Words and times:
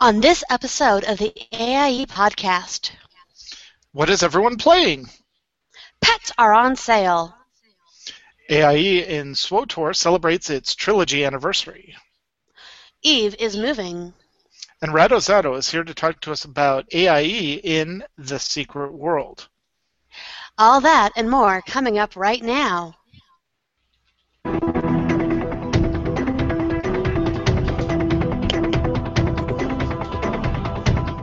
on 0.00 0.20
this 0.20 0.44
episode 0.48 1.02
of 1.04 1.18
the 1.18 1.32
AIE 1.52 2.06
podcast. 2.06 2.92
What 3.90 4.08
is 4.08 4.22
everyone 4.22 4.56
playing? 4.56 5.08
Pets 6.00 6.30
are 6.38 6.54
on 6.54 6.76
sale. 6.76 7.34
AIE 8.48 9.04
in 9.08 9.34
SWTOR 9.34 9.96
celebrates 9.96 10.50
its 10.50 10.76
trilogy 10.76 11.24
anniversary. 11.24 11.96
Eve 13.02 13.34
is 13.40 13.56
moving. 13.56 14.14
And 14.80 14.92
Rattozatto 14.92 15.58
is 15.58 15.68
here 15.68 15.82
to 15.82 15.94
talk 15.94 16.20
to 16.20 16.32
us 16.32 16.44
about 16.44 16.86
AIE 16.94 17.60
in 17.64 18.04
The 18.16 18.38
Secret 18.38 18.92
World. 18.92 19.48
All 20.56 20.80
that 20.80 21.12
and 21.16 21.28
more 21.28 21.60
coming 21.62 21.98
up 21.98 22.14
right 22.14 22.42
now. 22.42 22.94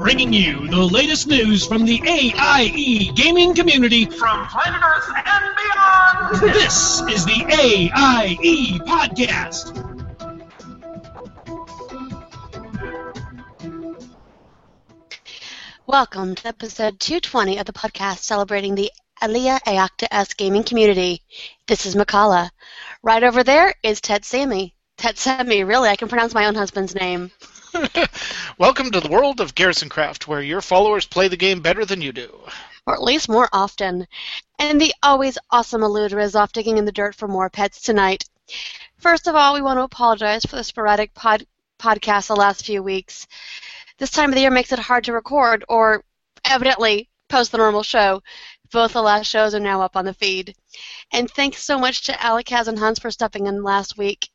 Bringing 0.05 0.33
you 0.33 0.67
the 0.67 0.77
latest 0.77 1.25
news 1.25 1.65
from 1.65 1.83
the 1.83 1.99
AIE 2.05 3.11
gaming 3.15 3.55
community 3.55 4.05
from 4.05 4.45
planet 4.49 4.79
Earth 4.83 5.11
and 5.25 5.55
beyond. 5.57 6.53
This 6.53 7.01
is 7.09 7.25
the 7.25 7.43
AIE 7.49 8.77
podcast. 8.85 9.73
Welcome 15.87 16.35
to 16.35 16.47
episode 16.49 16.99
220 16.99 17.57
of 17.57 17.65
the 17.65 17.73
podcast 17.73 18.19
celebrating 18.19 18.75
the 18.75 18.91
Alea 19.23 19.59
Iacta 19.65 20.05
Est 20.11 20.37
gaming 20.37 20.63
community. 20.63 21.23
This 21.65 21.87
is 21.87 21.95
Mkallah. 21.95 22.51
Right 23.01 23.23
over 23.23 23.43
there 23.43 23.73
is 23.81 24.01
Ted 24.01 24.23
Sammy. 24.23 24.75
Ted 24.97 25.17
Sammy, 25.17 25.63
really, 25.63 25.89
I 25.89 25.95
can 25.95 26.09
pronounce 26.09 26.35
my 26.35 26.45
own 26.45 26.53
husband's 26.53 26.93
name. 26.93 27.31
Welcome 28.57 28.91
to 28.91 29.01
the 29.01 29.09
world 29.09 29.41
of 29.41 29.53
Garrison 29.53 29.89
Craft, 29.89 30.27
where 30.27 30.41
your 30.41 30.61
followers 30.61 31.05
play 31.05 31.27
the 31.27 31.35
game 31.35 31.61
better 31.61 31.83
than 31.83 32.01
you 32.01 32.13
do. 32.13 32.29
Or 32.87 32.93
at 32.93 33.03
least 33.03 33.27
more 33.27 33.49
often. 33.51 34.07
And 34.59 34.79
the 34.79 34.93
always 35.03 35.37
awesome 35.51 35.81
Alludra 35.81 36.23
is 36.23 36.35
off 36.35 36.53
digging 36.53 36.77
in 36.77 36.85
the 36.85 36.91
dirt 36.91 37.15
for 37.15 37.27
more 37.27 37.49
pets 37.49 37.81
tonight. 37.81 38.23
First 38.97 39.27
of 39.27 39.35
all, 39.35 39.53
we 39.53 39.61
want 39.61 39.77
to 39.77 39.83
apologize 39.83 40.45
for 40.45 40.55
the 40.55 40.63
sporadic 40.63 41.13
pod- 41.13 41.45
podcast 41.77 42.27
the 42.27 42.35
last 42.35 42.65
few 42.65 42.81
weeks. 42.81 43.27
This 43.97 44.11
time 44.11 44.29
of 44.29 44.35
the 44.35 44.41
year 44.41 44.51
makes 44.51 44.71
it 44.71 44.79
hard 44.79 45.03
to 45.05 45.13
record 45.13 45.65
or 45.67 46.03
evidently 46.45 47.09
post 47.27 47.51
the 47.51 47.57
normal 47.57 47.83
show. 47.83 48.21
Both 48.71 48.93
the 48.93 49.01
last 49.01 49.27
shows 49.27 49.53
are 49.53 49.59
now 49.59 49.81
up 49.81 49.97
on 49.97 50.05
the 50.05 50.13
feed. 50.13 50.55
And 51.11 51.29
thanks 51.29 51.63
so 51.63 51.77
much 51.77 52.03
to 52.03 52.13
Alachaas 52.13 52.67
and 52.67 52.79
Hans 52.79 52.99
for 52.99 53.11
stepping 53.11 53.47
in 53.47 53.63
last 53.63 53.97
week. 53.97 54.29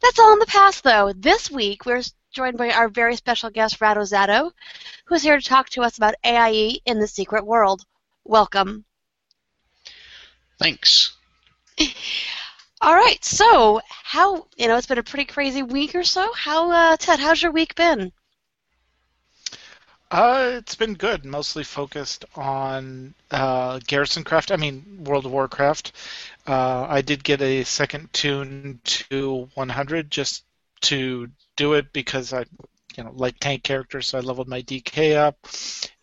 That's 0.00 0.18
all 0.18 0.32
in 0.32 0.38
the 0.38 0.46
past, 0.46 0.82
though. 0.82 1.12
This 1.14 1.50
week, 1.50 1.84
we're 1.86 2.02
joined 2.34 2.58
by 2.58 2.70
our 2.70 2.88
very 2.88 3.16
special 3.16 3.48
guest, 3.48 3.78
Rattozatto, 3.80 4.50
who's 5.06 5.22
here 5.22 5.38
to 5.38 5.48
talk 5.48 5.70
to 5.70 5.82
us 5.82 5.96
about 5.96 6.16
AIE 6.24 6.80
in 6.84 6.98
the 6.98 7.06
secret 7.06 7.46
world. 7.46 7.84
Welcome. 8.24 8.84
Thanks. 10.58 11.14
All 12.80 12.94
right, 12.94 13.24
so 13.24 13.80
how 13.86 14.46
you 14.56 14.68
know 14.68 14.76
it's 14.76 14.86
been 14.86 14.98
a 14.98 15.02
pretty 15.02 15.24
crazy 15.24 15.62
week 15.62 15.94
or 15.94 16.04
so. 16.04 16.30
How 16.34 16.70
uh, 16.70 16.96
Ted? 16.98 17.18
How's 17.18 17.40
your 17.40 17.52
week 17.52 17.74
been? 17.74 18.12
Uh, 20.10 20.52
it's 20.54 20.74
been 20.74 20.94
good. 20.94 21.24
Mostly 21.24 21.64
focused 21.64 22.24
on 22.36 23.14
uh, 23.30 23.80
Garrison 23.86 24.22
Craft. 24.22 24.52
I 24.52 24.56
mean, 24.56 25.02
World 25.04 25.26
of 25.26 25.32
Warcraft. 25.32 25.92
Uh, 26.46 26.86
I 26.88 27.00
did 27.00 27.24
get 27.24 27.40
a 27.40 27.64
second 27.64 28.12
tune 28.12 28.80
to 28.84 29.48
100 29.54 30.10
just 30.10 30.44
to 30.82 31.30
do 31.56 31.74
it 31.74 31.92
because 31.92 32.32
I, 32.32 32.44
you 32.96 33.04
know, 33.04 33.12
like 33.14 33.38
tank 33.38 33.62
characters, 33.62 34.08
so 34.08 34.18
I 34.18 34.20
leveled 34.20 34.48
my 34.48 34.62
DK 34.62 35.16
up, 35.16 35.36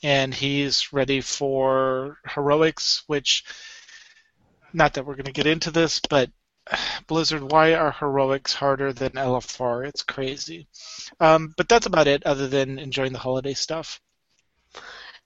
and 0.03 0.33
he's 0.33 0.93
ready 0.93 1.21
for 1.21 2.17
heroics, 2.27 3.03
which, 3.07 3.43
not 4.73 4.93
that 4.93 5.05
we're 5.05 5.15
going 5.15 5.25
to 5.25 5.31
get 5.31 5.47
into 5.47 5.71
this, 5.71 5.99
but 6.09 6.29
Blizzard, 7.07 7.51
why 7.51 7.73
are 7.73 7.91
heroics 7.91 8.53
harder 8.53 8.93
than 8.93 9.11
LFR? 9.11 9.87
It's 9.87 10.03
crazy. 10.03 10.67
Um, 11.19 11.53
but 11.57 11.69
that's 11.69 11.85
about 11.85 12.07
it, 12.07 12.25
other 12.25 12.47
than 12.47 12.79
enjoying 12.79 13.13
the 13.13 13.19
holiday 13.19 13.53
stuff. 13.53 13.99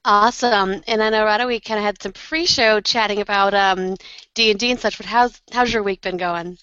Awesome. 0.04 0.82
And 0.86 1.02
I 1.02 1.10
know, 1.10 1.24
Rada, 1.24 1.46
we 1.46 1.58
kind 1.58 1.78
of 1.78 1.84
had 1.84 2.00
some 2.00 2.12
pre-show 2.12 2.80
chatting 2.80 3.20
about 3.20 3.54
um, 3.54 3.96
D&D 4.34 4.70
and 4.70 4.78
such, 4.78 4.98
but 4.98 5.06
how's, 5.06 5.40
how's 5.52 5.72
your 5.72 5.82
week 5.82 6.00
been 6.00 6.16
going? 6.16 6.58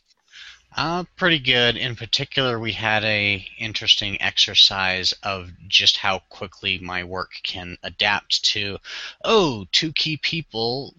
Uh, 0.75 1.03
pretty 1.15 1.39
good. 1.39 1.77
In 1.77 1.95
particular, 1.95 2.59
we 2.59 2.71
had 2.71 3.03
a 3.03 3.45
interesting 3.59 4.19
exercise 4.21 5.13
of 5.21 5.51
just 5.67 5.97
how 5.97 6.19
quickly 6.29 6.79
my 6.79 7.03
work 7.03 7.31
can 7.43 7.77
adapt 7.83 8.43
to. 8.45 8.79
Oh, 9.23 9.65
two 9.71 9.93
key 9.93 10.17
people 10.17 10.95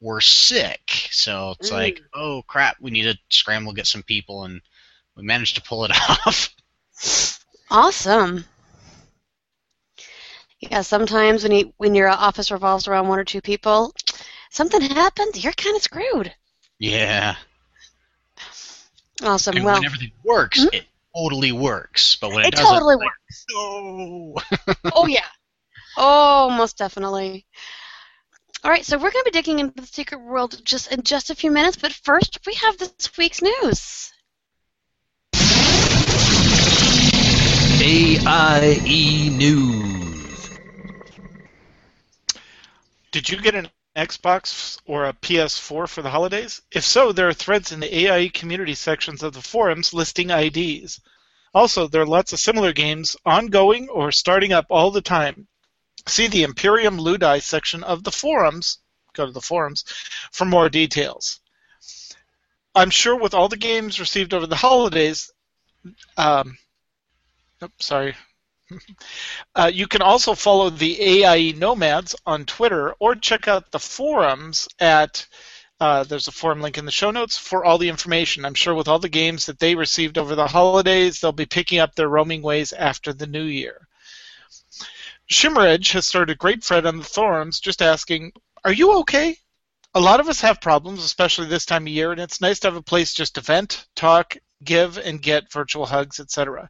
were 0.00 0.20
sick, 0.20 1.08
so 1.10 1.56
it's 1.58 1.70
mm. 1.70 1.74
like, 1.74 2.00
oh 2.14 2.42
crap, 2.46 2.76
we 2.80 2.92
need 2.92 3.04
to 3.04 3.18
scramble, 3.28 3.72
get 3.72 3.88
some 3.88 4.04
people, 4.04 4.44
and 4.44 4.60
we 5.16 5.24
managed 5.24 5.56
to 5.56 5.62
pull 5.62 5.84
it 5.84 5.90
off. 6.26 6.54
Awesome. 7.70 8.44
Yeah, 10.60 10.82
sometimes 10.82 11.42
when 11.42 11.52
you 11.52 11.72
when 11.76 11.94
your 11.94 12.08
office 12.08 12.50
revolves 12.50 12.86
around 12.86 13.08
one 13.08 13.18
or 13.18 13.24
two 13.24 13.40
people, 13.40 13.94
something 14.50 14.80
happens, 14.80 15.42
you're 15.42 15.52
kind 15.52 15.76
of 15.76 15.82
screwed. 15.82 16.32
Yeah. 16.78 17.36
Awesome. 19.22 19.56
And 19.56 19.64
well, 19.64 19.74
when 19.74 19.84
everything 19.84 20.12
works, 20.24 20.60
mm-hmm. 20.60 20.74
it 20.74 20.86
totally 21.16 21.52
works. 21.52 22.16
But 22.16 22.30
when 22.30 22.44
it, 22.44 22.48
it 22.48 22.54
doesn't, 22.54 22.66
totally 22.66 22.96
like, 22.96 23.06
works. 23.06 23.44
No. 23.50 24.34
oh 24.94 25.06
yeah. 25.06 25.26
Oh, 25.96 26.50
most 26.50 26.78
definitely. 26.78 27.46
All 28.64 28.70
right, 28.70 28.84
so 28.84 28.96
we're 28.96 29.10
going 29.10 29.24
to 29.24 29.30
be 29.30 29.38
digging 29.38 29.60
into 29.60 29.80
the 29.80 29.86
secret 29.86 30.20
world 30.20 30.60
just 30.64 30.92
in 30.92 31.02
just 31.02 31.30
a 31.30 31.34
few 31.34 31.50
minutes, 31.50 31.76
but 31.76 31.92
first 31.92 32.40
we 32.44 32.54
have 32.54 32.76
this 32.76 33.16
week's 33.16 33.40
news. 33.40 34.12
AIE 37.80 39.30
News. 39.36 40.58
Did 43.12 43.28
you 43.28 43.40
get 43.40 43.54
an 43.54 43.68
Xbox 43.98 44.78
or 44.86 45.04
a 45.04 45.12
PS4 45.12 45.88
for 45.88 46.02
the 46.02 46.10
holidays? 46.10 46.62
If 46.70 46.84
so, 46.84 47.12
there 47.12 47.28
are 47.28 47.34
threads 47.34 47.72
in 47.72 47.80
the 47.80 47.94
AIE 47.94 48.28
community 48.28 48.74
sections 48.74 49.22
of 49.22 49.32
the 49.32 49.42
forums 49.42 49.92
listing 49.92 50.30
IDs. 50.30 51.00
Also, 51.52 51.88
there 51.88 52.02
are 52.02 52.06
lots 52.06 52.32
of 52.32 52.40
similar 52.40 52.72
games 52.72 53.16
ongoing 53.26 53.88
or 53.88 54.12
starting 54.12 54.52
up 54.52 54.66
all 54.70 54.90
the 54.90 55.02
time. 55.02 55.48
See 56.06 56.28
the 56.28 56.44
Imperium 56.44 56.98
Ludi 56.98 57.40
section 57.40 57.82
of 57.82 58.04
the 58.04 58.12
forums, 58.12 58.78
go 59.12 59.26
to 59.26 59.32
the 59.32 59.40
forums, 59.40 59.84
for 60.32 60.44
more 60.44 60.68
details. 60.68 61.40
I'm 62.74 62.90
sure 62.90 63.16
with 63.16 63.34
all 63.34 63.48
the 63.48 63.56
games 63.56 63.98
received 63.98 64.32
over 64.32 64.46
the 64.46 64.56
holidays, 64.56 65.32
um, 66.16 66.56
oops, 67.62 67.86
sorry, 67.86 68.14
uh, 69.54 69.70
you 69.72 69.86
can 69.86 70.02
also 70.02 70.34
follow 70.34 70.70
the 70.70 71.00
AIE 71.00 71.52
Nomads 71.52 72.14
on 72.26 72.44
Twitter 72.44 72.94
or 72.98 73.14
check 73.14 73.48
out 73.48 73.70
the 73.70 73.78
forums 73.78 74.68
at. 74.78 75.26
Uh, 75.80 76.02
there's 76.02 76.26
a 76.26 76.32
forum 76.32 76.60
link 76.60 76.76
in 76.76 76.84
the 76.84 76.90
show 76.90 77.12
notes 77.12 77.38
for 77.38 77.64
all 77.64 77.78
the 77.78 77.88
information. 77.88 78.44
I'm 78.44 78.54
sure 78.54 78.74
with 78.74 78.88
all 78.88 78.98
the 78.98 79.08
games 79.08 79.46
that 79.46 79.60
they 79.60 79.76
received 79.76 80.18
over 80.18 80.34
the 80.34 80.48
holidays, 80.48 81.20
they'll 81.20 81.30
be 81.30 81.46
picking 81.46 81.78
up 81.78 81.94
their 81.94 82.08
roaming 82.08 82.42
ways 82.42 82.72
after 82.72 83.12
the 83.12 83.28
new 83.28 83.44
year. 83.44 83.86
Shimmeredge 85.30 85.92
has 85.92 86.06
started 86.06 86.32
a 86.32 86.36
great 86.36 86.64
thread 86.64 86.86
on 86.86 86.96
the 86.96 87.04
forums 87.04 87.60
just 87.60 87.82
asking, 87.82 88.32
Are 88.64 88.72
you 88.72 88.98
okay? 89.00 89.36
A 89.94 90.00
lot 90.00 90.20
of 90.20 90.28
us 90.28 90.40
have 90.40 90.60
problems, 90.60 91.04
especially 91.04 91.46
this 91.46 91.66
time 91.66 91.84
of 91.84 91.92
year, 91.92 92.12
and 92.12 92.20
it's 92.20 92.40
nice 92.40 92.58
to 92.60 92.68
have 92.68 92.76
a 92.76 92.82
place 92.82 93.14
just 93.14 93.34
to 93.36 93.40
vent, 93.40 93.86
talk, 93.94 94.36
give, 94.64 94.98
and 94.98 95.22
get 95.22 95.52
virtual 95.52 95.86
hugs, 95.86 96.18
etc. 96.18 96.68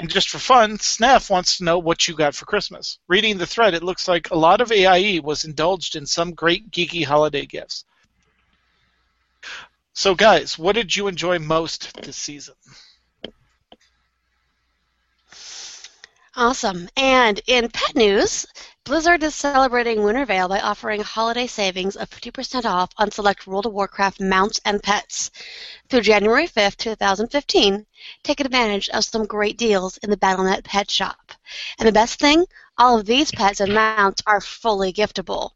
And 0.00 0.08
just 0.08 0.30
for 0.30 0.38
fun, 0.38 0.78
Snaf 0.78 1.28
wants 1.28 1.58
to 1.58 1.64
know 1.64 1.78
what 1.78 2.08
you 2.08 2.14
got 2.14 2.34
for 2.34 2.46
Christmas. 2.46 2.98
Reading 3.06 3.36
the 3.36 3.46
thread, 3.46 3.74
it 3.74 3.82
looks 3.82 4.08
like 4.08 4.30
a 4.30 4.34
lot 4.34 4.62
of 4.62 4.72
AIE 4.72 5.20
was 5.22 5.44
indulged 5.44 5.94
in 5.94 6.06
some 6.06 6.32
great 6.32 6.70
geeky 6.70 7.04
holiday 7.04 7.44
gifts. 7.44 7.84
So, 9.92 10.14
guys, 10.14 10.58
what 10.58 10.74
did 10.74 10.96
you 10.96 11.06
enjoy 11.06 11.38
most 11.38 12.02
this 12.02 12.16
season? 12.16 12.54
Awesome. 16.34 16.88
And 16.96 17.38
in 17.46 17.68
pet 17.68 17.94
news, 17.94 18.46
Blizzard 18.86 19.22
is 19.22 19.34
celebrating 19.34 20.02
Winter 20.02 20.24
Veil 20.24 20.48
by 20.48 20.58
offering 20.58 21.02
holiday 21.02 21.46
savings 21.46 21.96
of 21.96 22.08
50% 22.08 22.64
off 22.64 22.88
on 22.96 23.10
select 23.10 23.46
World 23.46 23.66
of 23.66 23.74
Warcraft 23.74 24.20
mounts 24.20 24.58
and 24.64 24.82
pets. 24.82 25.30
Through 25.90 26.00
January 26.00 26.48
5th, 26.48 26.78
2015, 26.78 27.84
take 28.22 28.40
advantage 28.40 28.88
of 28.88 29.04
some 29.04 29.26
great 29.26 29.58
deals 29.58 29.98
in 29.98 30.08
the 30.08 30.16
Battle.net 30.16 30.64
pet 30.64 30.90
shop. 30.90 31.32
And 31.78 31.86
the 31.86 31.92
best 31.92 32.18
thing, 32.18 32.46
all 32.78 32.98
of 32.98 33.04
these 33.04 33.30
pets 33.30 33.60
and 33.60 33.74
mounts 33.74 34.22
are 34.26 34.40
fully 34.40 34.94
giftable. 34.94 35.50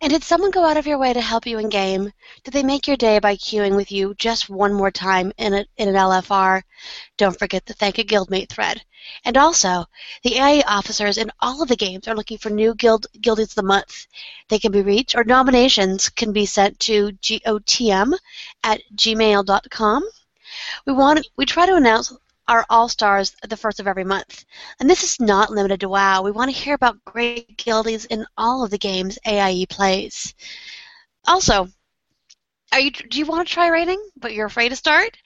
And 0.00 0.10
did 0.10 0.24
someone 0.24 0.50
go 0.50 0.64
out 0.64 0.76
of 0.76 0.86
your 0.86 0.98
way 0.98 1.12
to 1.12 1.20
help 1.20 1.46
you 1.46 1.58
in 1.58 1.68
game? 1.68 2.12
Did 2.42 2.52
they 2.52 2.62
make 2.62 2.86
your 2.86 2.96
day 2.96 3.18
by 3.20 3.36
queuing 3.36 3.76
with 3.76 3.90
you 3.90 4.14
just 4.18 4.50
one 4.50 4.74
more 4.74 4.90
time 4.90 5.32
in, 5.38 5.54
a, 5.54 5.64
in 5.76 5.88
an 5.88 5.94
LFR? 5.94 6.62
Don't 7.16 7.38
forget 7.38 7.64
to 7.66 7.72
thank 7.72 7.98
a 7.98 8.04
guildmate 8.04 8.48
thread. 8.48 8.82
And 9.24 9.36
also, 9.36 9.86
the 10.22 10.36
AI 10.36 10.62
officers 10.66 11.16
in 11.16 11.30
all 11.40 11.62
of 11.62 11.68
the 11.68 11.76
games 11.76 12.08
are 12.08 12.16
looking 12.16 12.38
for 12.38 12.50
new 12.50 12.74
guild 12.74 13.06
guildies 13.20 13.50
of 13.50 13.54
the 13.54 13.62
month. 13.62 14.06
They 14.48 14.58
can 14.58 14.72
be 14.72 14.82
reached, 14.82 15.14
or 15.14 15.24
nominations 15.24 16.08
can 16.08 16.32
be 16.32 16.46
sent 16.46 16.80
to 16.80 17.12
gotm 17.12 18.14
at 18.62 18.80
gmail.com. 18.96 20.08
We 20.86 20.92
want 20.92 21.26
we 21.36 21.46
try 21.46 21.66
to 21.66 21.76
announce 21.76 22.12
our 22.48 22.64
All 22.68 22.88
Stars 22.88 23.34
the 23.48 23.56
first 23.56 23.80
of 23.80 23.86
every 23.86 24.04
month. 24.04 24.44
And 24.80 24.88
this 24.88 25.02
is 25.02 25.20
not 25.20 25.50
limited 25.50 25.80
to 25.80 25.88
WoW. 25.88 26.22
We 26.22 26.30
want 26.30 26.50
to 26.50 26.56
hear 26.56 26.74
about 26.74 27.04
great 27.04 27.56
guildies 27.56 28.04
in 28.04 28.26
all 28.36 28.64
of 28.64 28.70
the 28.70 28.78
games 28.78 29.18
AIE 29.26 29.66
plays. 29.68 30.34
Also, 31.26 31.68
are 32.72 32.80
you, 32.80 32.90
do 32.90 33.18
you 33.18 33.26
want 33.26 33.46
to 33.46 33.54
try 33.54 33.68
raiding, 33.68 34.02
but 34.16 34.32
you're 34.32 34.46
afraid 34.46 34.70
to 34.70 34.76
start? 34.76 35.16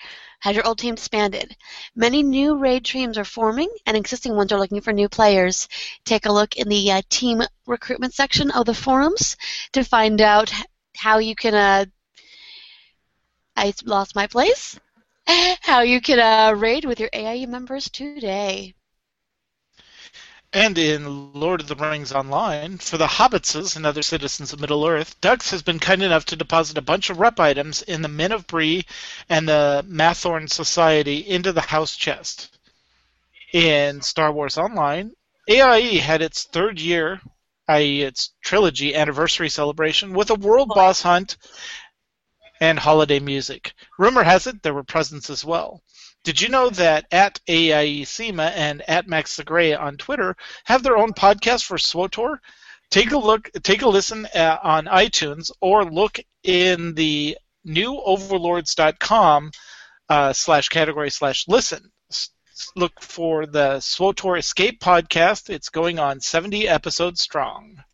Has 0.41 0.55
your 0.55 0.67
old 0.67 0.79
team 0.79 0.95
disbanded? 0.95 1.57
Many 1.97 2.23
new 2.23 2.57
raid 2.57 2.85
teams 2.85 3.19
are 3.19 3.25
forming, 3.25 3.71
and 3.87 3.97
existing 3.97 4.37
ones 4.37 4.53
are 4.53 4.59
looking 4.59 4.81
for 4.81 4.93
new 4.93 5.09
players. 5.09 5.67
Take 6.05 6.27
a 6.27 6.33
look 6.33 6.57
in 6.57 6.69
the 6.69 6.93
uh, 6.93 7.03
team 7.09 7.43
recruitment 7.67 8.15
section 8.15 8.51
of 8.53 8.67
the 8.67 8.75
forums 8.75 9.37
to 9.73 9.83
find 9.83 10.21
out 10.21 10.53
how 10.97 11.19
you 11.19 11.35
can. 11.35 11.55
Uh, 11.55 11.87
I 13.57 13.75
lost 13.85 14.15
my 14.15 14.29
place 14.29 14.79
how 15.61 15.83
you 15.83 16.01
can 16.01 16.19
uh, 16.19 16.55
raid 16.57 16.85
with 16.85 17.01
your 17.01 17.11
AIE 17.13 17.47
members 17.47 17.91
today. 17.91 18.75
And 20.53 20.79
in 20.79 21.35
Lord 21.35 21.61
of 21.61 21.69
the 21.69 21.77
Rings 21.77 22.11
Online, 22.11 22.79
for 22.79 22.97
the 22.97 23.07
Hobbitses 23.07 23.77
and 23.77 23.85
other 23.85 24.01
citizens 24.01 24.55
of 24.55 24.61
Middle 24.61 24.87
Earth, 24.87 25.21
Dux 25.21 25.51
has 25.51 25.63
been 25.63 25.79
kind 25.79 26.03
enough 26.03 26.25
to 26.27 26.37
deposit 26.37 26.79
a 26.79 26.83
bunch 26.83 27.11
of 27.11 27.19
rep 27.19 27.39
items 27.39 27.83
in 27.83 28.01
the 28.01 28.09
Men 28.09 28.33
of 28.33 28.47
Bree 28.47 28.87
and 29.29 29.47
the 29.47 29.85
Mathom 29.87 30.49
Society 30.49 31.19
into 31.19 31.53
the 31.53 31.61
house 31.61 31.95
chest. 31.95 32.59
In 33.53 34.01
Star 34.01 34.33
Wars 34.33 34.57
Online, 34.57 35.13
AIE 35.51 35.99
had 35.99 36.23
its 36.23 36.45
third 36.45 36.81
year, 36.81 37.21
i.e., 37.69 38.03
its 38.03 38.31
trilogy 38.43 38.95
anniversary 38.95 39.51
celebration, 39.51 40.15
with 40.15 40.31
a 40.31 40.35
world 40.35 40.69
boss 40.69 41.03
hunt 41.03 41.37
and 42.61 42.79
holiday 42.79 43.21
music. 43.21 43.75
Rumor 43.99 44.23
has 44.23 44.47
it 44.47 44.63
there 44.63 44.75
were 44.75 44.85
presents 44.85 45.31
as 45.31 45.45
well. 45.45 45.83
Did 46.25 46.41
you 46.41 46.49
know 46.49 46.69
that 46.71 47.07
at 47.13 47.41
AIE 47.49 48.05
SEMA 48.05 48.53
and 48.55 48.83
at 48.89 49.07
Max 49.07 49.37
the 49.37 49.45
Gray 49.45 49.75
on 49.75 49.97
Twitter 49.97 50.37
have 50.65 50.83
their 50.83 50.97
own 50.99 51.13
podcast 51.13 51.65
for 51.65 51.79
SWTOR? 51.79 52.39
Take 52.91 53.13
a 53.13 53.19
look, 53.19 53.51
take 53.63 53.83
a 53.83 53.89
listen 53.89 54.27
at, 54.35 54.63
on 54.65 54.87
iTunes, 54.87 55.51
or 55.61 55.85
look 55.85 56.19
in 56.43 56.95
the 56.95 57.39
newoverlords.com 57.67 59.51
uh, 60.09 60.33
slash 60.33 60.69
category 60.69 61.11
slash 61.11 61.47
listen. 61.49 61.93
S- 62.11 62.31
look 62.75 63.01
for 63.01 63.47
the 63.47 63.77
SWTOR 63.77 64.39
Escape 64.39 64.81
podcast. 64.81 65.51
It's 65.51 65.69
going 65.69 65.99
on 65.99 66.21
70 66.21 66.67
episodes 66.67 67.21
strong. 67.21 67.85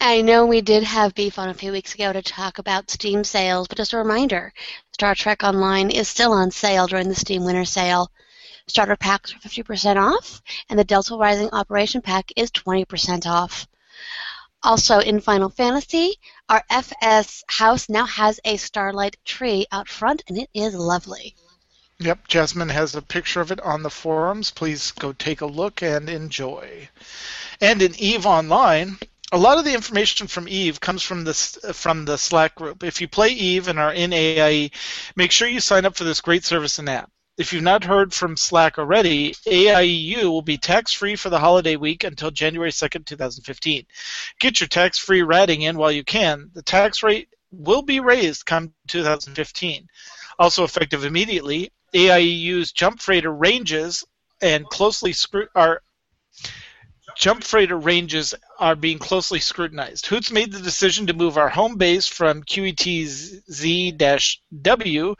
I 0.00 0.20
know 0.20 0.46
we 0.46 0.60
did 0.60 0.82
have 0.82 1.14
beef 1.14 1.38
on 1.38 1.48
a 1.48 1.54
few 1.54 1.72
weeks 1.72 1.94
ago 1.94 2.12
to 2.12 2.22
talk 2.22 2.58
about 2.58 2.90
Steam 2.90 3.24
sales, 3.24 3.68
but 3.68 3.76
just 3.76 3.92
a 3.92 3.98
reminder 3.98 4.52
Star 4.92 5.14
Trek 5.14 5.42
Online 5.42 5.90
is 5.90 6.08
still 6.08 6.32
on 6.32 6.50
sale 6.50 6.86
during 6.86 7.08
the 7.08 7.14
Steam 7.14 7.44
Winter 7.44 7.64
Sale. 7.64 8.10
Starter 8.66 8.96
packs 8.96 9.34
are 9.34 9.38
50% 9.38 9.96
off, 9.96 10.42
and 10.68 10.78
the 10.78 10.84
Delta 10.84 11.16
Rising 11.16 11.50
Operation 11.50 12.02
Pack 12.02 12.32
is 12.36 12.50
20% 12.50 13.26
off. 13.26 13.66
Also, 14.62 14.98
in 14.98 15.20
Final 15.20 15.50
Fantasy, 15.50 16.14
our 16.48 16.62
FS 16.70 17.42
house 17.48 17.88
now 17.88 18.06
has 18.06 18.38
a 18.44 18.56
starlight 18.56 19.16
tree 19.24 19.66
out 19.72 19.88
front, 19.88 20.22
and 20.28 20.38
it 20.38 20.48
is 20.54 20.74
lovely. 20.74 21.34
Yep, 21.98 22.28
Jasmine 22.28 22.68
has 22.70 22.94
a 22.94 23.02
picture 23.02 23.40
of 23.40 23.52
it 23.52 23.60
on 23.60 23.82
the 23.82 23.90
forums. 23.90 24.50
Please 24.50 24.90
go 24.92 25.12
take 25.12 25.40
a 25.40 25.46
look 25.46 25.82
and 25.82 26.08
enjoy. 26.08 26.88
And 27.60 27.82
in 27.82 27.94
EVE 27.96 28.26
Online, 28.26 28.98
a 29.32 29.38
lot 29.38 29.58
of 29.58 29.64
the 29.64 29.72
information 29.72 30.26
from 30.26 30.46
Eve 30.46 30.78
comes 30.78 31.02
from 31.02 31.24
this 31.24 31.58
from 31.72 32.04
the 32.04 32.18
Slack 32.18 32.54
group. 32.54 32.84
If 32.84 33.00
you 33.00 33.08
play 33.08 33.30
Eve 33.30 33.68
and 33.68 33.78
are 33.78 33.92
in 33.92 34.12
AIE, 34.12 34.70
make 35.16 35.32
sure 35.32 35.48
you 35.48 35.60
sign 35.60 35.86
up 35.86 35.96
for 35.96 36.04
this 36.04 36.20
great 36.20 36.44
service 36.44 36.78
and 36.78 36.88
app. 36.88 37.10
If 37.38 37.52
you've 37.52 37.62
not 37.62 37.82
heard 37.82 38.12
from 38.12 38.36
Slack 38.36 38.78
already, 38.78 39.32
AIEU 39.46 40.24
will 40.24 40.42
be 40.42 40.58
tax-free 40.58 41.16
for 41.16 41.30
the 41.30 41.38
holiday 41.38 41.76
week 41.76 42.04
until 42.04 42.30
January 42.30 42.70
2nd, 42.70 43.06
2015. 43.06 43.86
Get 44.38 44.60
your 44.60 44.68
tax-free 44.68 45.22
ratting 45.22 45.62
in 45.62 45.78
while 45.78 45.90
you 45.90 46.04
can. 46.04 46.50
The 46.52 46.62
tax 46.62 47.02
rate 47.02 47.28
will 47.50 47.82
be 47.82 48.00
raised 48.00 48.44
come 48.44 48.74
2015. 48.88 49.88
Also 50.38 50.62
effective 50.62 51.06
immediately, 51.06 51.72
AIEU's 51.94 52.70
jump 52.72 53.00
freighter 53.00 53.32
ranges 53.32 54.04
and 54.42 54.66
closely 54.66 55.12
scru- 55.12 55.48
are 55.54 55.80
jump 57.16 57.44
freighter 57.44 57.76
ranges 57.76 58.34
are 58.58 58.76
being 58.76 58.98
closely 58.98 59.38
scrutinized. 59.38 60.06
Hoots 60.06 60.30
made 60.30 60.52
the 60.52 60.60
decision 60.60 61.06
to 61.06 61.12
move 61.12 61.36
our 61.38 61.48
home 61.48 61.76
base 61.76 62.06
from 62.06 62.42
QETZ-W 62.42 65.14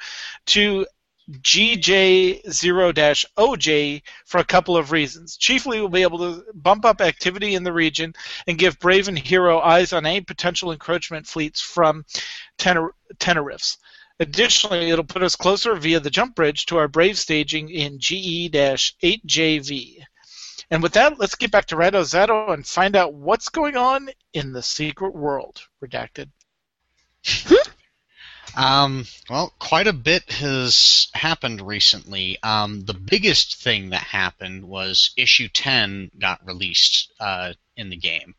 to 0.46 0.86
GJ0-OJ 1.30 4.02
for 4.26 4.38
a 4.38 4.44
couple 4.44 4.76
of 4.76 4.90
reasons. 4.90 5.36
Chiefly, 5.36 5.78
we'll 5.78 5.88
be 5.88 6.02
able 6.02 6.18
to 6.18 6.42
bump 6.52 6.84
up 6.84 7.00
activity 7.00 7.54
in 7.54 7.62
the 7.62 7.72
region 7.72 8.12
and 8.46 8.58
give 8.58 8.80
Brave 8.80 9.06
and 9.08 9.18
Hero 9.18 9.60
eyes 9.60 9.92
on 9.92 10.04
any 10.04 10.20
potential 10.20 10.72
encroachment 10.72 11.24
fleets 11.26 11.60
from 11.60 12.04
Tener-. 12.58 12.92
Additionally, 14.20 14.90
it'll 14.90 15.04
put 15.04 15.22
us 15.22 15.36
closer 15.36 15.76
via 15.76 16.00
the 16.00 16.10
jump 16.10 16.34
bridge 16.34 16.66
to 16.66 16.78
our 16.78 16.88
Brave 16.88 17.16
staging 17.18 17.70
in 17.70 18.00
GE-8JV. 18.00 20.02
And 20.72 20.82
with 20.82 20.94
that, 20.94 21.18
let's 21.18 21.34
get 21.34 21.50
back 21.50 21.66
to 21.66 21.76
Rattozatto 21.76 22.50
and 22.54 22.66
find 22.66 22.96
out 22.96 23.12
what's 23.12 23.50
going 23.50 23.76
on 23.76 24.08
in 24.32 24.54
the 24.54 24.62
secret 24.62 25.14
world. 25.14 25.60
Redacted. 25.84 26.30
Um, 28.54 29.06
well, 29.30 29.54
quite 29.58 29.86
a 29.86 29.94
bit 29.94 30.30
has 30.30 31.08
happened 31.14 31.66
recently. 31.66 32.38
Um, 32.42 32.84
the 32.84 32.92
biggest 32.92 33.62
thing 33.62 33.90
that 33.90 34.02
happened 34.02 34.64
was 34.64 35.14
issue 35.16 35.48
10 35.48 36.10
got 36.18 36.46
released 36.46 37.12
uh, 37.18 37.54
in 37.78 37.88
the 37.88 37.96
game. 37.96 38.34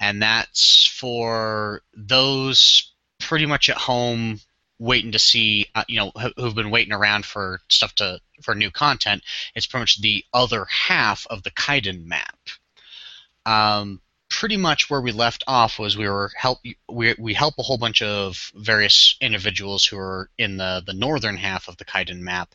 And 0.00 0.20
that's 0.20 0.88
for 0.88 1.82
those 1.94 2.92
pretty 3.20 3.46
much 3.46 3.68
at 3.68 3.76
home 3.76 4.40
waiting 4.78 5.12
to 5.12 5.18
see, 5.18 5.66
uh, 5.74 5.84
you 5.88 5.96
know, 5.96 6.12
who- 6.14 6.32
who've 6.36 6.54
been 6.54 6.70
waiting 6.70 6.92
around 6.92 7.26
for 7.26 7.60
stuff 7.68 7.94
to 7.96 8.20
for 8.42 8.54
new 8.54 8.70
content. 8.70 9.22
It's 9.54 9.66
pretty 9.66 9.82
much 9.82 10.00
the 10.00 10.24
other 10.32 10.64
half 10.66 11.26
of 11.28 11.42
the 11.42 11.50
Kaidan 11.50 12.06
map. 12.06 12.38
Um, 13.44 14.00
pretty 14.30 14.56
much 14.56 14.90
where 14.90 15.00
we 15.00 15.10
left 15.10 15.42
off 15.46 15.78
was 15.78 15.96
we 15.96 16.08
were 16.08 16.30
help 16.36 16.60
we, 16.88 17.14
we 17.18 17.34
help 17.34 17.54
a 17.58 17.62
whole 17.62 17.78
bunch 17.78 18.02
of 18.02 18.52
various 18.54 19.16
individuals 19.20 19.84
who 19.84 19.98
are 19.98 20.30
in 20.38 20.56
the 20.56 20.82
the 20.86 20.92
northern 20.92 21.36
half 21.36 21.68
of 21.68 21.76
the 21.78 21.84
Kaidan 21.84 22.20
map, 22.20 22.54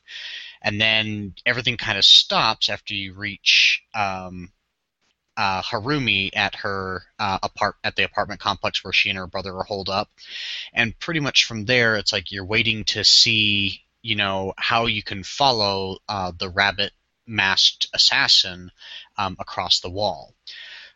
and 0.62 0.80
then 0.80 1.34
everything 1.46 1.77
kind 1.77 1.98
of 1.98 2.06
stops 2.06 2.70
after 2.70 2.94
you 2.94 3.13
reach 3.13 3.84
um, 3.96 4.51
uh, 5.38 5.62
Harumi 5.62 6.30
at 6.34 6.56
her 6.56 7.04
uh, 7.20 7.40
apart 7.44 7.75
at 7.84 7.96
the 7.96 8.04
apartment 8.04 8.40
complex 8.40 8.84
where 8.84 8.94
she 8.94 9.10
and 9.10 9.18
her 9.18 9.28
brother 9.28 9.56
are 9.56 9.63
holed 9.63 9.90
up, 9.90 10.10
and 10.74 10.98
pretty 11.00 11.20
much 11.20 11.46
from 11.46 11.66
there 11.66 11.96
it's 11.96 12.13
like 12.13 12.32
you're 12.32 12.46
waiting 12.46 12.84
to 12.86 13.04
see 13.04 13.84
you 14.02 14.16
know 14.16 14.54
how 14.58 14.86
you 14.86 15.02
can 15.02 15.24
follow 15.24 15.98
uh, 16.08 16.32
the 16.38 16.50
rabbit 16.50 16.92
masked 17.25 17.88
assassin 17.94 18.72
um, 19.18 19.36
across 19.40 19.80
the 19.80 19.90
wall. 19.90 20.34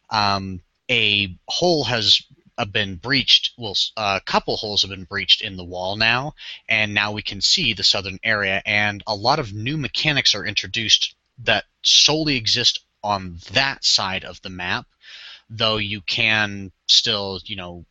Um, 0.09 0.61
a 0.89 1.35
hole 1.47 1.83
has 1.85 2.21
uh, 2.57 2.65
been 2.65 2.95
breached. 2.95 3.51
Well, 3.57 3.75
a 3.95 4.21
couple 4.25 4.57
holes 4.57 4.81
have 4.81 4.91
been 4.91 5.03
breached 5.03 5.41
in 5.41 5.57
the 5.57 5.63
wall 5.63 5.95
now, 5.95 6.33
and 6.67 6.93
now 6.93 7.11
we 7.11 7.21
can 7.21 7.41
see 7.41 7.73
the 7.73 7.83
southern 7.83 8.19
area. 8.23 8.61
And 8.65 9.03
a 9.07 9.15
lot 9.15 9.39
of 9.39 9.53
new 9.53 9.77
mechanics 9.77 10.33
are 10.33 10.45
introduced 10.45 11.15
that 11.43 11.65
solely 11.83 12.35
exist 12.35 12.79
on 13.03 13.39
that 13.51 13.83
side 13.83 14.25
of 14.25 14.41
the 14.41 14.49
map, 14.49 14.85
though 15.49 15.77
you 15.77 16.01
can 16.01 16.71
still, 16.87 17.39
you 17.45 17.55
know, 17.55 17.85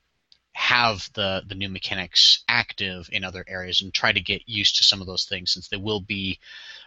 have 0.52 1.10
the 1.12 1.42
the 1.46 1.54
new 1.54 1.68
mechanics 1.68 2.42
active 2.48 3.10
in 3.12 3.24
other 3.24 3.44
areas 3.46 3.82
and 3.82 3.92
try 3.92 4.10
to 4.10 4.20
get 4.20 4.48
used 4.48 4.76
to 4.76 4.84
some 4.84 5.02
of 5.02 5.06
those 5.06 5.26
things 5.26 5.52
since 5.52 5.68
there 5.68 5.78
will 5.78 6.00
be 6.00 6.38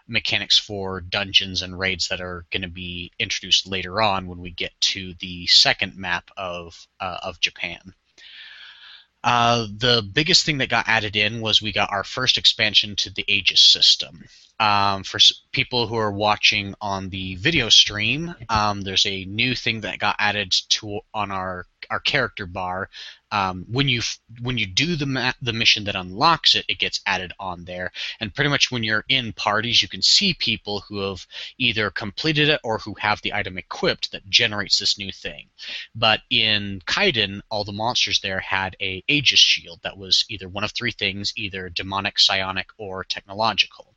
mechanics 0.08 0.58
for 0.58 1.02
dungeons 1.02 1.62
and 1.62 1.78
raids 1.78 2.08
that 2.08 2.20
are 2.20 2.48
going 2.52 2.64
to 2.64 2.68
be 2.68 3.12
introduced 3.20 3.68
later 3.68 4.02
on 4.02 4.26
when 4.26 4.40
we 4.40 4.50
get 4.50 4.72
to 4.82 5.14
the 5.20 5.46
second 5.46 5.96
map 5.96 6.32
of 6.36 6.88
uh, 7.00 7.20
of 7.22 7.40
Japan. 7.40 7.94
Uh, 9.24 9.68
the 9.78 10.02
biggest 10.14 10.46
thing 10.46 10.60
that 10.60 10.70
got 10.70 10.88
added 10.88 11.16
in 11.16 11.42
was 11.42 11.62
we 11.62 11.74
got 11.74 11.92
our 11.92 12.04
first 12.06 12.38
expansion 12.38 12.96
to 12.96 13.10
the 13.10 13.26
Aegis 13.28 13.62
system. 13.62 14.24
Um, 14.62 15.04
for 15.04 15.18
s- 15.18 15.34
people 15.52 15.88
who 15.88 15.96
are 15.96 16.12
watching 16.12 16.74
on 16.82 17.10
the 17.10 17.36
video 17.36 17.70
stream, 17.70 18.34
um, 18.50 18.82
there's 18.82 19.06
a 19.06 19.26
new 19.26 19.56
thing 19.56 19.82
that 19.82 20.00
got 20.00 20.16
added 20.20 20.52
to 20.70 21.00
on 21.14 21.32
our 21.32 21.66
our 21.90 22.00
character 22.00 22.46
bar. 22.46 22.90
Um, 23.32 23.66
when 23.70 23.88
you 23.88 24.02
when 24.42 24.58
you 24.58 24.66
do 24.66 24.96
the 24.96 25.06
ma- 25.06 25.34
the 25.42 25.54
mission 25.54 25.84
that 25.84 25.96
unlocks 25.96 26.56
it, 26.56 26.66
it 26.68 26.80
gets 26.80 27.02
added 27.06 27.34
on 27.40 27.66
there. 27.66 27.92
And 28.20 28.34
pretty 28.34 28.50
much 28.50 28.72
when 28.72 28.84
you're 28.84 29.06
in 29.08 29.34
parties, 29.34 29.82
you 29.82 29.88
can 29.88 30.02
see 30.02 30.34
people 30.34 30.80
who 30.82 31.02
have 31.02 31.28
either 31.58 31.92
completed 31.92 32.50
it 32.50 32.60
or 32.64 32.80
who 32.80 32.96
have 32.96 33.22
the 33.22 33.34
item 33.34 33.58
equipped 33.58 34.12
that 34.12 34.30
generates 34.30 34.80
this 34.80 34.98
new 34.98 35.12
thing. 35.12 35.48
But 35.94 36.22
in 36.30 36.82
Kaidan, 36.86 37.42
all 37.50 37.64
the 37.64 37.72
monsters 37.72 38.20
there 38.22 38.40
had 38.40 38.76
a 38.82 39.04
Aegis 39.08 39.40
shield 39.40 39.80
that 39.84 39.98
was 39.98 40.26
either 40.30 40.50
one 40.50 40.64
of 40.64 40.72
three 40.72 40.92
things, 40.92 41.34
either 41.36 41.70
demonic, 41.70 42.20
psionic, 42.20 42.70
or 42.78 43.04
technological. 43.04 43.94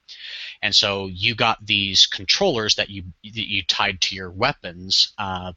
And 0.60 0.74
so 0.74 1.06
you 1.06 1.34
got 1.34 1.64
these 1.64 2.06
controllers 2.06 2.74
that 2.76 2.90
you 2.90 3.04
that 3.24 3.48
you 3.48 3.62
tied 3.62 4.00
to 4.02 4.14
your 4.14 4.30
weapons 4.30 5.12
uh, 5.18 5.52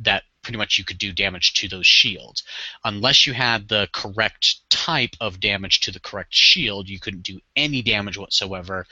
that 0.00 0.24
pretty 0.44 0.58
much 0.58 0.78
you 0.78 0.84
could 0.84 0.98
do 0.98 1.12
damage 1.12 1.54
to 1.54 1.68
those 1.68 1.86
shields. 1.86 2.44
Unless 2.84 3.26
you 3.26 3.32
had 3.32 3.68
the 3.68 3.88
correct 3.92 4.68
type 4.70 5.16
of 5.20 5.40
damage 5.40 5.80
to 5.80 5.90
the 5.90 6.00
correct 6.00 6.34
shield, 6.34 6.88
you 6.88 7.00
couldn't 7.00 7.22
do 7.22 7.40
any 7.56 7.82
damage 7.82 8.16
whatsoever 8.16 8.86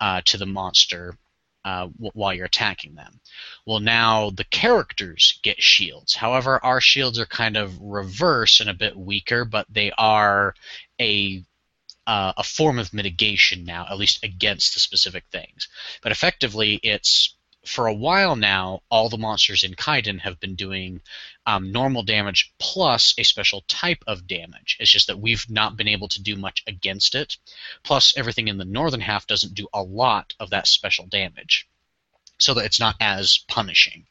uh, 0.00 0.22
to 0.24 0.36
the 0.36 0.46
monster 0.46 1.16
uh, 1.64 1.88
w- 1.88 2.10
while 2.14 2.32
you're 2.32 2.46
attacking 2.46 2.94
them. 2.94 3.20
Well, 3.66 3.80
now 3.80 4.30
the 4.30 4.44
characters 4.44 5.38
get 5.42 5.62
shields. 5.62 6.14
However, 6.14 6.64
our 6.64 6.80
shields 6.80 7.18
are 7.18 7.26
kind 7.26 7.56
of 7.56 7.80
reverse 7.80 8.60
and 8.60 8.70
a 8.70 8.74
bit 8.74 8.96
weaker, 8.96 9.44
but 9.44 9.66
they 9.68 9.92
are 9.98 10.54
a 11.00 11.42
uh, 12.06 12.32
a 12.36 12.44
form 12.44 12.78
of 12.78 12.94
mitigation 12.94 13.64
now, 13.64 13.84
at 13.90 13.98
least 13.98 14.22
against 14.22 14.74
the 14.74 14.80
specific 14.80 15.24
things. 15.32 15.68
But 16.02 16.12
effectively, 16.12 16.78
it's 16.82 17.35
for 17.66 17.88
a 17.88 17.94
while 17.94 18.36
now, 18.36 18.82
all 18.90 19.08
the 19.08 19.18
monsters 19.18 19.64
in 19.64 19.74
Kaidan 19.74 20.20
have 20.20 20.38
been 20.38 20.54
doing 20.54 21.00
um, 21.46 21.72
normal 21.72 22.04
damage 22.04 22.52
plus 22.58 23.14
a 23.18 23.24
special 23.24 23.62
type 23.66 24.04
of 24.06 24.26
damage. 24.26 24.76
It's 24.78 24.90
just 24.90 25.08
that 25.08 25.18
we've 25.18 25.48
not 25.50 25.76
been 25.76 25.88
able 25.88 26.08
to 26.08 26.22
do 26.22 26.36
much 26.36 26.62
against 26.66 27.14
it. 27.14 27.36
Plus, 27.82 28.16
everything 28.16 28.48
in 28.48 28.58
the 28.58 28.64
northern 28.64 29.00
half 29.00 29.26
doesn't 29.26 29.54
do 29.54 29.66
a 29.74 29.82
lot 29.82 30.32
of 30.38 30.50
that 30.50 30.68
special 30.68 31.06
damage. 31.06 31.66
So 32.38 32.54
that 32.54 32.66
it's 32.66 32.80
not 32.80 32.96
as 33.00 33.38
punishing. 33.48 34.06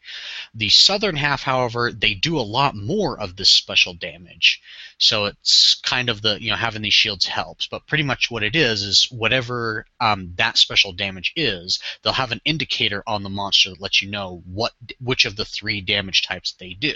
The 0.54 0.70
southern 0.70 1.16
half, 1.16 1.44
however, 1.44 1.92
they 1.92 2.16
do 2.16 2.40
a 2.40 2.42
lot 2.42 2.76
more 2.76 3.20
of 3.20 3.36
this 3.36 3.50
special 3.50 3.94
damage. 3.94 4.62
So 4.98 5.26
it's 5.26 5.76
kind 5.84 6.10
of 6.10 6.22
the 6.22 6.42
you 6.42 6.52
know 6.52 6.56
having 6.56 6.82
these 6.82 6.94
shields 6.94 7.26
helps, 7.26 7.68
but 7.68 7.86
pretty 7.86 8.04
much 8.04 8.32
what 8.32 8.44
it 8.44 8.56
is 8.56 8.82
is 8.82 9.12
whatever 9.12 9.86
um, 10.00 10.34
that 10.38 10.58
special 10.58 10.94
damage 10.94 11.34
is, 11.36 11.80
they'll 12.02 12.14
have 12.14 12.32
an 12.32 12.42
indicator 12.46 13.04
on 13.06 13.22
the 13.22 13.30
monster 13.30 13.72
that 13.72 13.82
lets 13.82 14.02
you 14.02 14.10
know 14.10 14.42
what 14.46 14.72
which 15.02 15.26
of 15.26 15.36
the 15.36 15.44
three 15.44 15.82
damage 15.82 16.22
types 16.22 16.54
they 16.54 16.74
do, 16.74 16.94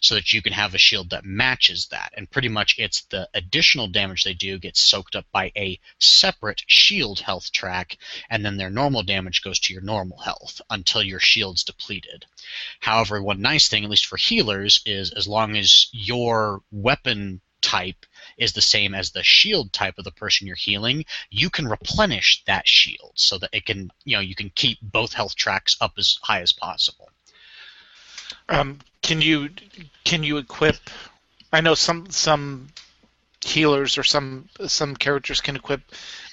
so 0.00 0.14
that 0.14 0.32
you 0.32 0.40
can 0.40 0.54
have 0.54 0.74
a 0.74 0.78
shield 0.78 1.10
that 1.10 1.24
matches 1.26 1.88
that. 1.88 2.12
And 2.16 2.30
pretty 2.30 2.48
much 2.48 2.74
it's 2.78 3.02
the 3.02 3.28
additional 3.34 3.88
damage 3.88 4.24
they 4.24 4.34
do 4.34 4.58
gets 4.58 4.80
soaked 4.80 5.14
up 5.14 5.26
by 5.30 5.52
a 5.56 5.78
separate 5.98 6.62
shield 6.66 7.20
health 7.20 7.52
track, 7.52 7.98
and 8.30 8.44
then 8.44 8.56
their 8.56 8.70
normal 8.70 9.02
damage 9.02 9.42
goes 9.42 9.58
to 9.60 9.74
your 9.74 9.82
normal 9.82 10.18
health 10.18 10.62
until 10.70 11.02
your 11.02 11.20
shield's 11.20 11.64
depleted. 11.64 12.24
However, 12.80 13.22
one 13.22 13.42
nice 13.42 13.68
thing, 13.68 13.84
at 13.84 13.90
least 13.90 14.06
for 14.06 14.16
healers, 14.16 14.80
is 14.86 15.10
as 15.12 15.28
long 15.28 15.56
as 15.56 15.88
your 15.92 16.62
weapon 16.70 17.35
type 17.66 18.06
is 18.38 18.52
the 18.52 18.62
same 18.62 18.94
as 18.94 19.10
the 19.10 19.24
shield 19.24 19.72
type 19.72 19.98
of 19.98 20.04
the 20.04 20.12
person 20.12 20.46
you're 20.46 20.54
healing, 20.54 21.04
you 21.30 21.50
can 21.50 21.66
replenish 21.66 22.44
that 22.46 22.68
shield 22.68 23.10
so 23.16 23.38
that 23.38 23.50
it 23.52 23.66
can, 23.66 23.90
you 24.04 24.16
know, 24.16 24.20
you 24.20 24.36
can 24.36 24.50
keep 24.54 24.78
both 24.80 25.12
health 25.12 25.34
tracks 25.34 25.76
up 25.80 25.94
as 25.98 26.18
high 26.22 26.40
as 26.40 26.52
possible. 26.52 27.10
Um, 28.48 28.78
can 29.02 29.20
you 29.20 29.50
can 30.04 30.22
you 30.22 30.36
equip? 30.36 30.76
I 31.52 31.60
know 31.60 31.74
some 31.74 32.08
some 32.10 32.68
healers 33.44 33.98
or 33.98 34.04
some 34.04 34.48
some 34.66 34.94
characters 34.94 35.40
can 35.40 35.56
equip 35.56 35.80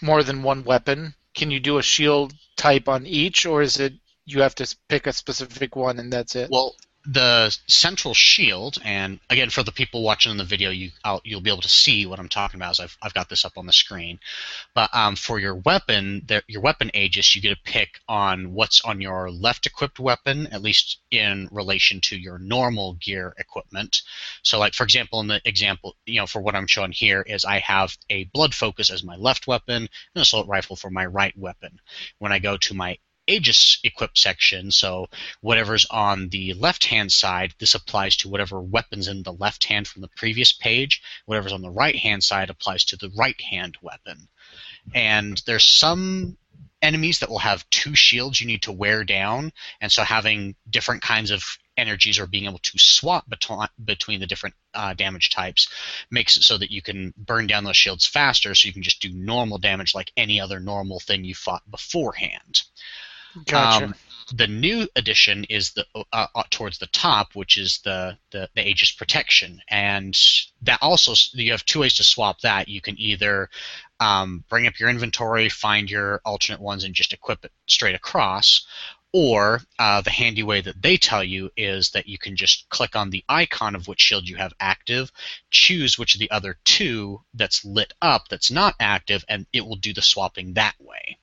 more 0.01 0.21
than 0.23 0.43
one 0.43 0.63
weapon. 0.63 1.15
Can 1.33 1.49
you 1.49 1.59
do 1.59 1.79
a 1.79 1.83
shield 1.83 2.33
type 2.55 2.87
on 2.87 3.07
each, 3.07 3.47
or 3.47 3.63
is 3.63 3.79
it 3.79 3.93
you 4.25 4.41
have 4.41 4.55
to 4.55 4.75
pick 4.87 5.07
a 5.07 5.13
specific 5.13 5.75
one 5.75 5.97
and 5.97 6.13
that's 6.13 6.35
it? 6.35 6.49
Well, 6.51 6.75
the 7.05 7.55
central 7.67 8.13
shield, 8.13 8.77
and 8.83 9.19
again 9.29 9.49
for 9.49 9.63
the 9.63 9.71
people 9.71 10.03
watching 10.03 10.31
in 10.31 10.37
the 10.37 10.43
video, 10.43 10.69
you 10.69 10.91
I'll, 11.03 11.21
you'll 11.23 11.41
be 11.41 11.49
able 11.49 11.61
to 11.61 11.69
see 11.69 12.05
what 12.05 12.19
I'm 12.19 12.29
talking 12.29 12.59
about. 12.59 12.71
As 12.71 12.79
I've, 12.79 12.97
I've 13.01 13.13
got 13.13 13.29
this 13.29 13.43
up 13.43 13.57
on 13.57 13.65
the 13.65 13.73
screen. 13.73 14.19
But 14.73 14.89
um, 14.93 15.15
for 15.15 15.39
your 15.39 15.55
weapon, 15.55 16.23
the, 16.25 16.43
your 16.47 16.61
weapon 16.61 16.91
aegis, 16.93 17.35
you 17.35 17.41
get 17.41 17.57
a 17.57 17.61
pick 17.63 17.99
on 18.07 18.53
what's 18.53 18.81
on 18.81 19.01
your 19.01 19.29
left 19.31 19.65
equipped 19.65 19.99
weapon, 19.99 20.47
at 20.47 20.61
least 20.61 20.99
in 21.11 21.49
relation 21.51 21.99
to 22.01 22.17
your 22.17 22.39
normal 22.39 22.93
gear 22.93 23.33
equipment. 23.37 24.01
So, 24.41 24.59
like 24.59 24.73
for 24.73 24.83
example, 24.83 25.19
in 25.19 25.27
the 25.27 25.41
example, 25.45 25.95
you 26.05 26.19
know, 26.19 26.27
for 26.27 26.41
what 26.41 26.55
I'm 26.55 26.67
showing 26.67 26.91
here 26.91 27.21
is 27.21 27.43
I 27.43 27.59
have 27.59 27.97
a 28.09 28.25
blood 28.25 28.53
focus 28.53 28.89
as 28.89 29.03
my 29.03 29.15
left 29.15 29.45
weapon 29.47 29.89
an 30.15 30.21
assault 30.21 30.47
rifle 30.47 30.75
for 30.75 30.89
my 30.89 31.05
right 31.05 31.37
weapon. 31.37 31.79
When 32.19 32.31
I 32.31 32.39
go 32.39 32.57
to 32.57 32.73
my 32.73 32.97
Aegis 33.27 33.79
equipped 33.83 34.17
section. 34.17 34.71
So 34.71 35.07
whatever's 35.41 35.85
on 35.85 36.29
the 36.29 36.53
left 36.53 36.85
hand 36.85 37.11
side, 37.11 37.53
this 37.59 37.75
applies 37.75 38.17
to 38.17 38.29
whatever 38.29 38.61
weapons 38.61 39.07
in 39.07 39.23
the 39.23 39.33
left 39.33 39.65
hand 39.65 39.87
from 39.87 40.01
the 40.01 40.09
previous 40.15 40.51
page. 40.51 41.01
Whatever's 41.25 41.53
on 41.53 41.61
the 41.61 41.71
right 41.71 41.95
hand 41.95 42.23
side 42.23 42.49
applies 42.49 42.85
to 42.85 42.97
the 42.97 43.11
right 43.15 43.39
hand 43.41 43.77
weapon. 43.81 44.27
And 44.93 45.41
there's 45.45 45.69
some 45.69 46.37
enemies 46.81 47.19
that 47.19 47.29
will 47.29 47.39
have 47.39 47.67
two 47.69 47.95
shields 47.95 48.41
you 48.41 48.45
need 48.45 48.63
to 48.63 48.71
wear 48.71 49.05
down, 49.05 49.53
and 49.79 49.89
so 49.89 50.03
having 50.03 50.53
different 50.69 51.01
kinds 51.01 51.31
of 51.31 51.41
energies 51.77 52.19
or 52.19 52.27
being 52.27 52.45
able 52.45 52.59
to 52.59 52.77
swap 52.77 53.25
between 53.83 54.19
the 54.19 54.27
different 54.27 54.53
uh, 54.73 54.93
damage 54.93 55.29
types 55.29 55.69
makes 56.11 56.35
it 56.37 56.43
so 56.43 56.57
that 56.57 56.69
you 56.69 56.81
can 56.81 57.13
burn 57.17 57.47
down 57.47 57.63
those 57.63 57.77
shields 57.77 58.05
faster 58.05 58.53
so 58.53 58.67
you 58.67 58.73
can 58.73 58.83
just 58.83 59.01
do 59.01 59.09
normal 59.13 59.57
damage 59.57 59.95
like 59.95 60.11
any 60.17 60.39
other 60.39 60.59
normal 60.59 60.99
thing 60.99 61.23
you 61.23 61.33
fought 61.33 61.63
beforehand. 61.71 62.61
Gotcha. 63.45 63.85
Um, 63.85 63.95
the 64.33 64.47
new 64.47 64.87
addition 64.95 65.43
is 65.45 65.71
the 65.71 65.85
uh, 65.95 66.27
uh, 66.33 66.43
towards 66.49 66.77
the 66.77 66.87
top, 66.87 67.35
which 67.35 67.57
is 67.57 67.79
the, 67.83 68.17
the 68.31 68.49
the 68.55 68.67
Aegis 68.67 68.91
protection, 68.91 69.61
and 69.67 70.17
that 70.61 70.79
also 70.81 71.13
you 71.33 71.51
have 71.51 71.65
two 71.65 71.79
ways 71.79 71.95
to 71.95 72.03
swap 72.03 72.41
that. 72.41 72.69
You 72.69 72.81
can 72.81 72.99
either 72.99 73.49
um, 73.99 74.43
bring 74.49 74.65
up 74.65 74.79
your 74.79 74.89
inventory, 74.89 75.49
find 75.49 75.89
your 75.89 76.21
alternate 76.25 76.61
ones, 76.61 76.83
and 76.83 76.95
just 76.95 77.13
equip 77.13 77.43
it 77.43 77.51
straight 77.67 77.95
across, 77.95 78.65
or 79.11 79.61
uh, 79.77 80.01
the 80.01 80.09
handy 80.09 80.43
way 80.43 80.61
that 80.61 80.81
they 80.81 80.97
tell 80.97 81.23
you 81.23 81.51
is 81.57 81.91
that 81.91 82.07
you 82.07 82.17
can 82.17 82.35
just 82.35 82.67
click 82.69 82.95
on 82.95 83.09
the 83.09 83.23
icon 83.29 83.75
of 83.75 83.87
which 83.87 84.01
shield 84.01 84.27
you 84.27 84.37
have 84.37 84.53
active, 84.59 85.11
choose 85.51 85.99
which 85.99 86.15
of 86.15 86.19
the 86.19 86.31
other 86.31 86.57
two 86.63 87.21
that's 87.33 87.65
lit 87.65 87.93
up 88.01 88.27
that's 88.29 88.51
not 88.51 88.75
active, 88.79 89.25
and 89.27 89.45
it 89.53 89.65
will 89.65 89.75
do 89.75 89.93
the 89.93 90.01
swapping 90.01 90.53
that 90.53 90.75
way. 90.79 91.19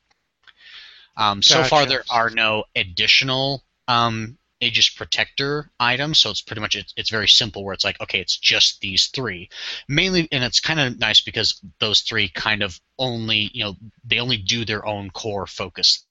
Um, 1.20 1.42
so 1.42 1.62
far, 1.64 1.84
there 1.84 2.04
are 2.10 2.30
no 2.30 2.64
additional 2.74 3.62
um, 3.86 4.38
Aegis 4.60 4.88
Protector 4.88 5.70
items, 5.78 6.18
so 6.18 6.30
it's 6.30 6.40
pretty 6.40 6.62
much 6.62 6.74
it's, 6.74 6.94
it's 6.96 7.10
very 7.10 7.28
simple. 7.28 7.62
Where 7.62 7.74
it's 7.74 7.84
like, 7.84 8.00
okay, 8.00 8.20
it's 8.20 8.38
just 8.38 8.80
these 8.80 9.08
three, 9.08 9.50
mainly, 9.86 10.26
and 10.32 10.42
it's 10.42 10.60
kind 10.60 10.80
of 10.80 10.98
nice 10.98 11.20
because 11.20 11.60
those 11.78 12.00
three 12.00 12.30
kind 12.30 12.62
of 12.62 12.80
only, 12.98 13.50
you 13.52 13.64
know, 13.64 13.76
they 14.02 14.18
only 14.18 14.38
do 14.38 14.64
their 14.64 14.86
own 14.86 15.10
core 15.10 15.46
focus 15.46 16.06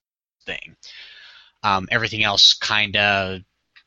thing. 0.45 0.75
Um, 1.63 1.87
everything 1.91 2.23
else 2.23 2.53
kind 2.53 2.95
of 2.95 3.41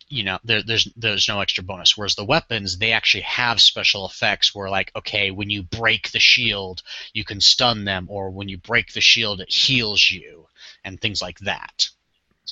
you 0.09 0.25
know 0.25 0.39
there, 0.45 0.63
there's 0.63 0.93
there's 0.95 1.27
no 1.27 1.41
extra 1.41 1.65
bonus 1.65 1.97
whereas 1.97 2.17
the 2.17 2.25
weapons 2.25 2.77
they 2.77 2.93
actually 2.93 3.23
have 3.23 3.63
special 3.63 4.05
effects 4.05 4.55
where 4.55 4.69
like 4.69 4.93
okay 4.95 5.31
when 5.31 5.49
you 5.49 5.63
break 5.63 6.11
the 6.11 6.21
shield 6.21 6.83
you 7.15 7.25
can 7.25 7.41
stun 7.41 7.87
them 7.87 8.07
or 8.11 8.29
when 8.29 8.47
you 8.47 8.59
break 8.59 8.93
the 8.93 9.01
shield 9.01 9.41
it 9.41 9.51
heals 9.51 10.11
you 10.11 10.47
and 10.85 11.01
things 11.01 11.21
like 11.23 11.39
that 11.41 11.89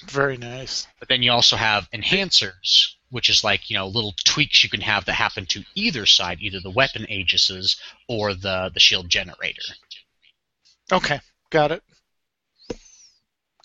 Very 0.07 0.37
nice. 0.37 0.87
but 0.99 1.09
then 1.09 1.23
you 1.23 1.33
also 1.33 1.57
have 1.57 1.89
enhancers 1.93 2.95
which 3.11 3.29
is 3.29 3.43
like 3.45 3.69
you 3.71 3.77
know 3.77 3.87
little 3.89 4.15
tweaks 4.25 4.63
you 4.63 4.71
can 4.71 4.81
have 4.81 5.05
that 5.05 5.15
happen 5.15 5.47
to 5.47 5.65
either 5.75 6.07
side 6.07 6.39
either 6.41 6.61
the 6.61 6.71
weapon 6.71 7.07
aegises 7.11 7.77
or 8.09 8.35
the 8.35 8.71
the 8.75 8.81
shield 8.81 9.09
generator 9.09 9.63
Okay, 10.93 11.21
got 11.51 11.73
it. 11.73 11.83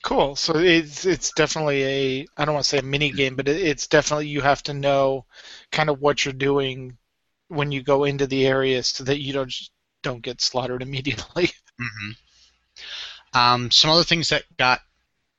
Cool. 0.03 0.35
So 0.35 0.57
it's 0.57 1.05
it's 1.05 1.31
definitely 1.31 1.83
a 1.83 2.27
I 2.37 2.45
don't 2.45 2.53
want 2.53 2.63
to 2.63 2.69
say 2.69 2.77
a 2.77 2.83
mini 2.83 3.11
game, 3.11 3.35
but 3.35 3.47
it's 3.47 3.87
definitely 3.87 4.27
you 4.27 4.41
have 4.41 4.61
to 4.63 4.73
know 4.73 5.25
kind 5.71 5.89
of 5.89 5.99
what 5.99 6.23
you're 6.23 6.33
doing 6.33 6.97
when 7.49 7.71
you 7.71 7.81
go 7.83 8.03
into 8.05 8.27
the 8.27 8.45
areas 8.47 8.87
so 8.89 9.03
that 9.05 9.19
you 9.21 9.33
don't 9.33 9.53
don't 10.03 10.21
get 10.21 10.41
slaughtered 10.41 10.81
immediately. 10.83 11.49
hmm 11.79 12.11
Um, 13.35 13.69
some 13.69 13.91
other 13.91 14.03
things 14.03 14.29
that 14.29 14.43
got 14.57 14.79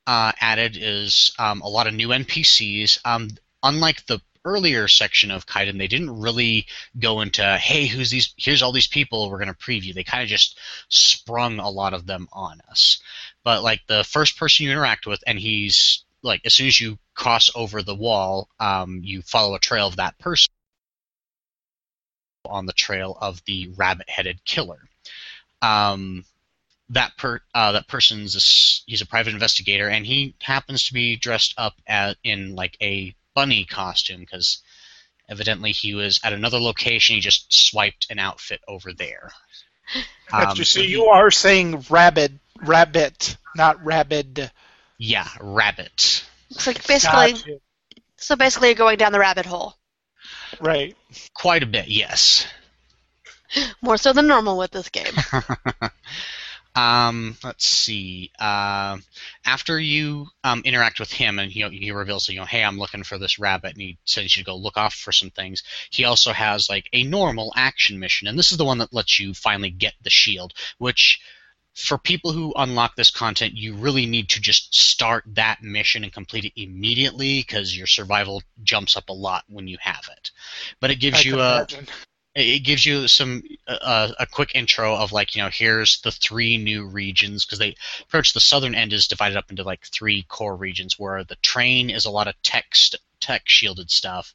uh, 0.06 0.32
added 0.40 0.76
is 0.78 1.32
um, 1.38 1.62
a 1.62 1.68
lot 1.68 1.86
of 1.86 1.94
new 1.94 2.08
NPCs. 2.08 3.00
Um, 3.04 3.30
unlike 3.62 4.06
the 4.06 4.20
earlier 4.44 4.86
section 4.86 5.30
of 5.30 5.46
Kaidan, 5.46 5.78
they 5.78 5.88
didn't 5.88 6.20
really 6.20 6.66
go 6.98 7.22
into, 7.22 7.42
hey, 7.56 7.86
who's 7.86 8.10
these? 8.10 8.34
Here's 8.36 8.62
all 8.62 8.70
these 8.70 8.86
people 8.86 9.30
we're 9.30 9.38
going 9.38 9.48
to 9.48 9.54
preview. 9.54 9.94
They 9.94 10.04
kind 10.04 10.22
of 10.22 10.28
just 10.28 10.58
sprung 10.88 11.58
a 11.58 11.70
lot 11.70 11.94
of 11.94 12.06
them 12.06 12.28
on 12.32 12.60
us. 12.70 13.00
But 13.42 13.62
like 13.62 13.80
the 13.88 14.04
first 14.04 14.38
person 14.38 14.66
you 14.66 14.72
interact 14.72 15.06
with, 15.06 15.24
and 15.26 15.38
he's 15.38 16.04
like, 16.22 16.42
as 16.44 16.54
soon 16.54 16.66
as 16.66 16.80
you 16.80 16.98
cross 17.14 17.50
over 17.54 17.82
the 17.82 17.94
wall, 17.94 18.48
um, 18.60 19.00
you 19.02 19.22
follow 19.22 19.54
a 19.54 19.58
trail 19.58 19.88
of 19.88 19.96
that 19.96 20.18
person. 20.18 20.50
on 22.48 22.66
the 22.66 22.72
trail 22.72 23.18
of 23.20 23.42
the 23.46 23.68
rabbit-headed 23.76 24.44
killer. 24.44 24.78
Um, 25.62 26.24
that 26.90 27.16
per 27.16 27.40
uh, 27.54 27.72
that 27.72 27.88
person's 27.88 28.34
a 28.34 28.38
s 28.38 28.82
he's 28.86 29.00
a 29.02 29.06
private 29.06 29.34
investigator, 29.34 29.88
and 29.88 30.06
he 30.06 30.34
happens 30.40 30.84
to 30.84 30.94
be 30.94 31.16
dressed 31.16 31.54
up 31.58 31.74
at, 31.86 32.16
in 32.22 32.54
like 32.54 32.76
a 32.80 33.14
bunny 33.34 33.64
costume 33.64 34.20
because 34.20 34.62
evidently 35.28 35.72
he 35.72 35.94
was 35.94 36.20
at 36.22 36.32
another 36.32 36.58
location. 36.58 37.16
He 37.16 37.20
just 37.20 37.52
swiped 37.52 38.06
an 38.10 38.18
outfit 38.18 38.60
over 38.68 38.92
there. 38.92 39.32
Gotcha. 40.30 40.50
Um, 40.60 40.64
so 40.64 40.80
he- 40.80 40.88
you 40.88 41.06
are 41.06 41.30
saying 41.30 41.84
rabbit, 41.90 42.32
rabbit, 42.62 43.36
not 43.56 43.84
rabid. 43.84 44.50
yeah, 44.98 45.28
rabbit. 45.40 46.24
Looks 46.50 46.66
like 46.66 46.86
basically, 46.86 47.32
Gotcha. 47.32 47.60
so 48.16 48.36
basically 48.36 48.68
you're 48.68 48.76
going 48.76 48.98
down 48.98 49.12
the 49.12 49.18
rabbit 49.20 49.46
hole. 49.46 49.74
Right. 50.60 50.96
Quite 51.34 51.62
a 51.62 51.66
bit, 51.66 51.88
yes. 51.88 52.46
More 53.82 53.96
so 53.96 54.12
than 54.12 54.26
normal 54.26 54.58
with 54.58 54.70
this 54.70 54.88
game. 54.88 55.12
um, 56.76 57.36
let's 57.42 57.66
see. 57.66 58.30
Um, 58.38 59.02
after 59.46 59.80
you 59.80 60.26
um, 60.44 60.60
interact 60.64 61.00
with 61.00 61.10
him, 61.10 61.38
and 61.38 61.50
know, 61.64 61.70
he 61.70 61.90
reveals, 61.90 62.28
you 62.28 62.38
know, 62.38 62.44
hey, 62.44 62.62
I'm 62.62 62.78
looking 62.78 63.02
for 63.02 63.16
this 63.16 63.38
rabbit, 63.38 63.72
and 63.72 63.80
he 63.80 63.98
says 64.04 64.24
you 64.24 64.28
should 64.28 64.44
go 64.44 64.56
look 64.56 64.76
off 64.76 64.94
for 64.94 65.10
some 65.10 65.30
things. 65.30 65.62
He 65.90 66.04
also 66.04 66.32
has 66.32 66.68
like 66.68 66.88
a 66.92 67.02
normal 67.02 67.52
action 67.56 67.98
mission, 67.98 68.28
and 68.28 68.38
this 68.38 68.52
is 68.52 68.58
the 68.58 68.64
one 68.64 68.78
that 68.78 68.92
lets 68.92 69.18
you 69.18 69.32
finally 69.32 69.70
get 69.70 69.94
the 70.02 70.10
shield, 70.10 70.52
which. 70.78 71.20
For 71.78 71.98
people 71.98 72.32
who 72.32 72.54
unlock 72.56 72.96
this 72.96 73.10
content, 73.10 73.52
you 73.52 73.74
really 73.74 74.06
need 74.06 74.30
to 74.30 74.40
just 74.40 74.74
start 74.74 75.24
that 75.34 75.62
mission 75.62 76.04
and 76.04 76.10
complete 76.10 76.46
it 76.46 76.58
immediately 76.58 77.40
because 77.40 77.76
your 77.76 77.86
survival 77.86 78.42
jumps 78.62 78.96
up 78.96 79.10
a 79.10 79.12
lot 79.12 79.44
when 79.46 79.68
you 79.68 79.76
have 79.82 80.08
it. 80.16 80.30
But 80.80 80.90
it 80.90 81.00
gives 81.00 81.18
I 81.18 81.20
you 81.28 81.38
a, 81.38 81.56
imagine. 81.56 81.86
It 82.36 82.60
gives 82.60 82.84
you 82.84 83.08
some 83.08 83.42
uh, 83.66 84.12
a 84.18 84.26
quick 84.26 84.54
intro 84.54 84.94
of 84.94 85.10
like 85.10 85.34
you 85.34 85.42
know 85.42 85.48
here's 85.48 86.00
the 86.02 86.12
three 86.12 86.58
new 86.58 86.86
regions 86.86 87.44
because 87.44 87.58
they 87.58 87.74
approach 88.02 88.34
the 88.34 88.40
southern 88.40 88.74
end 88.74 88.92
is 88.92 89.08
divided 89.08 89.38
up 89.38 89.50
into 89.50 89.62
like 89.62 89.86
three 89.86 90.22
core 90.28 90.54
regions 90.54 90.98
where 90.98 91.24
the 91.24 91.36
train 91.36 91.88
is 91.88 92.04
a 92.04 92.10
lot 92.10 92.28
of 92.28 92.34
text 92.42 92.96
tech 93.20 93.42
shielded 93.46 93.90
stuff. 93.90 94.34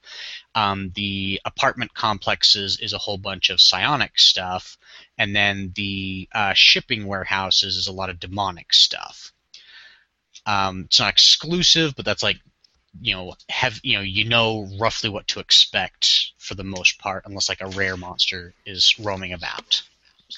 Um, 0.55 0.91
the 0.95 1.39
apartment 1.45 1.93
complexes 1.93 2.79
is 2.79 2.93
a 2.93 2.97
whole 2.97 3.19
bunch 3.19 3.51
of 3.51 3.61
psionic 3.61 4.17
stuff. 4.17 4.77
And 5.19 5.35
then 5.35 5.71
the 5.75 6.27
uh, 6.33 6.53
shipping 6.53 7.05
warehouses 7.05 7.77
is 7.77 7.87
a 7.87 7.93
lot 7.93 8.09
of 8.09 8.19
demonic 8.19 8.73
stuff. 8.73 9.31
Um, 10.47 10.85
it's 10.85 10.99
not 10.99 11.11
exclusive 11.11 11.95
but 11.95 12.03
that's 12.03 12.23
like 12.23 12.39
you 12.99 13.13
know 13.13 13.33
have 13.49 13.79
you 13.83 13.97
know 13.97 14.03
you 14.03 14.25
know 14.25 14.67
roughly 14.79 15.09
what 15.09 15.27
to 15.27 15.39
expect 15.39 16.31
for 16.37 16.55
the 16.55 16.63
most 16.63 16.99
part 16.99 17.23
unless 17.25 17.49
like 17.49 17.61
a 17.61 17.67
rare 17.67 17.95
monster 17.95 18.53
is 18.65 18.99
roaming 18.99 19.33
about 19.33 19.81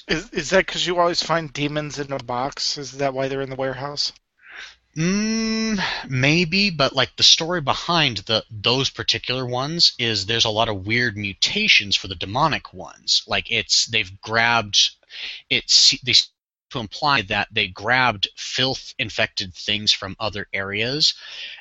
Is, 0.08 0.30
is 0.30 0.50
that 0.50 0.66
because 0.66 0.86
you 0.86 0.98
always 0.98 1.22
find 1.22 1.52
demons 1.52 1.98
in 1.98 2.12
a 2.12 2.18
box? 2.18 2.78
Is 2.78 2.92
that 2.92 3.14
why 3.14 3.28
they're 3.28 3.40
in 3.40 3.50
the 3.50 3.56
warehouse? 3.56 4.12
mm, 4.96 5.80
maybe 6.08 6.70
but 6.70 6.94
like 6.94 7.16
the 7.16 7.22
story 7.22 7.60
behind 7.60 8.18
the 8.18 8.44
those 8.50 8.90
particular 8.90 9.44
ones 9.46 9.94
is 9.98 10.26
there's 10.26 10.44
a 10.44 10.50
lot 10.50 10.68
of 10.68 10.86
weird 10.86 11.16
mutations 11.16 11.96
for 11.96 12.08
the 12.08 12.14
demonic 12.14 12.72
ones 12.72 13.22
like 13.26 13.50
it's 13.50 13.86
they've 13.86 14.20
grabbed 14.20 14.90
it's 15.50 15.98
they 16.02 16.14
to 16.74 16.80
imply 16.80 17.22
that 17.22 17.48
they 17.50 17.68
grabbed 17.68 18.28
filth 18.36 18.94
infected 18.98 19.54
things 19.54 19.92
from 19.92 20.16
other 20.18 20.46
areas 20.52 21.14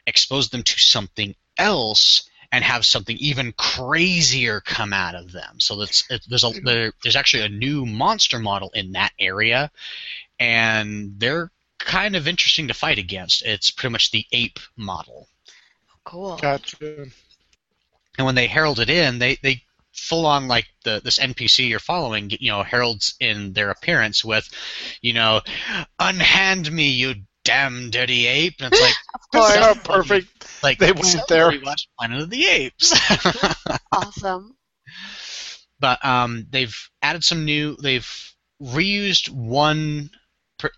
exposed 0.05 0.51
them 0.51 0.63
to 0.63 0.79
something 0.79 1.36
else 1.58 2.29
and 2.51 2.63
have 2.63 2.86
something 2.86 3.17
even 3.17 3.51
crazier 3.53 4.62
come 4.62 4.93
out 4.93 5.15
of 5.15 5.32
them. 5.32 5.60
So 5.60 5.77
that's 5.77 6.03
it, 6.12 6.24
there's 6.27 6.43
a 6.43 6.51
there, 6.63 6.93
there's 7.01 7.15
actually 7.15 7.43
a 7.43 7.50
new 7.50 7.86
monster 7.86 8.38
model 8.38 8.70
in 8.75 8.91
that 8.91 9.12
area, 9.20 9.72
and 10.39 11.15
they're 11.17 11.50
kind 11.79 12.15
of 12.15 12.27
interesting 12.27 12.67
to 12.67 12.74
fight 12.74 13.00
against. 13.00 13.43
It's 13.43 13.72
pretty 13.72 13.91
much 13.91 14.12
the 14.12 14.25
ape 14.32 14.60
model. 14.77 15.27
Cool. 16.03 16.38
Gotcha. 16.38 17.08
And 18.17 18.25
when 18.25 18.36
they 18.36 18.48
herald 18.48 18.79
it 18.79 18.89
in, 18.89 19.20
they 19.20 19.38
they 19.41 19.63
full 19.94 20.25
on 20.25 20.48
like 20.48 20.66
the 20.84 21.01
this 21.03 21.20
NPC 21.20 21.70
you're 21.70 21.79
following, 21.79 22.29
you 22.40 22.51
know, 22.51 22.64
heralds 22.64 23.16
in 23.20 23.53
their 23.53 23.70
appearance 23.70 24.24
with, 24.25 24.50
you 25.01 25.14
know, 25.14 25.42
unhand 26.00 26.72
me, 26.72 26.90
you 26.90 27.16
damn 27.44 27.90
dirty 27.90 28.25
ape. 28.27 28.56
And 28.60 28.74
it's 28.74 28.82
like 28.82 28.94
Of 29.16 29.22
course. 29.32 29.58
Oh, 29.58 29.75
perfect. 29.84 30.27
like 30.64 30.77
They 30.79 30.92
went 30.92 31.06
so 31.06 31.20
there. 31.27 31.50
we 31.50 31.60
watched 31.60 31.90
Planet 32.00 32.22
of 32.22 32.29
the 32.29 32.46
Apes. 32.46 32.94
awesome. 33.92 34.56
but 35.79 36.03
um, 36.06 36.46
they've 36.50 36.75
added 37.01 37.24
some 37.24 37.46
new. 37.46 37.75
They've 37.82 38.34
reused 38.62 39.29
one, 39.29 40.10
per- 40.10 40.20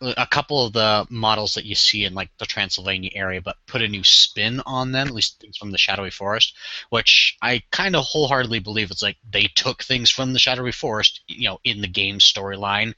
a 0.01 0.27
couple 0.27 0.65
of 0.65 0.73
the 0.73 1.05
models 1.09 1.53
that 1.55 1.65
you 1.65 1.75
see 1.75 2.05
in 2.05 2.13
like 2.13 2.29
the 2.37 2.45
Transylvania 2.45 3.11
area, 3.15 3.41
but 3.41 3.57
put 3.67 3.81
a 3.81 3.87
new 3.87 4.03
spin 4.03 4.61
on 4.65 4.91
them. 4.91 5.07
At 5.07 5.13
least 5.13 5.39
things 5.39 5.57
from 5.57 5.71
the 5.71 5.77
Shadowy 5.77 6.11
Forest, 6.11 6.55
which 6.89 7.37
I 7.41 7.63
kind 7.71 7.95
of 7.95 8.03
wholeheartedly 8.05 8.59
believe 8.59 8.91
it's 8.91 9.01
like 9.01 9.17
they 9.29 9.43
took 9.55 9.83
things 9.83 10.09
from 10.09 10.33
the 10.33 10.39
Shadowy 10.39 10.71
Forest, 10.71 11.21
you 11.27 11.49
know, 11.49 11.59
in 11.63 11.81
the 11.81 11.87
game 11.87 12.19
storyline, 12.19 12.93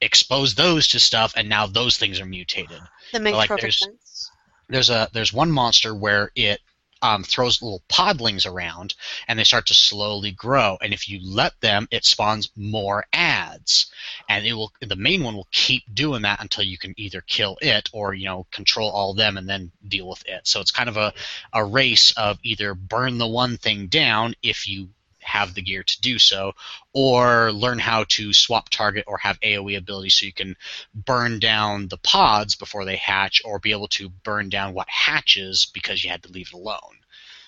exposed 0.00 0.56
those 0.56 0.88
to 0.88 1.00
stuff, 1.00 1.34
and 1.36 1.48
now 1.48 1.66
those 1.66 1.98
things 1.98 2.20
are 2.20 2.26
mutated 2.26 2.80
That 3.12 3.22
makes 3.22 3.36
like 3.36 3.48
perfect 3.48 3.62
there's- 3.62 3.78
sense. 3.80 4.30
there's 4.68 4.90
a 4.90 5.08
there's 5.12 5.32
one 5.32 5.50
monster 5.50 5.94
where 5.94 6.30
it 6.34 6.60
um, 7.02 7.22
throws 7.22 7.62
little 7.62 7.82
podlings 7.88 8.46
around 8.46 8.94
and 9.28 9.38
they 9.38 9.44
start 9.44 9.66
to 9.66 9.74
slowly 9.74 10.32
grow. 10.32 10.78
And 10.80 10.92
if 10.92 11.08
you 11.08 11.20
let 11.22 11.60
them 11.60 11.88
it 11.90 12.04
spawns 12.04 12.50
more 12.56 13.04
ads. 13.12 13.90
And 14.28 14.46
it 14.46 14.52
will 14.52 14.72
the 14.80 14.96
main 14.96 15.24
one 15.24 15.34
will 15.34 15.48
keep 15.50 15.82
doing 15.92 16.22
that 16.22 16.40
until 16.40 16.64
you 16.64 16.78
can 16.78 16.94
either 16.96 17.20
kill 17.22 17.58
it 17.60 17.88
or 17.92 18.14
you 18.14 18.26
know 18.26 18.46
control 18.50 18.90
all 18.90 19.14
them 19.14 19.36
and 19.36 19.48
then 19.48 19.72
deal 19.86 20.08
with 20.08 20.22
it. 20.26 20.46
So 20.46 20.60
it's 20.60 20.70
kind 20.70 20.88
of 20.88 20.96
a, 20.96 21.12
a 21.52 21.64
race 21.64 22.12
of 22.16 22.38
either 22.42 22.74
burn 22.74 23.18
the 23.18 23.26
one 23.28 23.56
thing 23.56 23.86
down 23.86 24.34
if 24.42 24.68
you 24.68 24.88
have 25.30 25.54
the 25.54 25.62
gear 25.62 25.82
to 25.82 26.00
do 26.00 26.18
so 26.18 26.52
or 26.92 27.52
learn 27.52 27.78
how 27.78 28.04
to 28.08 28.32
swap 28.32 28.68
target 28.68 29.04
or 29.06 29.18
have 29.18 29.40
aoe 29.40 29.78
ability 29.78 30.10
so 30.10 30.26
you 30.26 30.32
can 30.32 30.56
burn 30.94 31.38
down 31.38 31.88
the 31.88 31.98
pods 31.98 32.56
before 32.56 32.84
they 32.84 32.96
hatch 32.96 33.40
or 33.44 33.58
be 33.58 33.72
able 33.72 33.88
to 33.88 34.08
burn 34.08 34.48
down 34.48 34.74
what 34.74 34.88
hatches 34.88 35.70
because 35.72 36.02
you 36.04 36.10
had 36.10 36.22
to 36.22 36.32
leave 36.32 36.48
it 36.48 36.54
alone. 36.54 36.98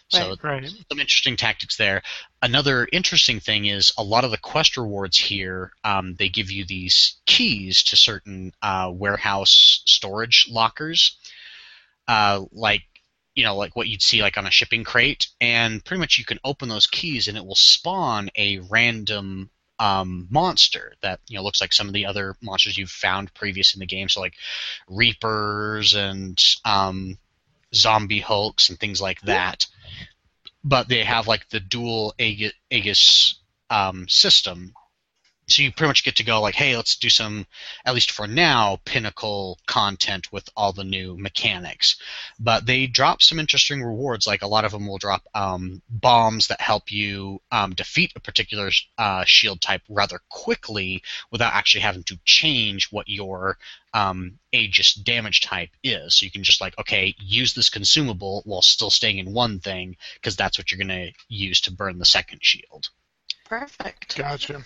So 0.08 0.36
Right. 0.42 0.68
some 0.90 1.00
interesting 1.00 1.36
tactics 1.36 1.76
there. 1.76 2.02
Another 2.42 2.86
interesting 2.92 3.40
thing 3.40 3.64
is 3.64 3.92
a 3.96 4.02
lot 4.02 4.24
of 4.24 4.30
the 4.30 4.36
quest 4.36 4.76
rewards 4.76 5.16
here. 5.16 5.72
Um, 5.84 6.14
they 6.16 6.28
give 6.28 6.50
you 6.50 6.66
these 6.66 7.16
keys 7.24 7.82
to 7.84 7.96
certain 7.96 8.52
uh, 8.60 8.90
warehouse 8.92 9.82
storage 9.86 10.48
lockers, 10.50 11.16
uh, 12.08 12.44
like 12.52 12.82
you 13.34 13.44
know, 13.44 13.56
like 13.56 13.74
what 13.76 13.88
you'd 13.88 14.02
see 14.02 14.22
like 14.22 14.36
on 14.36 14.46
a 14.46 14.50
shipping 14.50 14.84
crate, 14.84 15.28
and 15.40 15.84
pretty 15.84 16.00
much 16.00 16.18
you 16.18 16.24
can 16.24 16.38
open 16.44 16.68
those 16.68 16.86
keys 16.86 17.28
and 17.28 17.36
it 17.36 17.46
will 17.46 17.54
spawn 17.54 18.30
a 18.36 18.58
random 18.70 19.50
um, 19.78 20.28
monster 20.30 20.92
that 21.02 21.20
you 21.28 21.36
know 21.36 21.42
looks 21.42 21.60
like 21.60 21.72
some 21.72 21.88
of 21.88 21.94
the 21.94 22.06
other 22.06 22.36
monsters 22.40 22.78
you've 22.78 22.90
found 22.90 23.34
previous 23.34 23.74
in 23.74 23.80
the 23.80 23.86
game. 23.86 24.08
So 24.08 24.20
like 24.20 24.34
reapers 24.88 25.94
and 25.94 26.42
um, 26.64 27.18
zombie 27.74 28.20
hulks 28.20 28.68
and 28.68 28.78
things 28.78 29.00
like 29.00 29.20
that. 29.22 29.66
But 30.64 30.88
they 30.88 31.02
have 31.02 31.26
like 31.26 31.48
the 31.48 31.58
dual 31.58 32.14
Aegis, 32.18 32.52
Aegis 32.70 33.40
um, 33.70 34.08
system. 34.08 34.74
So 35.48 35.62
you 35.62 35.72
pretty 35.72 35.88
much 35.88 36.04
get 36.04 36.16
to 36.16 36.24
go 36.24 36.40
like, 36.40 36.54
hey, 36.54 36.76
let's 36.76 36.96
do 36.96 37.08
some, 37.08 37.46
at 37.84 37.94
least 37.94 38.12
for 38.12 38.26
now, 38.26 38.78
pinnacle 38.84 39.58
content 39.66 40.32
with 40.32 40.48
all 40.56 40.72
the 40.72 40.84
new 40.84 41.18
mechanics. 41.18 41.96
But 42.38 42.64
they 42.64 42.86
drop 42.86 43.22
some 43.22 43.40
interesting 43.40 43.82
rewards. 43.82 44.26
Like 44.26 44.42
a 44.42 44.46
lot 44.46 44.64
of 44.64 44.72
them 44.72 44.86
will 44.86 44.98
drop 44.98 45.22
um, 45.34 45.82
bombs 45.90 46.46
that 46.46 46.60
help 46.60 46.92
you 46.92 47.40
um, 47.50 47.74
defeat 47.74 48.12
a 48.14 48.20
particular 48.20 48.70
uh, 48.96 49.24
shield 49.24 49.60
type 49.60 49.82
rather 49.88 50.20
quickly 50.28 51.02
without 51.30 51.54
actually 51.54 51.82
having 51.82 52.04
to 52.04 52.18
change 52.24 52.90
what 52.92 53.08
your 53.08 53.58
um, 53.92 54.38
Aegis 54.52 54.94
damage 54.94 55.40
type 55.40 55.70
is. 55.82 56.14
So 56.14 56.24
you 56.24 56.30
can 56.30 56.44
just 56.44 56.60
like, 56.60 56.78
okay, 56.78 57.14
use 57.18 57.52
this 57.52 57.68
consumable 57.68 58.42
while 58.44 58.62
still 58.62 58.90
staying 58.90 59.18
in 59.18 59.32
one 59.34 59.58
thing 59.58 59.96
because 60.14 60.36
that's 60.36 60.56
what 60.56 60.70
you're 60.70 60.78
going 60.78 60.88
to 60.88 61.12
use 61.28 61.62
to 61.62 61.72
burn 61.72 61.98
the 61.98 62.04
second 62.04 62.38
shield. 62.42 62.88
Perfect. 63.44 64.16
Gotcha. 64.16 64.64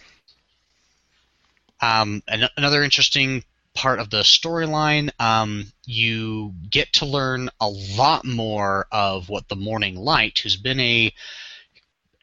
Um, 1.81 2.23
an- 2.29 2.49
another 2.57 2.83
interesting 2.83 3.45
part 3.75 3.99
of 4.01 4.11
the 4.11 4.23
storyline, 4.23 5.11
um, 5.21 5.71
you 5.85 6.55
get 6.71 6.93
to 6.95 7.07
learn 7.07 7.51
a 7.61 7.69
lot 7.69 8.25
more 8.25 8.87
of 8.91 9.29
what 9.29 9.49
the 9.49 9.57
Morning 9.57 9.97
Light, 9.97 10.39
who's 10.39 10.57
been 10.57 10.81
a 10.81 11.12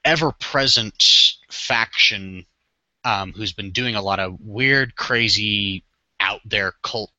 ever-present 0.03 1.35
faction, 1.49 2.45
um, 3.05 3.31
who's 3.33 3.53
been 3.53 3.71
doing 3.71 3.95
a 3.95 4.01
lot 4.01 4.19
of 4.19 4.39
weird, 4.41 4.95
crazy, 4.95 5.83
out 6.19 6.41
there 6.45 6.73
cult. 6.81 7.11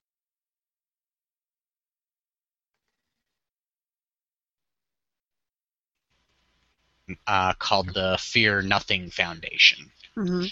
uh, 7.27 7.53
called 7.55 7.93
the 7.95 8.17
Fear 8.19 8.63
Nothing 8.63 9.11
Foundation. 9.11 9.91
hmm 10.15 10.47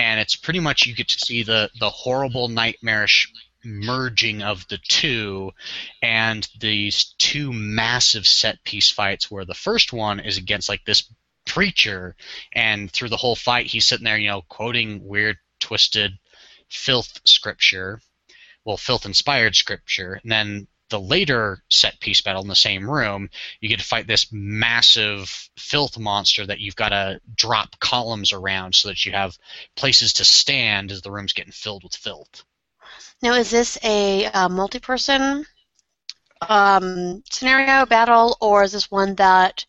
and 0.00 0.18
it's 0.18 0.34
pretty 0.34 0.60
much 0.60 0.86
you 0.86 0.94
get 0.94 1.08
to 1.08 1.18
see 1.18 1.42
the 1.42 1.70
the 1.78 1.90
horrible 1.90 2.48
nightmarish 2.48 3.30
merging 3.62 4.42
of 4.42 4.66
the 4.68 4.78
two 4.88 5.50
and 6.00 6.48
these 6.58 7.14
two 7.18 7.52
massive 7.52 8.26
set 8.26 8.62
piece 8.64 8.90
fights 8.90 9.30
where 9.30 9.44
the 9.44 9.54
first 9.54 9.92
one 9.92 10.18
is 10.18 10.38
against 10.38 10.70
like 10.70 10.82
this 10.86 11.12
preacher 11.44 12.16
and 12.54 12.90
through 12.90 13.10
the 13.10 13.16
whole 13.16 13.36
fight 13.36 13.66
he's 13.66 13.84
sitting 13.84 14.04
there 14.04 14.16
you 14.16 14.28
know 14.28 14.42
quoting 14.48 15.06
weird 15.06 15.36
twisted 15.60 16.12
filth 16.70 17.20
scripture 17.26 18.00
well 18.64 18.76
filth 18.76 19.06
inspired 19.06 19.56
scripture. 19.56 20.20
And 20.22 20.30
then 20.30 20.66
the 20.90 21.00
later 21.00 21.62
set 21.68 21.98
piece 22.00 22.20
battle 22.20 22.42
in 22.42 22.48
the 22.48 22.54
same 22.54 22.88
room 22.88 23.30
you 23.60 23.68
get 23.68 23.78
to 23.78 23.84
fight 23.84 24.06
this 24.06 24.26
massive 24.32 25.48
filth 25.56 25.98
monster 25.98 26.44
that 26.44 26.60
you've 26.60 26.76
got 26.76 26.90
to 26.90 27.20
drop 27.34 27.78
columns 27.80 28.32
around 28.32 28.74
so 28.74 28.88
that 28.88 29.06
you 29.06 29.12
have 29.12 29.38
places 29.76 30.12
to 30.12 30.24
stand 30.24 30.92
as 30.92 31.02
the 31.02 31.10
room's 31.10 31.32
getting 31.32 31.52
filled 31.52 31.82
with 31.82 31.94
filth. 31.94 32.44
Now, 33.22 33.34
is 33.34 33.50
this 33.50 33.78
a 33.82 34.26
uh, 34.26 34.48
multi-person 34.48 35.44
um, 36.48 37.22
scenario 37.30 37.86
battle, 37.86 38.36
or 38.40 38.64
is 38.64 38.72
this 38.72 38.90
one 38.90 39.14
that 39.16 39.66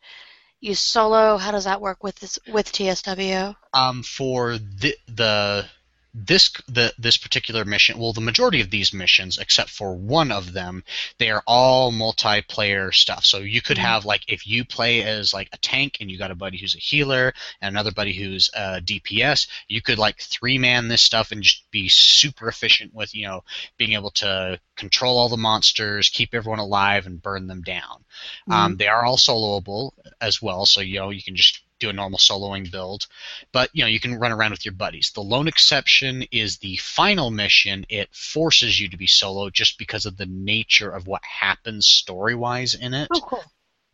you 0.61 0.73
solo? 0.73 1.37
How 1.37 1.51
does 1.51 1.65
that 1.65 1.81
work 1.81 2.03
with 2.03 2.15
this 2.19 2.39
with 2.47 2.71
TSW? 2.71 3.55
Um, 3.73 4.03
for 4.03 4.57
the 4.57 4.95
the 5.07 5.65
this 6.13 6.51
the 6.67 6.93
this 6.97 7.17
particular 7.17 7.63
mission, 7.63 7.97
well, 7.97 8.11
the 8.13 8.21
majority 8.21 8.59
of 8.59 8.69
these 8.69 8.93
missions, 8.93 9.37
except 9.37 9.69
for 9.69 9.95
one 9.95 10.31
of 10.31 10.51
them, 10.53 10.83
they 11.19 11.29
are 11.29 11.43
all 11.47 11.91
multiplayer 11.91 12.93
stuff. 12.93 13.23
So 13.25 13.39
you 13.39 13.61
could 13.61 13.77
Mhm. 13.77 13.81
have 13.81 14.05
like 14.05 14.23
if 14.27 14.45
you 14.45 14.65
play 14.65 15.03
as 15.03 15.33
like 15.33 15.47
a 15.53 15.57
tank 15.57 15.97
and 16.01 16.11
you 16.11 16.17
got 16.17 16.31
a 16.31 16.35
buddy 16.35 16.57
who's 16.57 16.75
a 16.75 16.79
healer 16.79 17.33
and 17.61 17.73
another 17.73 17.91
buddy 17.91 18.13
who's 18.13 18.49
a 18.53 18.81
DPS, 18.81 19.47
you 19.69 19.81
could 19.81 19.97
like 19.97 20.19
three 20.19 20.57
man 20.57 20.87
this 20.89 21.01
stuff 21.01 21.31
and 21.31 21.43
just 21.43 21.69
be 21.71 21.87
super 21.87 22.47
efficient 22.49 22.93
with 22.93 23.15
you 23.15 23.25
know 23.25 23.43
being 23.77 23.93
able 23.93 24.11
to 24.11 24.59
control 24.75 25.17
all 25.17 25.29
the 25.29 25.37
monsters, 25.37 26.09
keep 26.09 26.33
everyone 26.33 26.59
alive, 26.59 27.05
and 27.05 27.21
burn 27.21 27.47
them 27.47 27.61
down. 27.61 28.03
Um, 28.49 28.77
they 28.77 28.87
are 28.87 29.05
all 29.05 29.17
soloable 29.17 29.91
as 30.19 30.41
well, 30.41 30.65
so 30.65 30.81
you 30.81 30.99
know 30.99 31.09
you 31.09 31.23
can 31.23 31.35
just 31.35 31.61
do 31.81 31.89
a 31.89 31.93
normal 31.93 32.19
soloing 32.19 32.71
build, 32.71 33.07
but 33.51 33.69
you 33.73 33.83
know 33.83 33.87
you 33.87 33.99
can 33.99 34.15
run 34.15 34.31
around 34.31 34.51
with 34.51 34.65
your 34.65 34.73
buddies. 34.73 35.11
The 35.13 35.21
lone 35.21 35.47
exception 35.47 36.23
is 36.31 36.57
the 36.57 36.77
final 36.77 37.31
mission. 37.31 37.85
It 37.89 38.09
forces 38.13 38.79
you 38.79 38.89
to 38.89 38.97
be 38.97 39.07
solo 39.07 39.49
just 39.49 39.77
because 39.77 40.05
of 40.05 40.15
the 40.15 40.25
nature 40.25 40.89
of 40.89 41.07
what 41.07 41.23
happens 41.23 41.87
story 41.87 42.35
wise 42.35 42.73
in 42.73 42.93
it. 42.93 43.09
Oh, 43.13 43.21
cool. 43.21 43.43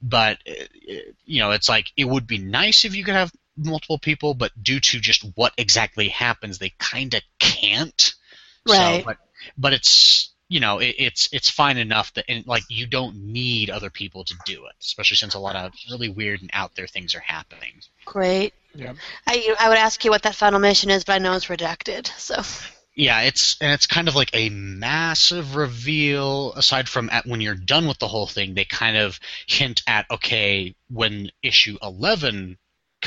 But 0.02 0.38
uh, 0.48 0.54
you 1.26 1.40
know 1.40 1.52
it's 1.52 1.70
like 1.70 1.92
it 1.98 2.06
would 2.06 2.28
be 2.28 2.38
nice 2.38 2.86
if 2.86 2.96
you 2.96 3.04
could 3.04 3.16
have 3.16 3.32
multiple 3.58 3.98
people, 3.98 4.34
but 4.36 4.52
due 4.62 4.80
to 4.80 5.00
just 5.00 5.26
what 5.36 5.54
exactly 5.58 6.10
happens, 6.10 6.60
they 6.60 6.74
kind 6.78 7.14
of 7.16 7.22
can't. 7.40 8.14
Right. 8.68 9.00
So, 9.00 9.06
but 9.06 9.18
but 9.58 9.74
it's 9.74 10.32
you 10.50 10.60
know 10.60 10.80
it, 10.80 10.96
it's 10.98 11.30
it's 11.32 11.50
fine 11.50 11.78
enough 11.78 12.14
that 12.14 12.26
and 12.30 12.46
like 12.48 12.64
you 12.70 12.88
don't 12.88 13.16
need 13.16 13.70
other 13.70 13.90
people 13.90 14.24
to 14.24 14.36
do 14.46 14.66
it, 14.66 14.76
especially 14.82 15.18
since 15.18 15.34
a 15.34 15.40
lot 15.40 15.56
of 15.56 15.74
really 15.90 16.10
weird 16.10 16.42
and 16.42 16.50
out 16.54 16.76
there 16.76 16.88
things 16.88 17.16
are 17.16 17.20
happening. 17.20 17.74
Great. 18.06 18.54
Yeah. 18.74 18.94
I, 19.26 19.36
you- 19.36 19.56
I 19.60 19.70
would 19.70 19.78
ask 19.78 20.04
you 20.06 20.12
what 20.12 20.24
that 20.24 20.36
final 20.36 20.60
mission 20.60 20.90
is, 20.90 21.04
but 21.04 21.14
I 21.14 21.18
know 21.18 21.34
it's 21.34 21.48
redacted. 21.48 22.08
So. 22.18 22.42
Yeah, 22.96 23.22
it's 23.22 23.58
and 23.62 23.72
it's 23.74 23.86
kind 23.86 24.08
of 24.08 24.16
like 24.16 24.32
a 24.34 24.50
massive 24.50 25.56
reveal. 25.56 26.54
Aside 26.54 26.90
from 26.90 27.10
at 27.12 27.28
when 27.28 27.42
you're 27.42 27.54
done 27.54 27.88
with 27.88 28.00
the 28.00 28.08
whole 28.08 28.26
thing, 28.26 28.56
they 28.56 28.66
kind 28.66 28.98
of 28.98 29.20
hint 29.46 29.84
at 29.86 30.08
okay 30.10 30.74
when 30.90 31.30
issue 31.44 31.78
eleven 31.84 32.58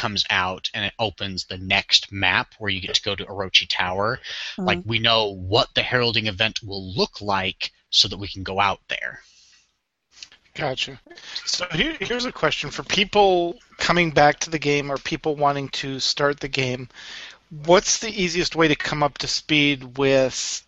comes 0.00 0.24
out 0.30 0.70
and 0.72 0.82
it 0.86 0.94
opens 0.98 1.44
the 1.44 1.58
next 1.58 2.10
map 2.10 2.54
where 2.58 2.70
you 2.70 2.80
get 2.80 2.94
to 2.94 3.02
go 3.02 3.14
to 3.14 3.26
Orochi 3.26 3.66
Tower. 3.68 4.18
Uh-huh. 4.56 4.62
Like 4.62 4.80
we 4.86 4.98
know 4.98 5.34
what 5.34 5.68
the 5.74 5.82
heralding 5.82 6.26
event 6.26 6.62
will 6.62 6.94
look 6.94 7.20
like 7.20 7.70
so 7.90 8.08
that 8.08 8.16
we 8.16 8.26
can 8.26 8.42
go 8.42 8.58
out 8.58 8.80
there. 8.88 9.20
Gotcha. 10.54 10.98
So 11.44 11.66
here, 11.72 11.98
here's 12.00 12.24
a 12.24 12.32
question 12.32 12.70
for 12.70 12.82
people 12.82 13.58
coming 13.76 14.10
back 14.10 14.40
to 14.40 14.50
the 14.50 14.58
game 14.58 14.90
or 14.90 14.96
people 14.96 15.36
wanting 15.36 15.68
to 15.68 16.00
start 16.00 16.40
the 16.40 16.48
game. 16.48 16.88
What's 17.66 17.98
the 17.98 18.08
easiest 18.08 18.56
way 18.56 18.68
to 18.68 18.76
come 18.76 19.02
up 19.02 19.18
to 19.18 19.26
speed 19.26 19.98
with 19.98 20.66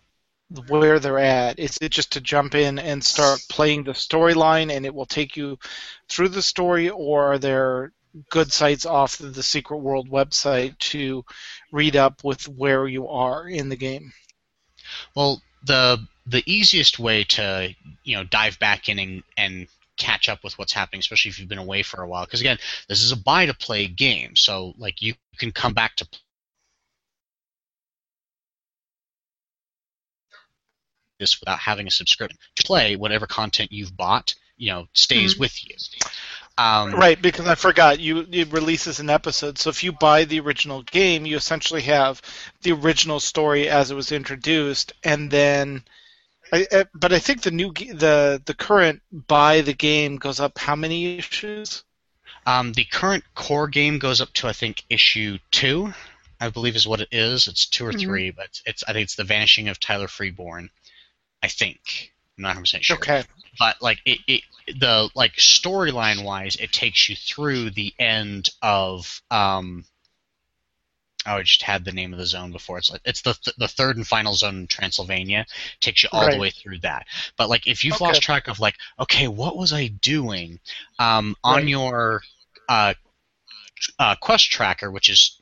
where 0.67 0.99
they're 0.99 1.17
at? 1.17 1.57
Is 1.57 1.79
it 1.81 1.89
just 1.89 2.11
to 2.11 2.21
jump 2.21 2.53
in 2.53 2.77
and 2.77 3.03
start 3.03 3.43
playing 3.49 3.85
the 3.85 3.93
storyline 3.93 4.71
and 4.71 4.85
it 4.85 4.93
will 4.93 5.07
take 5.07 5.35
you 5.35 5.57
through 6.07 6.29
the 6.29 6.43
story, 6.43 6.91
or 6.91 7.33
are 7.33 7.39
there 7.39 7.91
good 8.29 8.51
sites 8.51 8.85
off 8.85 9.19
of 9.19 9.33
the 9.33 9.43
Secret 9.43 9.77
World 9.77 10.09
website 10.09 10.77
to 10.79 11.25
read 11.71 11.95
up 11.95 12.23
with 12.23 12.47
where 12.47 12.87
you 12.87 13.07
are 13.07 13.47
in 13.47 13.69
the 13.69 13.75
game? 13.75 14.13
Well, 15.15 15.41
the 15.65 16.05
the 16.25 16.43
easiest 16.45 16.99
way 16.99 17.23
to 17.23 17.73
you 18.03 18.15
know 18.15 18.23
dive 18.23 18.59
back 18.59 18.89
in 18.89 18.99
and, 18.99 19.23
and 19.37 19.67
catch 19.97 20.29
up 20.29 20.43
with 20.43 20.57
what's 20.57 20.73
happening, 20.73 20.99
especially 20.99 21.29
if 21.29 21.39
you've 21.39 21.49
been 21.49 21.57
away 21.57 21.83
for 21.83 22.01
a 22.01 22.07
while, 22.07 22.25
because 22.25 22.41
again, 22.41 22.57
this 22.87 23.01
is 23.01 23.11
a 23.11 23.17
buy 23.17 23.45
to 23.45 23.53
play 23.53 23.87
game, 23.87 24.35
so 24.35 24.73
like 24.77 25.01
you 25.01 25.13
can 25.37 25.51
come 25.51 25.73
back 25.73 25.95
to 25.97 26.05
play 26.05 26.19
this 31.19 31.39
without 31.39 31.59
having 31.59 31.87
a 31.87 31.91
subscription. 31.91 32.37
To 32.57 32.63
play 32.63 32.95
whatever 32.95 33.25
content 33.25 33.71
you've 33.71 33.95
bought, 33.95 34.35
you 34.57 34.71
know, 34.71 34.87
stays 34.93 35.33
mm-hmm. 35.33 35.41
with 35.41 35.67
you. 35.67 35.75
Um, 36.57 36.93
Right, 36.93 37.21
because 37.21 37.47
I 37.47 37.55
forgot 37.55 37.99
you 37.99 38.27
it 38.31 38.51
releases 38.53 38.99
an 38.99 39.09
episode. 39.09 39.57
So 39.57 39.69
if 39.69 39.83
you 39.83 39.91
buy 39.91 40.25
the 40.25 40.39
original 40.39 40.83
game, 40.83 41.25
you 41.25 41.35
essentially 41.35 41.81
have 41.83 42.21
the 42.61 42.71
original 42.73 43.19
story 43.19 43.67
as 43.69 43.91
it 43.91 43.95
was 43.95 44.11
introduced, 44.11 44.93
and 45.03 45.29
then. 45.31 45.83
I, 46.53 46.67
I, 46.71 46.85
but 46.93 47.13
I 47.13 47.19
think 47.19 47.41
the 47.43 47.51
new 47.51 47.73
the 47.73 48.41
the 48.45 48.53
current 48.53 49.01
buy 49.11 49.61
the 49.61 49.73
game 49.73 50.17
goes 50.17 50.39
up 50.39 50.57
how 50.59 50.75
many 50.75 51.17
issues? 51.17 51.83
Um, 52.45 52.71
the 52.73 52.85
current 52.85 53.23
core 53.35 53.67
game 53.67 53.99
goes 53.99 54.21
up 54.21 54.31
to 54.35 54.47
I 54.47 54.53
think 54.53 54.83
issue 54.89 55.39
two, 55.51 55.93
I 56.39 56.49
believe 56.49 56.75
is 56.75 56.87
what 56.87 57.01
it 57.01 57.09
is. 57.11 57.47
It's 57.47 57.65
two 57.65 57.85
or 57.85 57.91
Mhm. 57.91 57.99
three, 57.99 58.31
but 58.31 58.45
it's, 58.45 58.61
it's 58.65 58.83
I 58.87 58.93
think 58.93 59.03
it's 59.05 59.15
the 59.15 59.23
Vanishing 59.25 59.67
of 59.67 59.79
Tyler 59.79 60.07
Freeborn. 60.07 60.69
I 61.43 61.49
think 61.49 62.12
I'm 62.37 62.41
not 62.43 62.49
100 62.49 62.61
percent 62.61 62.83
sure. 62.85 62.97
Okay. 62.97 63.23
But 63.59 63.81
like 63.81 63.99
it, 64.05 64.19
it 64.27 64.41
the 64.79 65.09
like 65.15 65.33
storyline 65.35 66.23
wise, 66.23 66.55
it 66.55 66.71
takes 66.71 67.09
you 67.09 67.15
through 67.15 67.71
the 67.71 67.93
end 67.99 68.49
of 68.61 69.21
um. 69.31 69.85
Oh, 71.25 71.37
I 71.37 71.43
just 71.43 71.61
had 71.61 71.85
the 71.85 71.93
name 71.93 72.11
of 72.11 72.19
the 72.19 72.25
zone 72.25 72.51
before. 72.51 72.77
It's 72.79 72.91
like 72.91 72.99
it's 73.05 73.21
the 73.21 73.33
th- 73.33 73.55
the 73.57 73.67
third 73.69 73.95
and 73.95 74.05
final 74.05 74.33
zone 74.33 74.57
in 74.61 74.67
Transylvania. 74.67 75.45
Takes 75.79 76.03
you 76.03 76.09
all 76.11 76.23
Right. 76.23 76.33
the 76.33 76.37
way 76.41 76.49
through 76.49 76.79
that. 76.79 77.05
But 77.37 77.47
like 77.49 77.65
if 77.65 77.83
you've 77.85 77.95
Okay. 77.95 78.03
lost 78.05 78.21
track 78.21 78.49
of 78.49 78.59
like, 78.59 78.75
okay, 78.99 79.29
what 79.29 79.55
was 79.55 79.71
I 79.71 79.87
doing? 79.87 80.59
Um, 80.99 81.37
on 81.43 81.61
Right. 81.61 81.67
your 81.69 82.23
uh, 82.67 82.93
uh, 83.99 84.15
quest 84.15 84.51
tracker, 84.51 84.91
which 84.91 85.07
is 85.09 85.39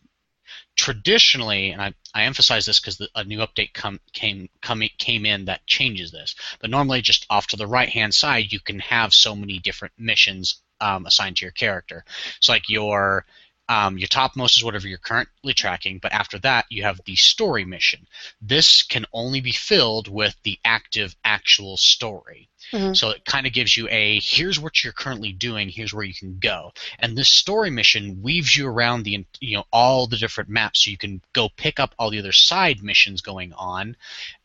traditionally, 0.82 1.70
and 1.70 1.80
I, 1.80 1.94
I 2.12 2.24
emphasize 2.24 2.65
this 2.65 2.80
because 2.80 3.08
a 3.13 3.24
new 3.24 3.38
update 3.38 3.72
come, 3.72 4.00
came 4.13 4.50
come, 4.63 4.82
came 4.98 5.28
in 5.28 5.46
that 5.46 5.67
changes 5.67 6.10
this. 6.10 6.34
But 6.60 6.72
normally, 6.72 7.04
just 7.04 7.28
off 7.30 7.46
to 7.48 7.56
the 7.56 7.67
right 7.67 7.88
hand 7.88 8.15
side, 8.15 8.52
you 8.52 8.60
can 8.60 8.80
have 8.80 9.13
so 9.13 9.36
many 9.36 9.60
different 9.60 9.94
missions 10.00 10.63
um, 10.80 11.06
assigned 11.06 11.38
to 11.38 11.46
your 11.46 11.52
character. 11.52 12.04
It's 12.38 12.50
like 12.50 12.67
your 12.67 13.28
um, 13.71 13.97
your 13.97 14.10
topmost 14.10 14.57
is 14.57 14.65
whatever 14.65 14.86
you're 14.86 14.97
currently 14.97 15.53
tracking, 15.53 15.97
but 15.99 16.12
after 16.12 16.38
that, 16.39 16.65
you 16.69 16.84
have 16.84 16.99
the 17.05 17.15
story 17.15 17.63
mission. 17.63 18.05
This 18.41 18.84
can 18.84 19.05
only 19.13 19.39
be 19.39 19.53
filled 19.53 20.10
with 20.10 20.36
the 20.43 20.60
active, 20.65 21.15
actual 21.23 21.77
story. 21.77 22.49
Mhm. 22.73 22.95
So 22.97 23.12
it 23.12 23.23
kind 23.23 23.47
of 23.47 23.53
gives 23.53 23.77
you 23.77 23.88
a 23.89 24.19
here's 24.19 24.60
what 24.60 24.84
you're 24.84 24.91
currently 24.91 25.31
doing, 25.31 25.69
here's 25.69 25.93
where 25.93 26.03
you 26.03 26.13
can 26.13 26.38
go. 26.39 26.73
And 26.99 27.17
this 27.17 27.29
story 27.29 27.69
mission 27.69 28.21
weaves 28.21 28.55
you 28.57 28.67
around 28.67 29.03
the 29.03 29.25
you 29.39 29.55
know 29.55 29.65
all 29.71 30.05
the 30.05 30.17
different 30.17 30.49
maps, 30.49 30.84
so 30.84 30.91
you 30.91 30.97
can 30.97 31.21
go 31.31 31.47
pick 31.47 31.79
up 31.79 31.95
all 31.97 32.10
the 32.10 32.19
other 32.19 32.34
side 32.34 32.84
missions 32.84 33.21
going 33.21 33.53
on, 33.53 33.95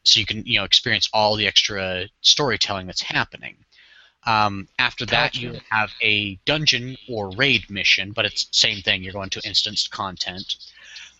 so 0.04 0.20
you 0.20 0.26
can 0.26 0.46
you 0.46 0.58
know 0.58 0.64
experience 0.64 1.08
all 1.12 1.34
the 1.34 1.48
extra 1.48 2.08
storytelling 2.20 2.86
that's 2.86 3.02
happening. 3.02 3.56
Um, 4.26 4.68
after 4.78 5.06
that, 5.06 5.34
Gotcha. 5.34 5.40
you 5.40 5.60
have 5.70 5.90
a 6.02 6.34
dungeon 6.44 6.96
or 7.08 7.30
raid 7.30 7.70
mission, 7.70 8.12
but 8.12 8.24
it's 8.24 8.48
same 8.50 8.82
thing. 8.82 9.02
You're 9.02 9.12
going 9.12 9.30
to 9.30 9.40
instanced 9.46 9.90
content. 9.90 10.56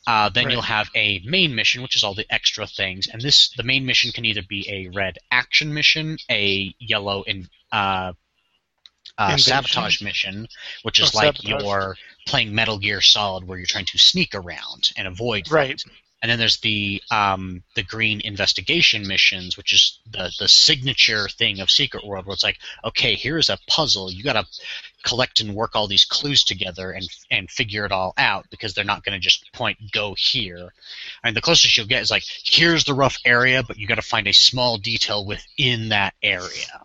Uh, 0.09 0.29
then 0.29 0.45
Right. 0.45 0.53
you'll 0.53 0.62
have 0.62 0.88
a 0.95 1.21
main 1.25 1.55
mission, 1.55 1.83
which 1.83 1.97
is 1.97 2.05
all 2.05 2.14
the 2.14 2.33
extra 2.33 2.66
things, 2.66 3.07
and 3.09 3.21
this 3.23 3.51
the 3.57 3.62
main 3.62 3.85
mission 3.87 4.12
can 4.12 4.25
either 4.25 4.42
be 4.42 4.69
a 4.69 4.88
red 4.88 5.19
action 5.31 5.73
mission, 5.73 6.16
a 6.31 6.75
yellow 6.79 7.23
in, 7.23 7.49
uh, 7.73 8.12
uh, 9.19 9.37
sabotage 9.37 10.03
mission, 10.03 10.47
which 10.83 10.99
is 11.01 11.12
Oh, 11.14 11.16
like 11.16 11.35
sabotage. 11.35 11.62
you're 11.62 11.97
playing 12.27 12.55
Metal 12.55 12.79
Gear 12.79 13.01
Solid, 13.01 13.45
where 13.45 13.59
you're 13.59 13.66
trying 13.66 13.85
to 13.87 13.99
sneak 13.99 14.35
around 14.35 14.92
and 14.97 15.09
avoid 15.09 15.47
Right. 15.49 15.69
things. 15.69 15.85
And 16.27 16.33
then 16.33 16.41
there's 16.41 16.59
the 16.59 17.01
um, 17.12 17.62
the 17.77 17.85
green 17.85 18.21
investigation 18.21 19.07
missions, 19.07 19.57
which 19.57 19.73
is 19.73 20.01
the 20.11 20.29
the 20.41 20.49
signature 20.49 21.29
thing 21.29 21.61
of 21.61 21.71
Secret 21.71 22.05
World, 22.05 22.27
where 22.27 22.35
it's 22.35 22.43
like, 22.43 22.59
okay, 22.85 23.15
here's 23.15 23.49
a 23.49 23.59
puzzle. 23.69 24.11
You 24.11 24.25
got 24.25 24.33
to 24.33 24.45
collect 25.05 25.39
and 25.39 25.55
work 25.55 25.77
all 25.77 25.87
these 25.87 26.05
clues 26.05 26.43
together 26.43 26.91
and 26.91 27.09
and 27.31 27.49
figure 27.49 27.85
it 27.85 27.93
all 27.93 28.12
out 28.19 28.45
because 28.51 28.75
they're 28.75 28.85
not 28.85 29.05
going 29.05 29.12
to 29.12 29.23
just 29.23 29.53
point 29.53 29.79
go 29.93 30.17
here. 30.19 30.73
I 31.23 31.29
mean, 31.29 31.35
the 31.35 31.41
closest 31.41 31.77
you'll 31.77 31.87
get 31.87 32.03
is 32.03 32.11
like, 32.11 32.25
here's 32.27 32.83
the 32.83 32.95
rough 32.95 33.19
area, 33.25 33.62
but 33.62 33.79
you 33.79 33.87
got 33.87 33.95
to 33.95 34.03
find 34.03 34.27
a 34.27 34.33
small 34.33 34.79
detail 34.79 35.25
within 35.25 35.91
that 35.91 36.15
area. 36.25 36.83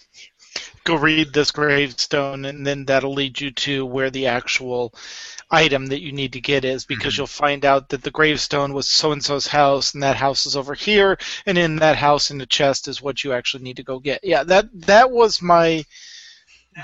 Go 0.84 0.96
read 0.96 1.34
this 1.34 1.52
gravestone, 1.52 2.46
and 2.46 2.65
then 2.65 2.86
that'll 2.86 3.13
lead 3.13 3.39
you 3.39 3.52
to 3.52 3.86
where 3.86 4.10
the 4.10 4.28
actual 4.28 4.94
item 5.52 5.88
that 5.88 6.02
you 6.02 6.12
need 6.12 6.34
to 6.34 6.41
get 6.41 6.65
is 6.65 6.86
because 6.86 7.15
Mhm. 7.15 7.17
you'll 7.17 7.28
find 7.28 7.65
out 7.65 7.89
that 7.89 8.04
the 8.04 8.12
gravestone 8.12 8.74
was 8.74 8.88
so 8.88 9.12
and 9.12 9.24
so's 9.24 9.48
house 9.48 9.94
and 9.94 10.02
that 10.04 10.15
house 10.15 10.46
is 10.46 10.56
over 10.56 10.74
here 10.74 11.17
and 11.46 11.58
in 11.58 11.76
that 11.78 11.98
house 11.98 12.32
in 12.32 12.38
the 12.38 12.46
chest 12.46 12.88
is 12.88 13.02
what 13.02 13.24
you 13.24 13.34
actually 13.34 13.63
need 13.63 13.78
to 13.78 13.84
go 13.84 14.00
get. 14.00 14.22
Yeah, 14.24 14.44
that 14.46 14.67
that 14.88 15.12
was 15.12 15.41
my 15.41 15.84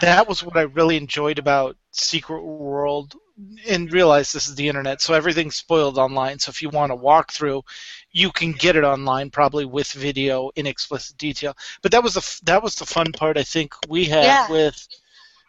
that 0.01 0.27
was 0.27 0.43
what 0.43 0.57
I 0.57 0.63
really 0.63 0.97
enjoyed 0.97 1.39
about 1.39 1.77
Secret 1.91 2.43
World 2.43 3.15
and 3.67 3.91
realize 3.91 4.31
this 4.31 4.47
is 4.47 4.55
the 4.55 4.67
internet, 4.67 5.01
so 5.01 5.13
everything's 5.13 5.55
spoiled 5.55 5.97
online. 5.97 6.39
So 6.39 6.49
if 6.49 6.61
you 6.61 6.69
want 6.69 6.91
to 6.91 6.95
walk 6.95 7.31
through, 7.31 7.63
you 8.11 8.31
can 8.31 8.51
get 8.53 8.75
it 8.75 8.83
online 8.83 9.29
probably 9.29 9.65
with 9.65 9.91
video 9.91 10.49
in 10.55 10.65
explicit 10.67 11.17
detail. 11.17 11.55
But 11.81 11.91
that 11.91 12.03
was 12.03 12.13
the 12.15 12.19
f- 12.19 12.41
that 12.43 12.63
was 12.63 12.75
the 12.75 12.85
fun 12.85 13.13
part 13.13 13.37
I 13.37 13.43
think 13.43 13.73
we 13.87 14.05
had 14.05 14.39
Yeah. 14.39 14.47
with 14.47 14.87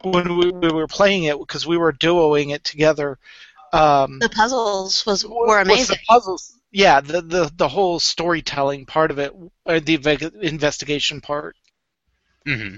when 0.02 0.36
we, 0.36 0.50
we 0.50 0.70
were 0.72 0.86
playing 0.88 1.24
it 1.24 1.38
because 1.38 1.66
we 1.66 1.76
were 1.76 1.92
duoing 1.92 2.52
it 2.54 2.64
together. 2.64 3.18
Um, 3.72 4.20
The 4.20 4.28
puzzles 4.28 5.06
was 5.06 5.24
were 5.24 5.60
amazing. 5.60 5.96
the 5.96 5.98
puzzles. 6.08 6.56
Yeah, 6.70 7.00
the, 7.00 7.20
the 7.22 7.50
the 7.54 7.68
whole 7.68 7.98
storytelling 8.00 8.86
part 8.86 9.10
of 9.10 9.18
it, 9.18 9.32
or 9.64 9.80
the 9.80 10.32
investigation 10.42 11.20
part. 11.20 11.56
hmm 12.46 12.76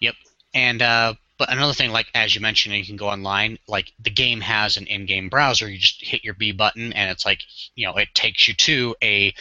Yep. 0.00 0.14
And 0.54 0.82
uh, 0.82 1.14
but 1.38 1.52
another 1.52 1.72
thing, 1.74 1.90
like 1.90 2.08
as 2.14 2.34
you 2.34 2.40
mentioned, 2.40 2.74
you 2.76 2.84
can 2.84 2.96
go 2.96 3.08
online. 3.08 3.58
Like 3.68 3.92
the 3.98 4.10
game 4.10 4.40
has 4.40 4.76
an 4.76 4.86
in-game 4.86 5.28
browser. 5.28 5.68
You 5.68 5.78
just 5.78 6.02
hit 6.04 6.24
your 6.24 6.34
B 6.34 6.52
button, 6.52 6.92
and 6.92 7.10
it's 7.10 7.24
like 7.26 7.40
you 7.74 7.86
know 7.86 7.96
it 7.96 8.08
takes 8.14 8.48
you 8.48 8.54
to 8.54 8.96
a 9.02 9.34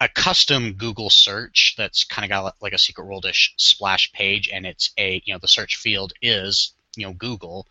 a 0.00 0.08
custom 0.08 0.72
Google 0.74 1.10
search 1.10 1.74
that's 1.78 2.04
kind 2.04 2.24
of 2.24 2.30
got 2.30 2.56
like 2.62 2.72
a 2.72 2.78
Secret 2.78 3.06
Worldish 3.06 3.50
splash 3.56 4.12
page, 4.12 4.48
and 4.52 4.66
it's 4.66 4.90
a 4.98 5.22
you 5.24 5.32
know 5.34 5.38
the 5.40 5.48
search 5.48 5.76
field 5.76 6.12
is 6.22 6.74
you 6.96 7.06
know 7.06 7.12
Google, 7.14 7.66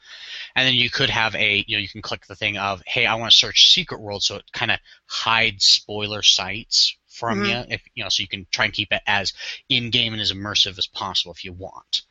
and 0.56 0.68
then 0.68 0.76
you 0.76 0.90
could 0.90 1.10
have 1.10 1.36
a 1.36 1.64
you 1.68 1.78
know 1.78 1.82
you 1.82 1.90
can 1.90 2.02
click 2.02 2.26
the 2.28 2.36
thing 2.36 2.58
of 2.58 2.82
hey 2.86 3.06
I 3.06 3.16
want 3.16 3.32
to 3.32 3.38
search 3.38 3.74
Secret 3.74 4.02
World, 4.02 4.24
so 4.24 4.36
it 4.38 4.52
kind 4.54 4.72
of 4.72 4.80
hides 5.08 5.66
spoiler 5.66 6.22
sites 6.24 6.96
from 7.08 7.42
Mhm. 7.42 7.46
you 7.46 7.64
if 7.70 7.82
you 7.96 8.04
know 8.04 8.10
so 8.10 8.22
you 8.22 8.28
can 8.28 8.46
try 8.52 8.66
and 8.66 8.74
keep 8.74 8.92
it 8.92 9.02
as 9.08 9.34
in-game 9.70 10.14
and 10.14 10.22
as 10.22 10.32
immersive 10.32 10.78
as 10.78 10.88
possible 10.88 11.34
if 11.34 11.44
you 11.46 11.54
want. 11.54 12.04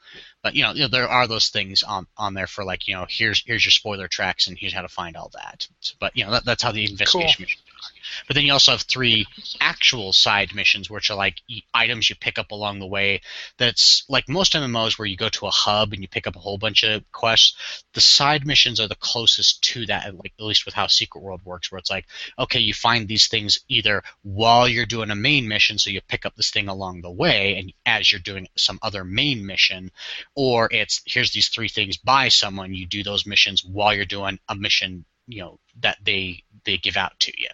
But 0.43 0.55
you 0.55 0.63
know, 0.63 0.73
you 0.73 0.83
know 0.83 0.89
there 0.89 1.09
are 1.09 1.27
those 1.27 1.49
things 1.49 1.83
on 1.83 2.07
on 2.17 2.35
there 2.35 2.47
for 2.47 2.65
like 2.65 2.89
you 2.89 2.95
know 2.95 3.07
here's 3.09 3.43
here's 3.45 3.65
your 3.65 3.73
spoiler 3.73 4.09
tracks 4.09 4.47
and 4.47 4.57
here's 4.59 4.73
how 4.73 4.83
to 4.83 4.89
find 4.89 5.17
all 5.17 5.31
that. 5.35 5.69
But 5.99 6.17
you 6.17 6.25
know 6.25 6.33
that, 6.33 6.45
that's 6.45 6.63
how 6.63 6.73
the 6.73 6.85
investigation 6.85 7.43
missions 7.43 7.63
are. 7.69 7.91
But 8.27 8.35
then 8.35 8.45
you 8.45 8.53
also 8.53 8.73
have 8.73 8.83
three 8.83 9.27
actual 9.61 10.13
side 10.13 10.55
missions, 10.55 10.91
which 10.91 11.11
are 11.11 11.17
like 11.17 11.41
items 11.75 12.09
you 12.09 12.17
pick 12.17 12.39
up 12.39 12.51
along 12.51 12.79
the 12.79 12.87
way. 12.87 13.21
That's 13.59 14.05
like 14.09 14.29
most 14.29 14.53
MMOs 14.53 14.99
where 14.99 15.07
you 15.07 15.17
go 15.17 15.29
to 15.29 15.47
a 15.47 15.51
hub 15.51 15.93
and 15.93 16.03
you 16.03 16.09
pick 16.09 16.27
up 16.27 16.37
a 16.37 16.41
whole 16.41 16.59
bunch 16.59 16.83
of 16.83 17.11
quests. 17.13 17.85
The 17.93 18.01
side 18.01 18.47
missions 18.47 18.81
are 18.81 18.89
the 18.89 18.95
closest 18.95 19.63
to 19.65 19.87
that, 19.87 20.15
like 20.15 20.33
at 20.39 20.45
least 20.45 20.65
with 20.65 20.75
how 20.75 20.87
Secret 20.87 21.23
World 21.23 21.41
works, 21.45 21.71
where 21.71 21.79
it's 21.79 21.91
like 21.91 22.07
okay, 22.39 22.61
you 22.61 22.75
find 22.75 23.07
these 23.07 23.29
things 23.29 23.61
either 23.69 24.03
while 24.23 24.69
you're 24.69 24.87
doing 24.87 25.11
a 25.11 25.15
main 25.17 25.49
mission, 25.49 25.79
so 25.79 25.91
you 25.91 26.01
pick 26.01 26.27
up 26.27 26.35
this 26.37 26.51
thing 26.51 26.69
along 26.69 27.03
the 27.03 27.11
way, 27.11 27.57
and 27.57 27.73
as 27.87 28.11
you're 28.11 28.21
doing 28.21 28.49
some 28.57 28.79
other 28.83 29.05
main 29.05 29.45
mission, 29.47 29.91
or 30.35 30.69
it's 30.71 31.03
here's 31.07 31.33
these 31.33 31.49
three 31.49 31.69
things 31.69 31.97
by 31.97 32.29
someone, 32.29 32.75
you 32.75 32.87
do 32.87 33.03
those 33.03 33.27
missions 33.27 33.65
while 33.65 33.95
you're 33.95 34.05
doing 34.05 34.39
a 34.49 34.55
mission, 34.55 35.05
you 35.27 35.43
know, 35.43 35.59
that 35.81 35.99
they 36.05 36.45
they 36.65 36.77
give 36.77 36.97
out 36.97 37.19
to 37.21 37.33
you. 37.37 37.49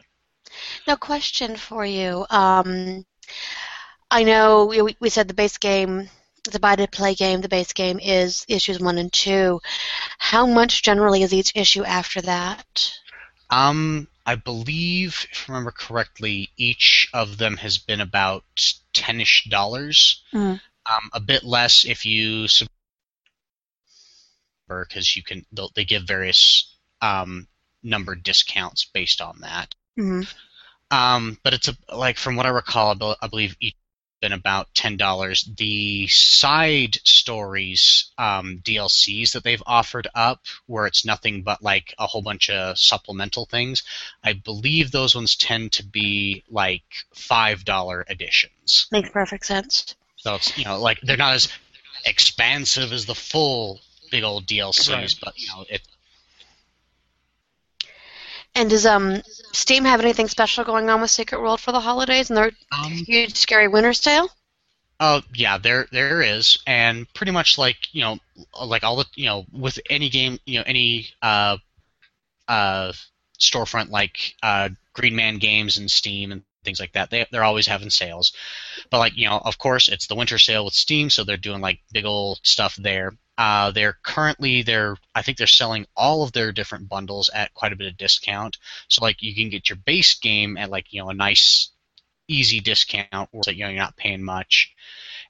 Now, 0.87 0.97
question 0.97 1.57
for 1.57 1.85
you. 1.85 2.27
Um, 2.31 3.05
I 4.11 4.23
know 4.23 4.67
we, 4.67 4.97
we 5.01 5.09
said 5.09 5.29
the 5.29 5.35
base 5.35 5.59
game, 5.59 6.09
the 6.51 6.61
buy 6.61 6.77
to 6.77 6.87
play 6.87 7.15
game, 7.15 7.41
the 7.41 7.49
base 7.49 7.73
game 7.73 7.99
is 8.01 8.45
issues 8.49 8.79
one 8.79 8.99
and 8.99 9.13
two. 9.13 9.61
How 10.19 10.47
much 10.47 10.83
generally 10.83 11.23
is 11.23 11.33
each 11.33 11.53
issue 11.55 11.85
after 11.85 12.21
that? 12.23 12.93
Um, 13.51 14.09
I 14.25 14.37
believe, 14.37 15.27
if 15.31 15.49
I 15.49 15.53
remember 15.53 15.73
correctly, 15.73 16.51
each 16.57 17.09
of 17.13 17.39
them 17.39 17.57
has 17.59 17.79
been 17.79 18.01
about 18.01 18.45
ten-ish 18.93 19.49
dollars. 19.51 20.23
Mm. 20.33 20.61
Um, 20.89 21.11
a 21.13 21.21
bit 21.21 21.45
less 21.45 21.85
if 21.85 22.05
you 22.07 22.49
sub- 22.49 22.69
because 24.69 25.17
you 25.17 25.23
can 25.23 25.45
they'll- 25.53 25.71
give 25.71 26.05
various 26.05 26.77
um, 27.01 27.47
numbered 27.83 28.23
discounts 28.23 28.85
based 28.85 29.21
on 29.21 29.41
that. 29.41 29.75
hmm 29.97 30.23
Um, 30.91 31.39
but 31.43 31.55
it's 31.55 31.69
a, 31.69 31.77
like 31.95 32.17
from 32.19 32.37
what 32.37 32.47
I 32.47 32.51
recall, 32.51 32.97
I 33.01 33.15
I 33.21 33.29
believe 33.29 33.57
each 33.61 33.75
been 34.21 34.33
about 34.33 34.73
ten 34.75 34.97
dollars. 34.97 35.43
The 35.57 36.07
side 36.09 36.97
stories 37.05 38.11
um, 38.19 38.61
DLCs 38.65 39.33
that 39.33 39.45
they've 39.45 39.63
offered 39.67 40.09
up, 40.15 40.43
where 40.67 40.87
it's 40.87 41.05
nothing 41.05 41.43
but 41.43 41.63
like 41.63 41.95
a 41.99 42.07
whole 42.07 42.23
bunch 42.23 42.49
of 42.51 42.79
supplemental 42.79 43.47
things, 43.47 43.83
I 44.25 44.33
believe 44.33 44.91
those 44.91 45.15
ones 45.15 45.37
tend 45.37 45.73
to 45.73 45.85
be 45.85 46.45
like 46.51 46.85
five 47.15 47.65
dollar 47.65 48.05
editions. 48.09 48.89
Makes 48.91 49.11
perfect 49.11 49.47
sense. 49.47 49.95
So 50.27 50.35
it's 50.35 50.59
you 50.59 50.65
know 50.65 50.81
like 50.81 51.01
they're 51.03 51.17
not 51.17 51.35
as 51.35 51.49
expansive 52.05 52.93
as 52.93 53.07
the 53.07 53.15
full 53.15 53.81
big 54.11 54.25
old 54.25 54.47
DLCs, 54.47 54.91
Right. 54.93 55.15
but 55.23 55.33
you 55.41 55.47
know 55.49 55.65
it. 55.69 55.83
And 58.57 58.71
does 58.71 58.87
um 58.87 59.23
Steam 59.53 59.85
have 59.85 60.01
anything 60.01 60.29
special 60.29 60.65
going 60.65 60.91
on 60.91 61.01
with 61.01 61.11
Secret 61.11 61.41
World 61.41 61.61
for 61.61 61.71
the 61.73 61.81
holidays 61.81 62.31
and 62.31 62.37
their 62.37 62.53
Um, 62.73 63.07
huge 63.07 63.37
scary 63.37 63.69
winter 63.69 63.93
sale? 63.93 64.31
Oh 64.99 65.23
yeah, 65.35 65.59
there 65.59 65.87
there 65.93 66.23
is, 66.23 66.59
and 66.67 67.13
pretty 67.15 67.33
much 67.33 67.59
like 67.59 67.77
you 67.93 68.01
know, 68.03 68.19
like 68.65 68.83
all 68.83 68.97
the 68.97 69.07
you 69.15 69.27
know, 69.27 69.45
with 69.53 69.79
any 69.91 70.09
game, 70.09 70.39
you 70.47 70.59
know, 70.59 70.65
any 70.67 71.09
uh, 71.23 71.59
uh, 72.49 72.93
storefront 73.39 73.91
like 73.91 74.35
uh, 74.43 74.71
Green 74.95 75.15
Man 75.17 75.39
Games 75.39 75.77
and 75.77 75.91
Steam 75.91 76.33
and 76.33 76.43
things 76.67 76.81
like 76.81 76.93
that, 76.93 77.11
they 77.11 77.27
they're 77.33 77.45
always 77.45 77.67
having 77.67 77.91
sales. 77.91 78.33
But 78.91 78.99
like 78.99 79.17
you 79.17 79.29
know, 79.29 79.39
of 79.45 79.59
course, 79.59 79.89
it's 79.89 80.07
the 80.09 80.17
winter 80.17 80.39
sale 80.39 80.67
with 80.67 80.75
Steam, 80.75 81.11
so 81.11 81.25
they're 81.25 81.39
doing 81.39 81.63
like 81.63 81.81
big 81.93 82.05
old 82.05 82.41
stuff 82.43 82.77
there. 82.77 83.17
Uh, 83.39 83.71
they're 83.71 83.99
currently 84.03 84.63
they're 84.63 84.97
I 85.15 85.23
think 85.23 85.39
they're 85.39 85.47
selling 85.47 85.87
all 85.97 86.23
of 86.25 86.33
their 86.33 86.53
different 86.53 86.89
bundles 86.89 87.31
at 87.35 87.55
quite 87.55 87.73
a 87.73 87.77
bit 87.77 87.89
of 87.89 87.97
discount. 87.97 88.59
So 88.89 89.05
like 89.05 89.23
you 89.23 89.35
can 89.35 89.51
get 89.51 89.71
your 89.71 89.77
base 89.77 90.15
game 90.19 90.59
at 90.59 90.71
like 90.71 90.93
you 90.93 91.03
know 91.03 91.11
a 91.11 91.15
nice 91.15 91.71
easy 92.29 92.61
discount 92.61 93.29
where 93.33 93.55
you 93.55 93.65
know 93.65 93.71
you're 93.71 93.79
not 93.79 93.97
paying 93.97 94.23
much 94.23 94.75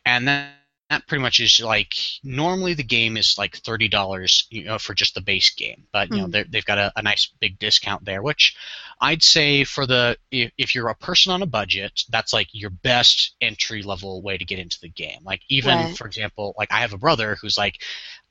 and 0.06 0.28
that, 0.28 0.52
that 0.90 1.06
pretty 1.08 1.20
much 1.22 1.40
is 1.40 1.60
like 1.60 1.94
normally 2.22 2.74
the 2.74 2.84
game 2.84 3.16
is 3.16 3.36
like 3.38 3.56
thirty 3.56 3.88
dollars 3.88 4.46
you 4.50 4.64
know 4.64 4.78
for 4.78 4.94
just 4.94 5.14
the 5.14 5.20
base 5.20 5.50
game 5.54 5.84
but 5.92 6.10
you 6.10 6.18
know 6.20 6.26
Mhm. 6.28 6.32
they're- 6.32 6.46
they've 6.48 6.64
got 6.64 6.78
a, 6.78 6.92
a 6.96 7.02
nice 7.02 7.26
big 7.40 7.58
discount 7.58 8.04
there 8.04 8.22
which 8.22 8.54
i'd 9.00 9.22
say 9.22 9.64
for 9.64 9.86
the 9.86 10.16
if, 10.30 10.52
if 10.56 10.74
you're 10.74 10.88
a 10.88 10.94
person 10.94 11.32
on 11.32 11.42
a 11.42 11.46
budget 11.46 12.02
that's 12.10 12.32
like 12.32 12.48
your 12.52 12.70
best 12.70 13.34
entry 13.40 13.82
level 13.82 14.22
way 14.22 14.38
to 14.38 14.44
get 14.44 14.58
into 14.60 14.78
the 14.80 14.88
game 14.88 15.20
like 15.24 15.42
even 15.48 15.76
Right. 15.78 15.96
for 15.96 16.06
example 16.06 16.54
like 16.56 16.70
i 16.72 16.78
have 16.78 16.92
a 16.92 16.98
brother 16.98 17.36
who's 17.40 17.58
like 17.58 17.82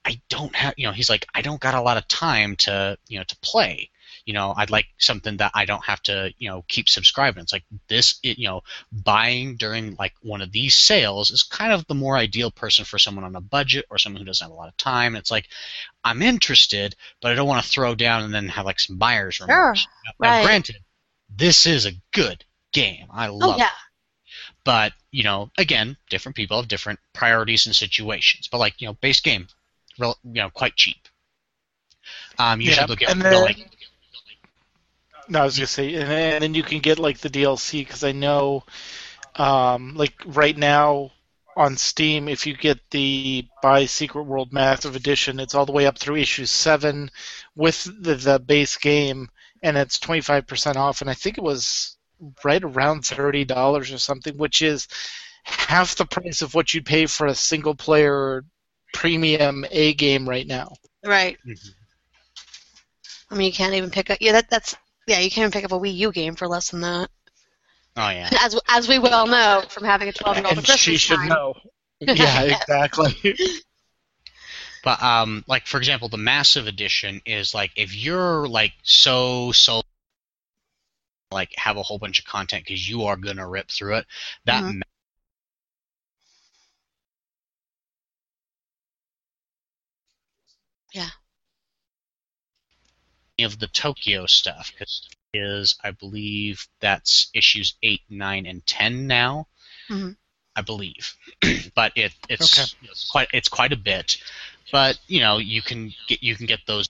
i 0.05 0.19
don't 0.29 0.55
have 0.55 0.73
you 0.77 0.85
know 0.87 0.93
he's 0.93 1.09
like 1.09 1.25
i 1.35 1.41
don't 1.41 1.59
got 1.61 1.75
a 1.75 1.81
lot 1.81 1.97
of 1.97 2.07
time 2.07 2.55
to 2.57 2.97
you 3.09 3.17
know 3.17 3.25
to 3.25 3.37
play 3.37 3.89
you 4.25 4.33
know 4.33 4.53
i'd 4.57 4.71
like 4.71 4.87
something 4.97 5.37
that 5.37 5.51
i 5.53 5.65
don't 5.65 5.85
have 5.85 6.01
to 6.01 6.33
you 6.39 6.49
know 6.49 6.63
keep 6.67 6.89
subscribing. 6.89 7.43
It's 7.43 7.53
like 7.53 7.63
this 7.87 8.19
it, 8.23 8.37
you 8.39 8.47
know 8.47 8.61
buying 8.91 9.55
during 9.55 9.95
like 9.99 10.13
one 10.21 10.41
of 10.41 10.51
these 10.51 10.73
sales 10.75 11.29
is 11.31 11.43
kind 11.43 11.71
of 11.71 11.85
the 11.87 11.93
more 11.95 12.17
ideal 12.17 12.49
person 12.51 12.85
for 12.85 12.97
someone 12.97 13.23
on 13.23 13.35
a 13.35 13.41
budget 13.41 13.85
or 13.91 13.97
someone 13.99 14.21
who 14.21 14.25
doesn't 14.25 14.45
have 14.45 14.51
a 14.51 14.55
lot 14.55 14.67
of 14.67 14.77
time. 14.77 15.15
It's 15.15 15.29
like 15.31 15.47
i'm 16.03 16.21
interested 16.21 16.95
but 17.21 17.31
i 17.31 17.35
don't 17.35 17.47
want 17.47 17.63
to 17.63 17.69
throw 17.69 17.93
down 17.95 18.23
and 18.23 18.33
then 18.33 18.47
have 18.49 18.65
like 18.65 18.79
some 18.79 18.97
buyer's 18.97 19.39
remorse. 19.39 19.87
Now, 20.19 20.29
right. 20.29 20.43
granted 20.45 20.77
this 21.35 21.65
is 21.65 21.85
a 21.85 21.91
good 22.13 22.43
game. 22.73 23.07
I 23.11 23.27
love 23.27 23.55
Oh 23.55 23.57
yeah. 23.57 23.65
it 23.67 23.71
but 24.63 24.93
you 25.11 25.23
know 25.23 25.51
again 25.59 25.95
different 26.09 26.35
people 26.35 26.57
have 26.57 26.67
different 26.67 26.99
priorities 27.13 27.67
and 27.67 27.75
situations. 27.75 28.47
But 28.51 28.57
like 28.57 28.81
you 28.81 28.87
know 28.87 28.93
base 28.93 29.21
game 29.21 29.47
rel- 29.99 30.17
you 30.23 30.41
know 30.41 30.49
quite 30.49 30.75
cheap. 30.75 30.97
Um 32.39 32.59
usually 32.61 32.77
Yeah, 32.81 32.87
they'll 32.87 32.95
get 32.95 33.09
and 33.11 33.21
then- 33.21 33.41
like 33.43 33.57
No, 35.27 35.41
I 35.41 35.45
was 35.45 35.57
gonna 35.57 35.67
say, 35.67 35.93
and 35.95 36.09
then, 36.09 36.33
and 36.33 36.43
then 36.43 36.53
you 36.53 36.63
can 36.63 36.79
get 36.79 36.99
like 36.99 37.17
the 37.19 37.29
DLC 37.29 37.79
because 37.79 38.03
I 38.03 38.11
know, 38.11 38.63
um, 39.35 39.95
like 39.95 40.13
right 40.25 40.55
now 40.55 41.11
on 41.57 41.77
Steam, 41.77 42.27
if 42.27 42.45
you 42.45 42.55
get 42.55 42.79
the 42.91 43.47
Buy 43.61 43.85
Secret 43.85 44.23
World 44.23 44.53
Massive 44.53 44.95
Edition, 44.95 45.39
it's 45.39 45.55
all 45.55 45.65
the 45.65 45.71
way 45.71 45.87
up 45.87 45.97
through 45.97 46.17
issue 46.17 46.45
seven 46.45 47.09
with 47.55 47.83
the, 48.01 48.15
the 48.15 48.39
base 48.39 48.77
game, 48.77 49.29
and 49.63 49.77
it's 49.77 49.99
twenty 49.99 50.21
five 50.21 50.45
percent 50.47 50.77
off. 50.77 51.01
And 51.01 51.09
I 51.09 51.13
think 51.15 51.37
it 51.37 51.43
was 51.43 51.97
right 52.43 52.63
around 52.63 53.05
thirty 53.05 53.45
dollars 53.45 53.91
or 53.91 53.97
something, 53.97 54.37
which 54.37 54.61
is 54.61 54.87
half 55.43 55.95
the 55.95 56.05
price 56.05 56.41
of 56.41 56.53
what 56.53 56.73
you'd 56.73 56.85
pay 56.85 57.05
for 57.07 57.27
a 57.27 57.35
single 57.35 57.75
player 57.75 58.43
premium 58.93 59.65
A 59.71 59.93
game 59.93 60.27
right 60.27 60.45
now. 60.47 60.73
Right. 61.03 61.37
Mhm. 61.47 61.69
I 63.31 63.35
mean, 63.35 63.47
you 63.47 63.53
can't 63.53 63.73
even 63.73 63.89
pick 63.89 64.09
up. 64.09 64.19
Yeah, 64.21 64.33
that, 64.33 64.49
that's 64.49 64.75
yeah. 65.07 65.19
You 65.19 65.29
can't 65.31 65.53
pick 65.53 65.63
up 65.65 65.71
a 65.71 65.79
Wii 65.79 65.95
U 65.95 66.11
game 66.11 66.35
for 66.35 66.47
less 66.47 66.71
than 66.71 66.81
that. 66.81 67.09
Oh 67.97 68.09
yeah. 68.09 68.29
As 68.41 68.59
as 68.67 68.87
we 68.87 68.99
well 68.99 69.27
know 69.27 69.63
from 69.69 69.83
having 69.85 70.09
a 70.09 70.13
twelve 70.13 70.37
year 70.37 70.45
old 70.47 70.57
And 70.57 70.67
she 70.67 70.97
should 70.97 71.17
time. 71.17 71.29
know. 71.29 71.53
Yeah, 72.01 72.41
exactly. 72.41 73.35
But 74.83 75.01
um, 75.01 75.43
like 75.47 75.65
for 75.65 75.77
example, 75.77 76.09
the 76.09 76.17
massive 76.17 76.67
edition 76.67 77.21
is 77.25 77.53
like 77.53 77.71
if 77.75 77.95
you're 77.95 78.47
like 78.47 78.73
so 78.83 79.51
so 79.53 79.81
like 81.31 81.51
have 81.57 81.77
a 81.77 81.83
whole 81.83 81.97
bunch 81.97 82.19
of 82.19 82.25
content 82.25 82.63
because 82.65 82.87
you 82.87 83.03
are 83.05 83.15
gonna 83.17 83.47
rip 83.47 83.69
through 83.71 83.95
it. 83.95 84.05
That 84.45 84.63
Mhm. 84.63 84.75
ma- 84.77 84.81
Yeah. 90.93 91.09
Of 93.39 93.59
the 93.59 93.67
Tokyo 93.67 94.25
stuff 94.27 94.71
is 95.33 95.75
I 95.83 95.91
believe 95.91 96.65
that's 96.79 97.29
issues 97.33 97.73
eight, 97.83 98.01
nine, 98.09 98.45
and 98.45 98.65
ten 98.65 99.07
now. 99.07 99.47
Mhm. 99.89 100.15
I 100.55 100.61
believe, 100.61 101.13
but 101.75 101.91
it 101.97 102.13
it's, 102.29 102.57
Okay. 102.57 102.87
it's 102.89 103.09
quite 103.09 103.27
it's 103.33 103.49
quite 103.49 103.73
a 103.73 103.77
bit. 103.77 104.17
But 104.71 104.97
you 105.07 105.19
know 105.19 105.37
you 105.37 105.61
can 105.61 105.93
get 106.07 106.23
you 106.23 106.35
can 106.37 106.45
get 106.45 106.59
those 106.65 106.87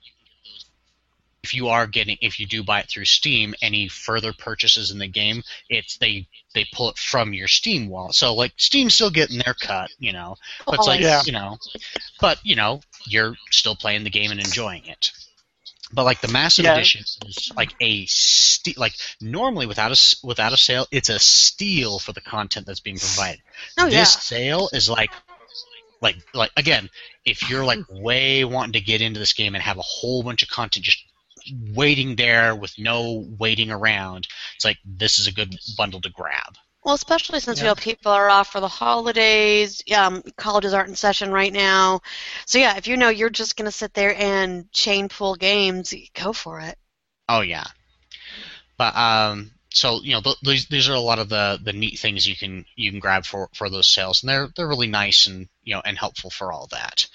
if 1.43 1.53
you 1.55 1.67
are 1.69 1.87
getting 1.87 2.17
if 2.21 2.39
you 2.39 2.45
do 2.45 2.63
buy 2.63 2.81
it 2.81 2.89
through 2.89 3.05
Steam, 3.05 3.55
any 3.63 3.87
further 3.87 4.31
purchases 4.33 4.91
in 4.91 4.99
the 4.99 5.07
game, 5.07 5.41
it's 5.69 5.97
they 5.97 6.27
they 6.53 6.65
pull 6.73 6.89
it 6.91 6.97
from 6.99 7.33
your 7.33 7.47
Steam 7.47 7.87
wallet. 7.89 8.13
So 8.13 8.35
like 8.35 8.53
Steam's 8.57 8.93
still 8.93 9.09
getting 9.09 9.39
their 9.39 9.55
cut, 9.55 9.89
you 9.97 10.13
know. 10.13 10.35
But 10.67 10.75
it's 10.75 10.87
like 10.87 11.01
Yeah. 11.01 11.23
you 11.25 11.31
know, 11.31 11.57
but 12.21 12.39
you 12.43 12.55
know 12.55 12.81
you're 13.07 13.35
still 13.49 13.75
playing 13.75 14.03
the 14.03 14.09
game 14.11 14.29
and 14.29 14.39
enjoying 14.39 14.85
it. 14.85 15.09
But 15.93 16.03
like 16.03 16.21
the 16.21 16.27
massive 16.27 16.65
Yeah. 16.65 16.73
edition 16.75 17.01
is 17.01 17.51
like 17.55 17.75
a 17.79 18.05
ste- 18.07 18.77
like 18.77 18.93
normally 19.21 19.65
without 19.67 19.91
a 19.91 20.15
without 20.23 20.51
a 20.53 20.57
sale, 20.57 20.87
it's 20.91 21.09
a 21.09 21.19
steal 21.19 21.99
for 21.99 22.11
the 22.11 22.21
content 22.21 22.65
that's 22.65 22.79
being 22.79 22.97
provided. 22.97 23.41
Oh 23.77 23.85
this 23.85 23.93
yeah. 23.93 24.03
sale 24.05 24.69
is 24.73 24.89
like 24.89 25.11
like 26.01 26.17
like 26.33 26.51
again 26.57 26.89
if 27.23 27.49
you're 27.49 27.65
like 27.65 27.79
way 27.89 28.43
wanting 28.43 28.73
to 28.73 28.81
get 28.81 29.01
into 29.01 29.19
this 29.19 29.33
game 29.33 29.55
and 29.55 29.63
have 29.63 29.77
a 29.77 29.83
whole 29.83 30.23
bunch 30.23 30.43
of 30.43 30.49
content 30.49 30.85
just 30.85 31.03
waiting 31.75 32.15
there 32.15 32.55
with 32.55 32.73
no 32.79 33.23
waiting 33.37 33.69
around 33.69 34.27
it's 34.55 34.65
like 34.65 34.77
this 34.83 35.19
is 35.19 35.27
a 35.27 35.31
good 35.31 35.55
bundle 35.77 36.01
to 36.01 36.09
grab 36.09 36.55
Well, 36.85 36.93
especially 36.95 37.39
since 37.39 37.59
you 37.59 37.65
know 37.65 37.75
people 37.75 38.11
are 38.11 38.29
off 38.29 38.51
for 38.51 38.61
the 38.61 38.67
holidays. 38.67 39.81
Um, 39.95 40.21
colleges 40.37 40.73
aren't 40.73 40.89
in 40.89 40.95
session 40.95 41.31
right 41.31 41.51
now, 41.51 42.01
so 42.45 42.59
yeah, 42.59 42.77
if 42.77 42.87
you 42.87 42.95
know 42.95 43.09
you're 43.09 43.31
just 43.31 43.57
gonna 43.57 43.71
sit 43.71 43.93
there 43.95 44.15
and 44.15 44.71
chain 44.71 45.09
pull 45.09 45.35
games, 45.35 45.93
go 46.13 46.31
for 46.31 46.59
it. 46.59 46.77
oh 47.27 47.41
yeah 47.41 47.65
but 48.77 48.95
um 48.95 49.51
so 49.73 49.99
you 50.03 50.13
know 50.13 50.21
th- 50.21 50.39
these 50.43 50.67
these 50.67 50.87
are 50.89 50.93
a 50.93 50.99
lot 50.99 51.19
of 51.19 51.27
the 51.29 51.59
the 51.63 51.73
neat 51.73 51.99
things 51.99 52.27
you 52.27 52.35
can 52.35 52.65
you 52.75 52.91
can 52.91 52.99
grab 52.99 53.25
for 53.25 53.49
for 53.53 53.69
those 53.69 53.87
sales 53.87 54.21
and 54.23 54.29
they're 54.29 54.47
they're 54.55 54.67
really 54.67 54.87
nice 54.87 55.27
and 55.27 55.47
you 55.63 55.73
know 55.73 55.81
and 55.83 55.97
helpful 55.97 56.29
for 56.29 56.53
all 56.53 56.67
that 56.71 57.07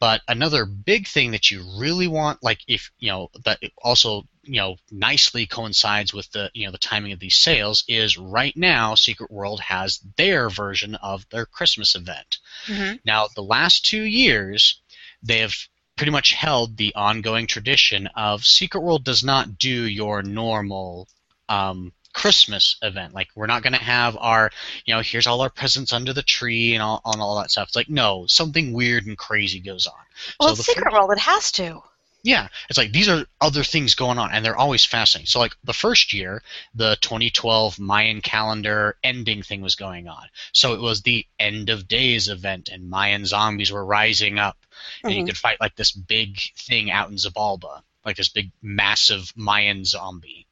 but 0.00 0.22
another 0.28 0.64
big 0.64 1.06
thing 1.06 1.32
that 1.32 1.50
you 1.50 1.62
really 1.78 2.08
want 2.08 2.42
like 2.42 2.60
if 2.68 2.90
you 2.98 3.10
know 3.10 3.28
that 3.44 3.58
also 3.82 4.22
you 4.46 4.60
know 4.60 4.76
nicely 4.90 5.46
coincides 5.46 6.14
with 6.14 6.30
the 6.32 6.50
you 6.54 6.64
know 6.64 6.72
the 6.72 6.78
timing 6.78 7.12
of 7.12 7.18
these 7.20 7.36
sales 7.36 7.84
is 7.88 8.16
right 8.16 8.56
now 8.56 8.94
secret 8.94 9.30
world 9.30 9.60
has 9.60 10.00
their 10.16 10.48
version 10.48 10.94
of 10.96 11.28
their 11.30 11.44
christmas 11.46 11.94
event 11.94 12.38
Mm-hmm. 12.66 12.96
now, 13.04 13.28
the 13.34 13.42
last 13.42 13.84
two 13.84 14.02
years, 14.02 14.80
they 15.22 15.38
have 15.38 15.54
pretty 15.96 16.10
much 16.12 16.32
held 16.32 16.76
the 16.76 16.94
ongoing 16.94 17.46
tradition 17.46 18.08
of 18.16 18.44
Secret 18.44 18.80
World 18.80 19.04
does 19.04 19.22
not 19.22 19.58
do 19.58 19.84
your 19.84 20.22
normal 20.22 21.08
um, 21.48 21.92
Christmas 22.12 22.76
event. 22.82 23.14
Like, 23.14 23.28
we're 23.34 23.46
not 23.46 23.62
going 23.62 23.72
to 23.74 23.78
have 23.82 24.16
our, 24.18 24.50
you 24.84 24.94
know, 24.94 25.00
here's 25.00 25.26
all 25.26 25.40
our 25.42 25.50
presents 25.50 25.92
under 25.92 26.12
the 26.12 26.22
tree 26.22 26.74
and 26.74 26.82
all, 26.82 27.00
and 27.04 27.20
all 27.20 27.36
that 27.38 27.50
stuff. 27.50 27.68
It's 27.68 27.76
like, 27.76 27.88
no, 27.88 28.26
something 28.26 28.72
weird 28.72 29.06
and 29.06 29.16
crazy 29.16 29.60
goes 29.60 29.86
on. 29.86 29.94
Well, 30.40 30.54
So 30.56 30.60
it's 30.60 30.66
Secret 30.66 30.92
World. 30.92 31.12
It 31.12 31.18
has 31.18 31.52
to. 31.52 31.82
Yeah, 32.26 32.48
it's 32.68 32.76
like 32.76 32.92
these 32.92 33.08
are 33.08 33.24
other 33.40 33.62
things 33.62 33.94
going 33.94 34.18
on, 34.18 34.32
and 34.32 34.44
they're 34.44 34.56
always 34.56 34.84
fascinating. 34.84 35.28
So, 35.28 35.38
like 35.38 35.56
the 35.64 35.72
first 35.72 36.12
year, 36.12 36.42
the 36.74 36.96
2012 37.00 37.78
Mayan 37.78 38.20
calendar 38.20 38.98
ending 39.04 39.42
thing 39.42 39.60
was 39.62 39.76
going 39.76 40.08
on. 40.08 40.26
So 40.52 40.74
it 40.74 40.80
was 40.80 41.02
the 41.02 41.24
end 41.38 41.70
of 41.70 41.86
days 41.88 42.28
event, 42.28 42.68
and 42.68 42.90
Mayan 42.90 43.26
zombies 43.26 43.70
were 43.72 43.86
rising 43.86 44.38
up, 44.38 44.58
and 45.06 45.16
you 45.16 45.22
Mhm. 45.22 45.24
could 45.24 45.38
fight 45.38 45.60
like 45.60 45.76
this 45.76 45.92
big 45.92 46.38
thing 46.58 46.90
out 46.90 47.10
in 47.10 47.16
Xibalba, 47.16 47.82
like 48.04 48.16
this 48.16 48.28
big, 48.28 48.50
massive 48.60 49.32
Mayan 49.36 49.84
zombie. 49.84 50.46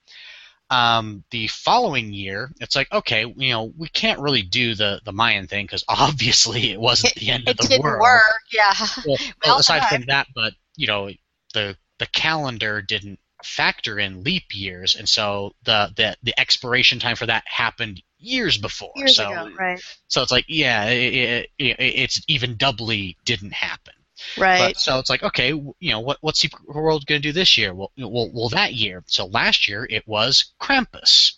Um, 0.71 1.25
the 1.31 1.47
following 1.49 2.13
year, 2.13 2.51
it's 2.61 2.77
like 2.77 2.91
okay, 2.93 3.23
you 3.37 3.51
know, 3.51 3.73
we 3.77 3.89
can't 3.89 4.21
really 4.21 4.43
do 4.43 4.75
the 4.75 5.01
the 5.05 5.13
Mayan 5.13 5.47
thing 5.49 5.67
because 5.67 5.85
obviously 5.89 6.73
it 6.73 6.81
wasn't 6.81 7.15
the 7.15 7.31
end 7.31 7.49
It 7.49 7.57
of 7.59 7.59
the 7.59 7.67
didn't 7.69 7.83
world. 7.83 8.01
work. 8.01 8.43
Yeah. 8.53 8.75
Well, 9.05 9.21
Well, 9.45 9.59
aside 9.59 9.85
from 9.87 10.05
that, 10.07 10.29
but 10.35 10.55
you 10.77 10.87
know, 10.87 11.11
the 11.55 11.77
the 11.99 12.07
calendar 12.07 12.83
didn't 12.83 13.19
factor 13.43 13.99
in 13.99 14.25
leap 14.25 14.55
years, 14.55 14.95
and 14.95 15.09
so 15.09 15.55
the 15.65 15.93
the, 15.97 16.17
the 16.23 16.39
expiration 16.39 16.99
time 16.99 17.17
for 17.17 17.27
that 17.27 17.45
happened 17.47 18.03
years 18.19 18.59
before. 18.59 18.93
Years 18.97 19.17
so 19.17 19.31
ago. 19.31 19.51
Right. 19.59 19.81
so 20.09 20.23
it's 20.23 20.33
like 20.33 20.45
yeah, 20.49 20.87
it, 20.87 21.15
it, 21.15 21.51
it, 21.59 21.77
it's 21.79 22.23
even 22.29 22.57
doubly 22.57 23.17
didn't 23.25 23.53
happen. 23.53 23.95
Right. 24.39 24.59
But 24.59 24.79
so 24.79 24.99
it's 24.99 25.11
like 25.11 25.23
okay, 25.23 25.49
you 25.51 25.91
know, 25.93 26.01
what 26.01 26.19
what's 26.21 26.41
Secret 26.41 26.69
World 26.69 27.07
going 27.07 27.23
to 27.23 27.29
do 27.29 27.33
this 27.33 27.57
year? 27.57 27.75
Well, 27.75 27.91
well, 27.97 28.31
well, 28.33 28.49
that 28.51 28.75
year. 28.75 29.03
So 29.07 29.27
last 29.27 29.69
year 29.69 29.87
it 29.89 30.07
was 30.07 30.53
Krampus. 30.61 31.35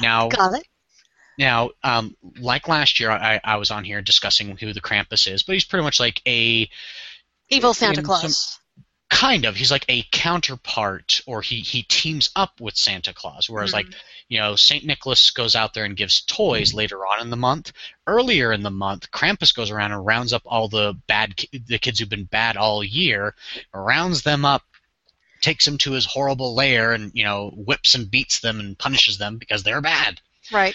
Now 0.00 0.28
Got 0.28 0.54
it. 0.54 0.66
now, 1.38 1.70
um, 1.82 2.16
like 2.38 2.68
last 2.68 3.00
year, 3.00 3.10
I, 3.10 3.40
I 3.42 3.56
was 3.56 3.70
on 3.70 3.84
here 3.84 4.02
discussing 4.02 4.56
who 4.56 4.72
the 4.72 4.80
Krampus 4.80 5.30
is, 5.30 5.42
but 5.42 5.54
he's 5.54 5.64
pretty 5.64 5.84
much 5.84 6.00
like 6.00 6.22
a 6.26 6.68
Evil 7.48 7.74
Santa 7.74 8.02
Claus. 8.02 8.58
Kind 9.12 9.44
of. 9.44 9.54
He's 9.54 9.70
like 9.70 9.84
a 9.88 10.02
counterpart 10.10 11.20
or 11.26 11.42
he 11.42 11.60
he 11.60 11.82
teams 11.82 12.30
up 12.34 12.60
with 12.60 12.76
santa 12.76 13.12
claus 13.12 13.48
whereas 13.48 13.72
like 13.72 13.86
mm-hmm. 13.86 13.98
you 14.28 14.38
know 14.38 14.56
saint 14.56 14.84
nicholas 14.84 15.30
goes 15.30 15.54
out 15.54 15.74
there 15.74 15.84
and 15.84 15.96
gives 15.96 16.22
toys 16.22 16.70
mm-hmm. 16.70 16.78
later 16.78 17.06
on 17.06 17.20
in 17.20 17.30
the 17.30 17.36
month. 17.36 17.72
Earlier 18.06 18.52
in 18.52 18.62
the 18.62 18.70
month 18.70 19.10
krampus 19.10 19.54
goes 19.54 19.70
around 19.70 19.92
and 19.92 20.04
rounds 20.04 20.32
up 20.32 20.42
all 20.46 20.68
the 20.68 20.96
bad 21.06 21.44
the 21.52 21.78
kids 21.78 22.00
who've 22.00 22.08
been 22.08 22.24
bad 22.24 22.56
all 22.56 22.82
year 22.82 23.34
rounds 23.74 24.22
them 24.22 24.44
up 24.44 24.62
takes 25.42 25.66
them 25.66 25.76
to 25.76 25.92
his 25.92 26.06
horrible 26.06 26.54
lair 26.54 26.92
and 26.92 27.12
you 27.14 27.24
know 27.24 27.50
whips 27.54 27.94
and 27.94 28.10
beats 28.10 28.40
them 28.40 28.60
and 28.60 28.78
punishes 28.78 29.18
them 29.18 29.36
because 29.36 29.62
they're 29.62 29.82
bad. 29.82 30.20
Right. 30.50 30.74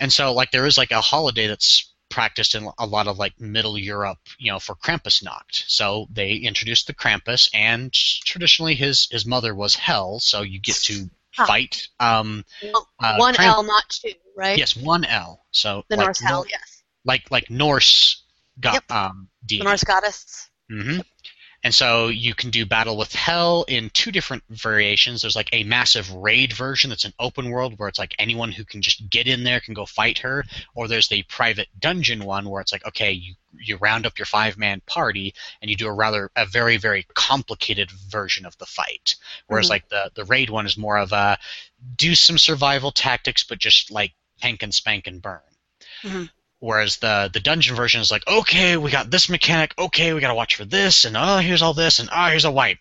and 0.00 0.12
so 0.12 0.32
like 0.32 0.50
there 0.50 0.66
is 0.66 0.76
like 0.76 0.90
a 0.90 1.00
holiday 1.00 1.46
that's 1.46 1.93
practiced 2.14 2.54
in 2.54 2.68
a 2.78 2.86
lot 2.86 3.06
of 3.08 3.18
like 3.18 3.34
middle 3.40 3.76
Europe, 3.76 4.18
you 4.38 4.50
know, 4.52 4.60
for 4.60 4.74
Krampusnacht. 4.76 5.64
So 5.66 6.06
they 6.10 6.30
introduced 6.50 6.86
the 6.86 6.94
Krampus 6.94 7.50
and 7.52 7.92
traditionally 7.92 8.74
his 8.76 9.08
his 9.10 9.26
mother 9.26 9.52
was 9.54 9.74
Hel, 9.74 10.20
so 10.20 10.42
you 10.42 10.60
get 10.60 10.76
to 10.90 11.10
Huh. 11.36 11.46
fight 11.46 11.88
um 11.98 12.44
Well, 12.62 12.88
uh, 13.00 13.16
One 13.18 13.34
Kramp- 13.34 13.56
L, 13.56 13.62
not 13.64 13.88
two. 13.88 14.12
Right. 14.36 14.56
Yes, 14.56 14.76
one 14.76 15.04
L. 15.04 15.44
So 15.50 15.84
The 15.90 15.96
like 15.96 16.06
Norse 16.06 16.20
Hel. 16.20 16.44
Yes. 16.48 16.82
like 17.04 17.24
like 17.30 17.50
Norse 17.50 18.22
got 18.60 18.74
Yep. 18.74 18.92
um 18.92 19.28
The 19.42 19.46
deity. 19.48 19.64
Norse 19.64 19.84
goddess. 19.84 20.48
hmm 20.70 21.00
And 21.64 21.74
so 21.74 22.08
you 22.08 22.34
can 22.34 22.50
do 22.50 22.66
Battle 22.66 22.98
with 22.98 23.14
Hel 23.14 23.64
in 23.68 23.88
two 23.90 24.12
different 24.12 24.42
variations. 24.50 25.22
There's 25.22 25.34
like 25.34 25.48
a 25.52 25.64
massive 25.64 26.12
raid 26.12 26.52
version 26.52 26.90
that's 26.90 27.06
an 27.06 27.14
open 27.18 27.48
world 27.48 27.78
where 27.78 27.88
it's 27.88 27.98
like 27.98 28.14
anyone 28.18 28.52
who 28.52 28.64
can 28.64 28.82
just 28.82 29.08
get 29.08 29.26
in 29.26 29.44
there 29.44 29.60
can 29.60 29.72
go 29.72 29.86
fight 29.86 30.18
her, 30.18 30.44
or 30.74 30.86
there's 30.88 31.08
the 31.08 31.22
private 31.22 31.68
dungeon 31.80 32.24
one 32.24 32.50
where 32.50 32.60
it's 32.60 32.70
like 32.70 32.86
okay, 32.86 33.12
you 33.12 33.34
you 33.58 33.76
round 33.78 34.04
up 34.04 34.18
your 34.18 34.26
five 34.26 34.58
man 34.58 34.82
party 34.86 35.32
and 35.62 35.70
you 35.70 35.76
do 35.76 35.86
a 35.88 35.92
rather 35.92 36.30
a 36.36 36.44
very 36.44 36.76
very 36.76 37.06
complicated 37.14 37.90
version 37.90 38.44
of 38.44 38.56
the 38.58 38.66
fight. 38.66 39.16
Whereas 39.46 39.66
Mhm. 39.66 39.70
like 39.70 39.88
the 39.88 40.10
the 40.14 40.24
raid 40.26 40.50
one 40.50 40.66
is 40.66 40.76
more 40.76 40.98
of 40.98 41.12
a 41.12 41.38
do 41.96 42.14
some 42.14 42.36
survival 42.36 42.92
tactics 42.92 43.42
but 43.42 43.58
just 43.58 43.90
like 43.90 44.12
tank 44.38 44.62
and 44.62 44.74
spank 44.74 45.06
and 45.06 45.22
burn. 45.22 45.40
Mhm. 46.02 46.30
Whereas 46.64 46.96
the 46.96 47.28
the 47.30 47.40
dungeon 47.40 47.76
version 47.76 48.00
is 48.00 48.10
like, 48.10 48.26
okay, 48.26 48.78
we 48.78 48.90
got 48.90 49.10
this 49.10 49.28
mechanic, 49.28 49.74
okay, 49.78 50.14
we 50.14 50.20
gotta 50.20 50.34
watch 50.34 50.56
for 50.56 50.64
this, 50.64 51.04
and 51.04 51.14
oh, 51.14 51.36
here's 51.36 51.60
all 51.60 51.74
this, 51.74 51.98
and 51.98 52.08
oh, 52.10 52.26
here's 52.28 52.46
a 52.46 52.50
wipe. 52.50 52.78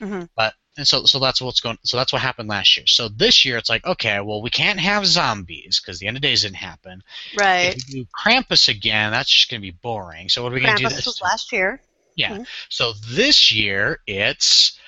Mhm. 0.00 0.30
But 0.34 0.54
and 0.78 0.88
so 0.88 1.04
so 1.04 1.18
that's 1.18 1.42
what's 1.42 1.60
going. 1.60 1.76
So 1.84 1.98
that's 1.98 2.14
what 2.14 2.22
happened 2.22 2.48
last 2.48 2.78
year. 2.78 2.86
So 2.86 3.08
this 3.10 3.44
year 3.44 3.58
it's 3.58 3.68
like, 3.68 3.84
okay, 3.84 4.20
well, 4.20 4.40
we 4.40 4.48
can't 4.48 4.80
have 4.80 5.04
zombies 5.04 5.80
because 5.80 5.98
the 5.98 6.06
end 6.06 6.16
of 6.16 6.22
days 6.22 6.42
didn't 6.42 6.56
happen. 6.56 7.02
Right. 7.36 7.76
If 7.76 7.86
we 7.88 7.92
do 7.92 8.06
Krampus 8.18 8.68
again, 8.70 9.12
that's 9.12 9.28
just 9.28 9.50
gonna 9.50 9.60
be 9.60 9.70
boring. 9.70 10.30
So 10.30 10.42
what 10.42 10.52
are 10.52 10.54
we 10.54 10.62
gonna 10.62 10.78
do 10.78 10.84
Krampus 10.86 10.96
this? 10.96 11.06
was 11.06 11.18
time? 11.18 11.28
last 11.28 11.52
year. 11.52 11.82
Yeah. 12.16 12.38
Mhm. 12.38 12.46
So 12.70 12.94
this 13.06 13.52
year 13.52 14.00
it's 14.06 14.78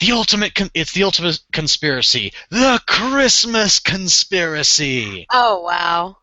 the 0.00 0.12
ultimate. 0.12 0.54
Con- 0.54 0.70
it's 0.72 0.92
the 0.92 1.04
ultimate 1.04 1.38
conspiracy. 1.52 2.32
The 2.48 2.80
Christmas 2.86 3.78
conspiracy. 3.78 5.26
Oh 5.30 5.60
wow. 5.60 6.16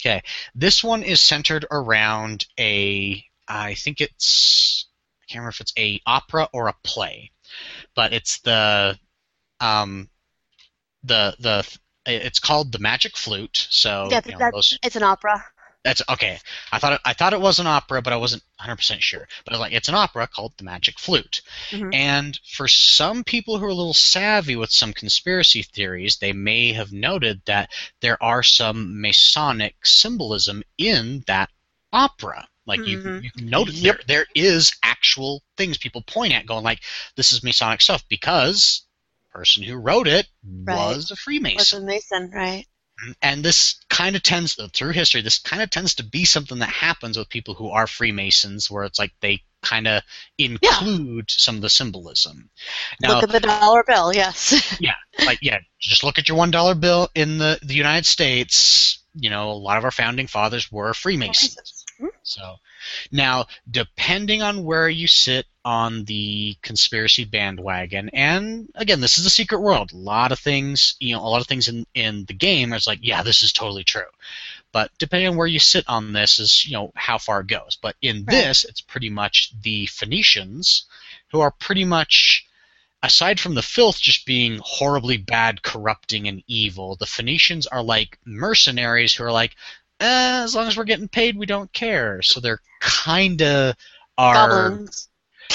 Okay, 0.00 0.22
this 0.54 0.82
one 0.82 1.02
is 1.02 1.20
centered 1.20 1.66
around 1.70 2.46
a. 2.58 3.24
I 3.48 3.74
think 3.74 4.00
it's. 4.00 4.86
I 5.22 5.24
can't 5.26 5.40
remember 5.40 5.50
if 5.50 5.60
it's 5.60 5.72
a 5.78 6.00
opera 6.06 6.48
or 6.52 6.68
a 6.68 6.74
play, 6.84 7.32
but 7.94 8.12
it's 8.12 8.38
the. 8.40 8.98
Um, 9.60 10.08
the 11.04 11.34
the 11.38 11.78
it's 12.06 12.38
called 12.38 12.72
the 12.72 12.78
Magic 12.78 13.16
Flute. 13.16 13.66
So 13.70 14.08
yeah, 14.10 14.20
you 14.24 14.36
know, 14.36 14.50
it's 14.82 14.96
an 14.96 15.02
opera. 15.02 15.44
That's 15.84 16.02
okay. 16.10 16.38
I 16.72 16.78
thought 16.78 16.92
it, 16.94 17.00
I 17.04 17.12
thought 17.14 17.32
it 17.32 17.40
was 17.40 17.58
an 17.58 17.66
opera, 17.66 18.02
but 18.02 18.12
I 18.12 18.16
wasn't 18.16 18.42
100% 18.60 19.00
sure. 19.00 19.26
But 19.44 19.52
I 19.52 19.56
was 19.56 19.60
like, 19.60 19.72
it's 19.72 19.88
an 19.88 19.94
opera 19.94 20.26
called 20.26 20.52
The 20.58 20.64
Magic 20.64 20.98
Flute. 20.98 21.40
Mhm. 21.70 21.94
And 21.94 22.38
for 22.44 22.68
some 22.68 23.24
people 23.24 23.58
who 23.58 23.64
are 23.64 23.68
a 23.68 23.74
little 23.74 23.94
savvy 23.94 24.56
with 24.56 24.70
some 24.70 24.92
conspiracy 24.92 25.62
theories, 25.62 26.18
they 26.18 26.32
may 26.32 26.72
have 26.74 26.92
noted 26.92 27.40
that 27.46 27.70
there 28.00 28.22
are 28.22 28.42
some 28.42 29.00
Masonic 29.00 29.74
symbolism 29.84 30.62
in 30.76 31.24
that 31.26 31.48
opera. 31.92 32.46
Like 32.66 32.86
you, 32.86 32.98
Mhm. 32.98 33.22
you 33.24 33.30
can 33.30 33.46
notice 33.46 33.80
Yep. 33.80 33.96
there, 34.06 34.18
there 34.18 34.26
is 34.34 34.72
actual 34.82 35.42
things 35.56 35.78
people 35.78 36.02
point 36.02 36.34
at, 36.34 36.46
going 36.46 36.62
like, 36.62 36.80
"This 37.16 37.32
is 37.32 37.42
Masonic 37.42 37.80
stuff," 37.80 38.04
because 38.08 38.82
the 39.32 39.38
person 39.38 39.62
who 39.62 39.76
wrote 39.76 40.06
it 40.06 40.28
Right. 40.44 40.76
was 40.76 41.10
a 41.10 41.16
Freemason 41.16 41.56
Was 41.56 41.72
a 41.72 41.80
Mason, 41.80 42.30
right? 42.30 42.66
And 43.22 43.44
this 43.44 43.76
kind 43.88 44.16
of 44.16 44.22
tends 44.22 44.58
through 44.74 44.92
history 44.92 45.20
this 45.20 45.38
kind 45.38 45.62
of 45.62 45.70
tends 45.70 45.94
to 45.94 46.04
be 46.04 46.24
something 46.24 46.58
that 46.58 46.68
happens 46.68 47.16
with 47.16 47.28
people 47.28 47.54
who 47.54 47.70
are 47.70 47.86
freemasons 47.86 48.70
where 48.70 48.84
it's 48.84 48.98
like 48.98 49.12
they 49.20 49.42
kind 49.62 49.86
of 49.86 50.02
include 50.38 51.30
some 51.30 51.56
of 51.56 51.62
the 51.62 51.68
symbolism 51.68 52.48
now 53.00 53.14
Look 53.14 53.24
at 53.24 53.30
the 53.30 53.40
dollar 53.40 53.84
bill. 53.86 54.12
Yes. 54.14 54.76
yeah 54.80 54.94
like 55.26 55.38
yeah 55.42 55.58
just 55.78 56.02
look 56.02 56.18
at 56.18 56.28
your 56.28 56.36
one 56.36 56.50
dollar 56.50 56.74
bill 56.74 57.08
in 57.14 57.38
the, 57.38 57.58
the 57.62 57.74
united 57.74 58.06
states 58.06 59.02
you 59.14 59.28
know 59.30 59.50
a 59.50 59.52
lot 59.52 59.78
of 59.78 59.84
our 59.84 59.90
founding 59.90 60.26
fathers 60.26 60.70
were 60.70 60.94
freemasons. 60.94 61.79
So 62.30 62.56
now, 63.10 63.46
depending 63.70 64.42
on 64.42 64.64
where 64.64 64.88
you 64.88 65.06
sit 65.06 65.46
on 65.64 66.04
the 66.04 66.56
conspiracy 66.62 67.24
bandwagon, 67.24 68.08
and 68.12 68.70
again, 68.76 69.00
this 69.00 69.18
is 69.18 69.26
a 69.26 69.30
secret 69.30 69.60
world. 69.60 69.92
A 69.92 69.96
lot 69.96 70.32
of 70.32 70.38
things, 70.38 70.94
you 71.00 71.14
know, 71.14 71.20
a 71.20 71.28
lot 71.28 71.40
of 71.40 71.48
things 71.48 71.68
in 71.68 71.86
in 71.94 72.24
the 72.26 72.34
game 72.34 72.72
is 72.72 72.86
like, 72.86 73.00
yeah, 73.02 73.22
this 73.22 73.42
is 73.42 73.52
totally 73.52 73.84
true. 73.84 74.10
But 74.72 74.92
depending 74.98 75.28
on 75.28 75.36
where 75.36 75.48
you 75.48 75.58
sit 75.58 75.84
on 75.88 76.12
this 76.12 76.38
is, 76.38 76.64
you 76.64 76.74
know, 76.74 76.92
how 76.94 77.18
far 77.18 77.40
it 77.40 77.48
goes. 77.48 77.76
But 77.82 77.96
in 78.00 78.24
Right. 78.24 78.30
this, 78.30 78.64
it's 78.64 78.80
pretty 78.80 79.10
much 79.10 79.52
the 79.60 79.86
Phoenicians, 79.86 80.84
who 81.32 81.40
are 81.40 81.50
pretty 81.50 81.84
much 81.84 82.46
aside 83.02 83.40
from 83.40 83.54
the 83.54 83.62
filth 83.62 84.00
just 84.00 84.26
being 84.26 84.60
horribly 84.62 85.16
bad, 85.16 85.62
corrupting, 85.62 86.28
and 86.28 86.42
evil, 86.46 86.96
the 86.96 87.06
Phoenicians 87.06 87.66
are 87.66 87.82
like 87.82 88.18
mercenaries 88.24 89.14
who 89.14 89.24
are 89.24 89.32
like, 89.32 89.56
eh, 90.00 90.42
as 90.44 90.54
long 90.54 90.66
as 90.68 90.76
we're 90.76 90.84
getting 90.84 91.08
paid, 91.08 91.36
we 91.36 91.46
don't 91.46 91.72
care. 91.72 92.22
So 92.22 92.40
they're 92.40 92.60
kind 92.80 93.42
of 93.42 93.76
are 94.18 94.34
Goblins. 94.50 95.08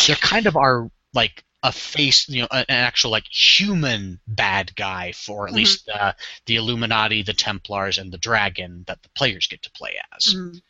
they're 0.08 0.16
kind 0.18 0.48
of 0.48 0.56
are 0.58 0.90
like 1.14 1.44
a 1.64 1.72
face, 1.72 2.28
you 2.30 2.42
know, 2.42 2.48
an 2.52 2.66
actual 2.70 3.12
like 3.12 3.26
human 3.32 4.20
bad 4.28 4.76
guy 4.76 5.12
for 5.14 5.48
at 5.48 5.54
Mhm. 5.54 5.56
least 5.56 5.90
uh, 5.90 6.14
the 6.46 6.56
Illuminati, 6.58 7.24
the 7.24 7.34
Templars, 7.34 7.98
and 7.98 8.12
the 8.12 8.18
Dragon 8.18 8.84
that 8.88 9.02
the 9.04 9.10
players 9.10 9.48
get 9.48 9.62
to 9.64 9.72
play 9.72 9.96
as 10.16 10.36
Mhm. 10.36 10.62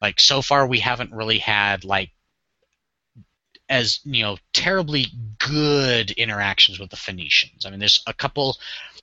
like 0.00 0.20
so 0.20 0.42
far 0.42 0.66
we 0.66 0.80
haven't 0.80 1.12
really 1.12 1.38
had 1.38 1.84
like 1.84 2.10
as 3.68 4.00
you 4.04 4.22
know 4.22 4.36
terribly 4.52 5.06
good 5.38 6.10
interactions 6.12 6.78
with 6.78 6.90
the 6.90 6.96
Phoenicians. 6.96 7.66
I 7.66 7.70
mean, 7.70 7.78
there's 7.78 8.02
a 8.06 8.12
couple 8.12 8.56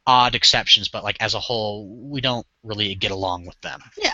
odd 0.08 0.36
exceptions, 0.36 0.88
but 0.88 1.04
like 1.04 1.18
as 1.20 1.34
a 1.34 1.40
whole, 1.40 1.88
we 1.88 2.22
don't 2.22 2.46
really 2.64 2.96
get 2.96 3.12
along 3.12 3.46
with 3.46 3.60
them. 3.62 3.82
Yeah. 3.98 4.14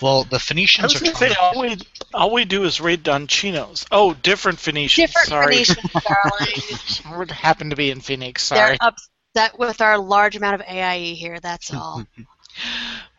Well, 0.00 0.24
the 0.24 0.36
I 0.36 0.38
Phoenicians 0.38 0.92
was 0.92 1.02
are 1.02 1.04
going 1.04 1.12
to 1.12 1.18
trying 1.18 1.32
say 1.32 1.36
all 1.40 1.60
we 1.60 1.76
all 2.12 2.32
we 2.32 2.44
do 2.44 2.64
is 2.64 2.80
raid 2.80 3.02
Donchinos. 3.02 3.86
Oh, 3.90 4.14
different 4.14 4.58
Phoenicians. 4.58 5.08
Different 5.08 5.28
Sorry, 5.28 5.64
Phoenicians, 5.64 5.92
darling. 5.92 7.18
we 7.28 7.34
happen 7.34 7.70
to 7.70 7.76
be 7.76 7.90
in 7.90 8.00
Phoenix. 8.00 8.44
Sorry. 8.44 8.76
They're 8.80 8.92
upset 9.36 9.58
with 9.58 9.80
our 9.80 9.98
large 9.98 10.36
amount 10.36 10.56
of 10.56 10.62
AIE 10.62 11.14
here. 11.14 11.40
That's 11.40 11.72
all. 11.72 12.04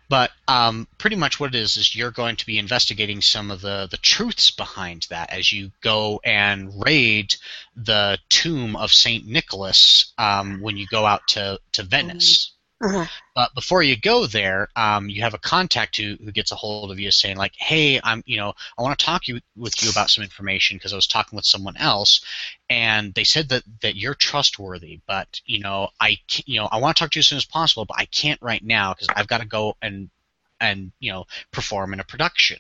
But 0.10 0.32
um, 0.48 0.88
pretty 0.98 1.18
much 1.18 1.40
what 1.40 1.54
it 1.54 1.60
is 1.60 1.76
is 1.76 1.96
you're 1.96 2.12
going 2.12 2.38
to 2.38 2.46
be 2.46 2.58
investigating 2.58 3.22
some 3.22 3.52
of 3.52 3.62
the, 3.62 3.88
the 3.92 3.98
truths 3.98 4.52
behind 4.52 5.08
that 5.10 5.32
as 5.32 5.52
you 5.52 5.72
go 5.82 6.22
and 6.24 6.72
raid 6.86 7.36
the 7.76 8.18
tomb 8.30 8.76
of 8.76 8.94
Saint 8.94 9.26
Nicholas 9.26 10.14
um, 10.18 10.62
when 10.62 10.78
you 10.78 10.88
go 10.88 11.06
out 11.06 11.28
to, 11.30 11.60
to 11.74 11.84
Venice. 11.84 12.54
Uh-huh. 12.80 13.06
But 13.34 13.56
before 13.56 13.82
you 13.82 13.98
go 13.98 14.28
there, 14.28 14.70
um, 14.76 15.10
you 15.10 15.24
have 15.24 15.34
a 15.34 15.40
contact 15.40 15.98
who, 15.98 16.16
who 16.24 16.32
gets 16.32 16.52
a 16.52 16.56
hold 16.56 16.92
of 16.92 17.00
you 17.00 17.10
saying 17.10 17.38
like, 17.38 17.54
"Hey, 17.58 18.00
I'm 18.04 18.24
you 18.28 18.38
know 18.38 18.54
I 18.78 18.82
want 18.84 18.98
to 18.98 19.04
talk 19.04 19.28
you 19.28 19.40
with 19.56 19.82
you 19.82 19.90
about 19.90 20.12
some 20.12 20.24
information 20.24 20.78
because 20.78 20.94
I 20.94 20.96
was 20.96 21.08
talking 21.08 21.36
with 21.36 21.46
someone 21.46 21.76
else, 21.78 22.22
and 22.70 23.16
they 23.16 23.24
said 23.24 23.50
that 23.50 23.64
that 23.82 23.96
you're 23.96 24.14
trustworthy, 24.14 25.00
but 25.08 25.42
you 25.46 25.60
know 25.60 25.90
I 26.00 26.20
you 26.46 26.60
know 26.60 26.68
I 26.72 26.78
want 26.78 26.96
to 26.96 27.02
talk 27.02 27.12
to 27.12 27.18
you 27.18 27.22
as 27.22 27.28
soon 27.28 27.38
as 27.38 27.46
possible, 27.46 27.86
but 27.86 27.98
I 27.98 28.06
can't 28.06 28.42
right 28.44 28.64
now 28.64 28.94
because 28.94 29.08
I've 29.16 29.28
got 29.28 29.42
to 29.42 29.48
go 29.48 29.76
and 29.82 30.12
and 30.60 30.92
you 31.00 31.12
know 31.12 31.26
perform 31.52 31.94
in 31.94 32.00
a 32.00 32.04
production 32.04 32.60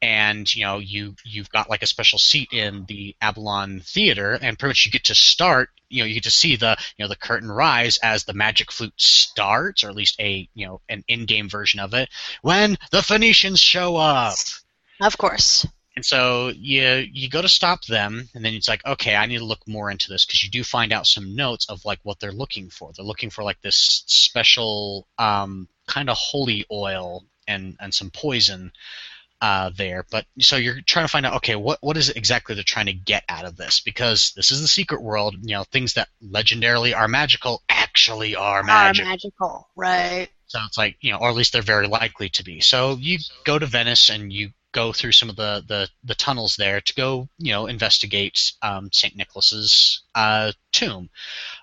and 0.00 0.54
you 0.54 0.64
know 0.64 0.78
you 0.78 1.14
you've 1.24 1.50
got 1.50 1.70
like 1.70 1.82
a 1.82 1.86
special 1.86 2.18
seat 2.18 2.48
in 2.52 2.84
the 2.86 3.14
Avalon 3.20 3.80
Theater, 3.80 4.38
and 4.40 4.58
pretty 4.58 4.70
much 4.70 4.86
you 4.86 4.92
get 4.92 5.04
to 5.04 5.14
start. 5.14 5.70
You 5.88 6.02
know, 6.02 6.06
you 6.06 6.14
get 6.14 6.24
to 6.24 6.30
see 6.30 6.56
the 6.56 6.76
you 6.96 7.04
know 7.04 7.08
the 7.08 7.16
curtain 7.16 7.50
rise 7.50 7.98
as 7.98 8.24
the 8.24 8.34
magic 8.34 8.72
flute 8.72 8.94
starts, 8.96 9.84
or 9.84 9.88
at 9.88 9.96
least 9.96 10.20
a 10.20 10.48
you 10.54 10.66
know 10.66 10.80
an 10.88 11.04
in-game 11.08 11.48
version 11.48 11.80
of 11.80 11.94
it 11.94 12.08
when 12.42 12.76
the 12.90 13.02
Phoenicians 13.02 13.60
show 13.60 13.96
up. 13.96 14.36
Of 15.00 15.18
course. 15.18 15.66
And 15.94 16.04
so 16.04 16.48
you 16.48 17.06
you 17.12 17.28
go 17.28 17.42
to 17.42 17.48
stop 17.48 17.84
them, 17.84 18.28
and 18.34 18.44
then 18.44 18.54
it's 18.54 18.68
like, 18.68 18.84
okay, 18.86 19.14
I 19.14 19.26
need 19.26 19.38
to 19.38 19.44
look 19.44 19.68
more 19.68 19.90
into 19.90 20.08
this 20.08 20.24
because 20.24 20.42
you 20.42 20.50
do 20.50 20.64
find 20.64 20.90
out 20.92 21.06
some 21.06 21.36
notes 21.36 21.66
of 21.68 21.84
like 21.84 22.00
what 22.02 22.18
they're 22.18 22.32
looking 22.32 22.70
for. 22.70 22.92
They're 22.92 23.04
looking 23.04 23.30
for 23.30 23.44
like 23.44 23.60
this 23.60 24.02
special 24.06 25.06
um, 25.18 25.68
kind 25.92 26.08
of 26.08 26.16
holy 26.16 26.64
oil 26.70 27.24
and 27.46 27.76
and 27.80 27.92
some 27.92 28.10
poison 28.10 28.72
uh, 29.40 29.70
there. 29.76 30.06
But 30.10 30.24
so 30.40 30.56
you're 30.56 30.80
trying 30.86 31.04
to 31.04 31.08
find 31.08 31.26
out, 31.26 31.36
okay, 31.36 31.56
what 31.56 31.78
what 31.80 31.96
is 31.96 32.08
it 32.08 32.16
exactly 32.16 32.54
they're 32.54 32.64
trying 32.64 32.86
to 32.86 32.92
get 32.92 33.24
out 33.28 33.44
of 33.44 33.56
this? 33.56 33.80
Because 33.80 34.32
this 34.36 34.50
is 34.50 34.60
the 34.60 34.68
secret 34.68 35.02
world. 35.02 35.36
You 35.42 35.56
know, 35.56 35.64
things 35.64 35.94
that 35.94 36.08
legendarily 36.24 36.96
are 36.96 37.08
magical 37.08 37.62
actually 37.68 38.36
are 38.36 38.62
Are 39.02 39.06
magical, 39.06 39.68
right? 39.76 40.28
So 40.46 40.60
it's 40.66 40.78
like, 40.78 40.96
you 41.00 41.12
know, 41.12 41.18
or 41.18 41.30
at 41.30 41.34
least 41.34 41.54
they're 41.54 41.62
very 41.62 41.88
likely 41.88 42.28
to 42.30 42.44
be. 42.44 42.60
So 42.60 42.96
you 43.00 43.18
go 43.44 43.58
to 43.58 43.66
Venice 43.66 44.10
and 44.10 44.32
you 44.32 44.50
go 44.72 44.92
through 44.92 45.12
some 45.12 45.28
of 45.28 45.36
the, 45.36 45.62
the, 45.68 45.88
the 46.02 46.14
tunnels 46.14 46.56
there 46.56 46.80
to 46.80 46.94
go, 46.94 47.28
you 47.38 47.52
know, 47.52 47.66
investigate 47.66 48.52
um, 48.62 48.90
St. 48.90 49.14
Nicholas's 49.14 50.02
uh, 50.14 50.52
tomb. 50.72 51.10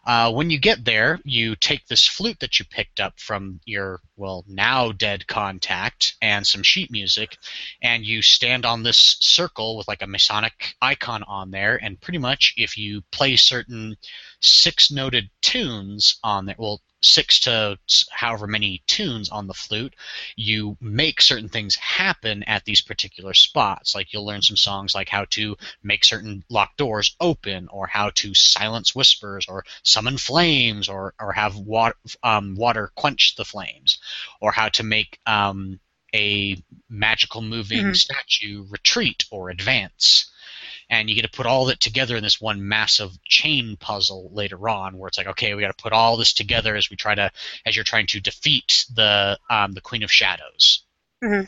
Uh, 0.06 0.32
when 0.32 0.50
you 0.50 0.60
get 0.60 0.86
there, 0.86 1.20
you 1.24 1.56
take 1.56 1.86
this 1.88 2.08
flute 2.08 2.40
that 2.40 2.60
you 2.60 2.66
picked 2.66 3.00
up 3.00 3.20
from 3.20 3.60
your, 3.66 4.00
well, 4.16 4.46
now 4.48 4.92
dead 4.92 5.28
contact 5.28 6.16
and 6.22 6.46
some 6.46 6.64
sheet 6.64 6.92
music, 6.92 7.38
and 7.82 8.06
you 8.06 8.22
stand 8.22 8.66
on 8.66 8.84
this 8.84 9.18
circle 9.20 9.78
with 9.78 9.88
like 9.88 10.02
a 10.02 10.08
Masonic 10.08 10.76
icon 10.82 11.24
on 11.24 11.52
there, 11.52 11.80
and 11.84 12.00
pretty 12.00 12.20
much 12.20 12.54
if 12.58 12.78
you 12.78 13.02
play 13.12 13.36
certain 13.36 13.98
six 14.40 14.92
noted 14.92 15.30
tunes 15.42 16.20
on 16.24 16.46
there, 16.46 16.56
well, 16.58 16.82
six 17.02 17.40
to 17.42 17.78
however 18.12 18.48
many 18.48 18.84
tunes 18.88 19.30
on 19.30 19.48
the 19.48 19.54
flute, 19.54 19.96
you 20.36 20.78
make 20.82 21.22
certain 21.22 21.50
things 21.50 21.76
happen 21.76 22.44
at 22.44 22.66
these 22.66 22.82
particular 22.82 23.34
spots. 23.34 23.96
Like 23.96 24.12
you'll 24.14 24.26
learn 24.26 24.42
some 24.42 24.58
songs 24.58 24.94
like 24.96 25.10
how 25.10 25.26
to 25.32 25.56
make 25.84 26.04
certain 26.04 26.44
locked 26.50 26.78
doors 26.78 27.16
open, 27.20 27.68
or 27.70 27.88
how 27.88 28.10
to 28.16 28.34
silence 28.34 28.94
whispers, 28.96 29.46
or 29.48 29.66
summon 29.84 30.18
flames, 30.18 30.90
or 30.90 31.14
or 31.20 31.32
have 31.34 31.56
water 31.56 31.96
um, 32.24 32.56
water 32.56 32.92
quench 32.96 33.36
the 33.36 33.46
flames, 33.46 34.00
or 34.42 34.52
how 34.52 34.70
to 34.70 34.84
make 34.84 35.20
um, 35.26 35.80
a 36.14 36.62
magical 36.90 37.42
moving 37.42 37.88
Mhm. 37.88 37.96
statue 37.96 38.66
retreat 38.70 39.26
or 39.32 39.50
advance 39.50 40.32
and 40.90 41.10
you 41.10 41.16
get 41.16 41.22
to 41.22 41.30
put 41.38 41.46
all 41.46 41.70
it 41.70 41.80
together 41.80 42.16
in 42.16 42.24
this 42.24 42.42
one 42.42 42.68
massive 42.68 43.12
chain 43.24 43.78
puzzle 43.80 44.30
later 44.34 44.68
on 44.70 44.98
where 44.98 45.08
it's 45.08 45.18
like 45.18 45.28
okay 45.28 45.54
we 45.54 45.62
got 45.62 45.76
to 45.76 45.82
put 45.84 45.94
all 45.94 46.18
this 46.18 46.34
together 46.34 46.76
as 46.76 46.90
we 46.90 46.96
try 46.96 47.16
to 47.16 47.32
as 47.66 47.76
you're 47.76 47.86
trying 47.86 48.08
to 48.08 48.20
defeat 48.20 48.86
the 48.96 49.38
um, 49.50 49.72
the 49.74 49.82
queen 49.82 50.04
of 50.04 50.12
shadows 50.12 50.84
Mhm. 51.24 51.48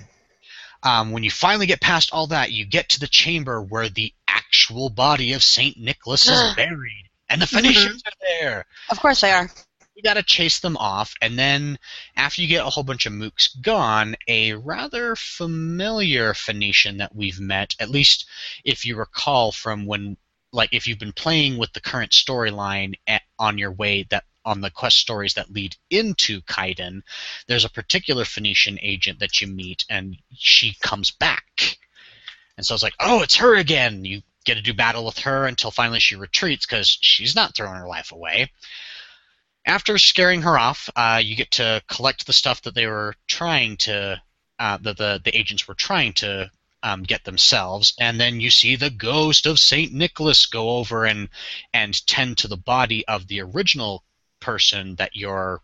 um, 0.84 1.12
when 1.12 1.24
you 1.24 1.32
finally 1.32 1.66
get 1.66 1.82
past 1.82 2.12
all 2.14 2.28
that 2.28 2.52
you 2.52 2.66
get 2.66 2.90
to 2.90 3.00
the 3.00 3.08
chamber 3.08 3.62
where 3.62 3.90
the 3.90 4.14
actual 4.28 4.90
body 4.90 5.34
of 5.34 5.44
saint 5.44 5.78
nicholas 5.78 6.28
is 6.28 6.56
buried 6.56 7.10
and 7.30 7.42
the 7.42 7.48
phoenicians 7.48 8.04
are 8.06 8.12
there 8.22 8.66
Of 8.90 9.00
course 9.00 9.22
they 9.22 9.32
are. 9.32 9.50
You 9.94 10.04
got 10.04 10.14
to 10.14 10.24
chase 10.24 10.60
them 10.60 10.78
off, 10.78 11.14
and 11.22 11.38
then 11.38 11.78
after 12.16 12.42
you 12.42 12.48
get 12.48 12.66
a 12.66 12.70
whole 12.70 12.84
bunch 12.84 13.06
of 13.06 13.14
mooks 13.14 13.50
gone, 13.62 14.16
a 14.28 14.54
rather 14.54 15.16
familiar 15.16 16.34
Phoenician 16.34 16.98
that 16.98 17.16
we've 17.16 17.40
met, 17.40 17.76
at 17.80 17.90
least 17.90 18.26
if 18.64 18.86
you 18.86 18.96
recall 18.96 19.52
from 19.52 19.86
when 19.86 20.18
like 20.54 20.70
if 20.74 20.88
you've 20.88 21.00
been 21.00 21.14
playing 21.14 21.58
with 21.58 21.72
the 21.74 21.82
current 21.82 22.12
storyline 22.12 22.94
on 23.40 23.58
your 23.58 23.72
way 23.72 24.04
that 24.10 24.26
on 24.44 24.62
the 24.62 24.72
quest 24.72 24.98
stories 24.98 25.36
that 25.36 25.52
lead 25.52 25.76
into 25.90 26.42
Kaidan, 26.42 27.04
there's 27.48 27.66
a 27.66 27.70
particular 27.70 28.26
Phoenician 28.26 28.80
agent 28.82 29.20
that 29.20 29.40
you 29.40 29.48
meet, 29.48 29.86
and 29.90 30.18
she 30.34 30.76
comes 30.82 31.12
back. 31.12 31.78
And 32.58 32.66
so 32.66 32.74
it's 32.74 32.84
like, 32.84 32.96
oh, 33.00 33.22
it's 33.22 33.36
her 33.36 33.56
again. 33.56 34.04
You 34.04 34.22
get 34.46 34.56
to 34.56 34.62
do 34.62 34.74
battle 34.74 35.06
with 35.06 35.20
her 35.20 35.46
until 35.46 35.72
finally 35.72 36.00
she 36.00 36.16
retreats 36.16 36.66
because 36.66 36.90
she's 36.90 37.36
not 37.36 37.56
throwing 37.56 37.76
her 37.76 37.88
life 37.88 38.12
away. 38.12 38.52
After 39.66 39.98
scaring 39.98 40.42
her 40.42 40.58
off, 40.58 40.90
uh, 40.96 41.22
you 41.24 41.36
get 41.36 41.52
to 41.52 41.84
collect 41.88 42.26
the 42.26 42.34
stuff 42.34 42.64
that 42.64 42.74
they 42.74 42.88
were 42.88 43.16
trying 43.28 43.78
to, 43.78 44.22
uh, 44.60 44.78
that 44.78 44.98
the, 44.98 45.22
the 45.24 45.38
agents 45.38 45.68
were 45.68 45.76
trying 45.76 46.14
to 46.14 46.52
um, 46.84 47.04
get 47.04 47.24
themselves, 47.24 47.94
and 48.00 48.20
then 48.20 48.40
you 48.40 48.50
see 48.50 48.76
the 48.76 48.90
ghost 48.90 49.46
of 49.46 49.60
Saint 49.60 49.94
Nicholas 49.94 50.46
go 50.48 50.78
over 50.78 51.06
and 51.06 51.30
and 51.74 52.06
tend 52.08 52.40
to 52.40 52.48
the 52.48 52.58
body 52.58 53.08
of 53.08 53.28
the 53.28 53.42
original 53.42 54.04
person 54.40 54.96
that 54.96 55.16
your 55.16 55.62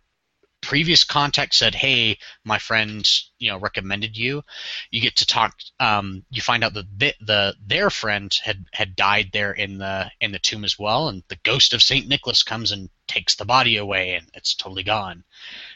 previous 0.67 1.05
contact 1.05 1.55
said, 1.55 1.73
"Hey, 1.73 2.17
my 2.43 2.59
friend, 2.59 3.09
you 3.39 3.49
know, 3.49 3.57
recommended 3.57 4.17
you." 4.17 4.43
You 4.91 4.99
get 4.99 5.15
to 5.15 5.25
talk. 5.25 5.55
Um, 5.79 6.25
you 6.29 6.41
find 6.41 6.61
out 6.61 6.73
that 6.73 6.99
the, 6.99 7.13
the 7.21 7.55
their 7.65 7.89
friend 7.89 8.37
had 8.43 8.65
had 8.73 8.97
died 8.97 9.29
there 9.31 9.53
in 9.53 9.77
the 9.77 10.11
in 10.19 10.33
the 10.33 10.39
tomb 10.39 10.65
as 10.65 10.77
well, 10.77 11.07
and 11.07 11.23
the 11.29 11.39
ghost 11.43 11.73
of 11.73 11.81
Saint 11.81 12.09
Nicholas 12.09 12.43
comes 12.43 12.73
and 12.73 12.89
takes 13.07 13.35
the 13.35 13.45
body 13.45 13.77
away, 13.77 14.15
and 14.15 14.27
it's 14.33 14.55
totally 14.55 14.83
gone. 14.83 15.23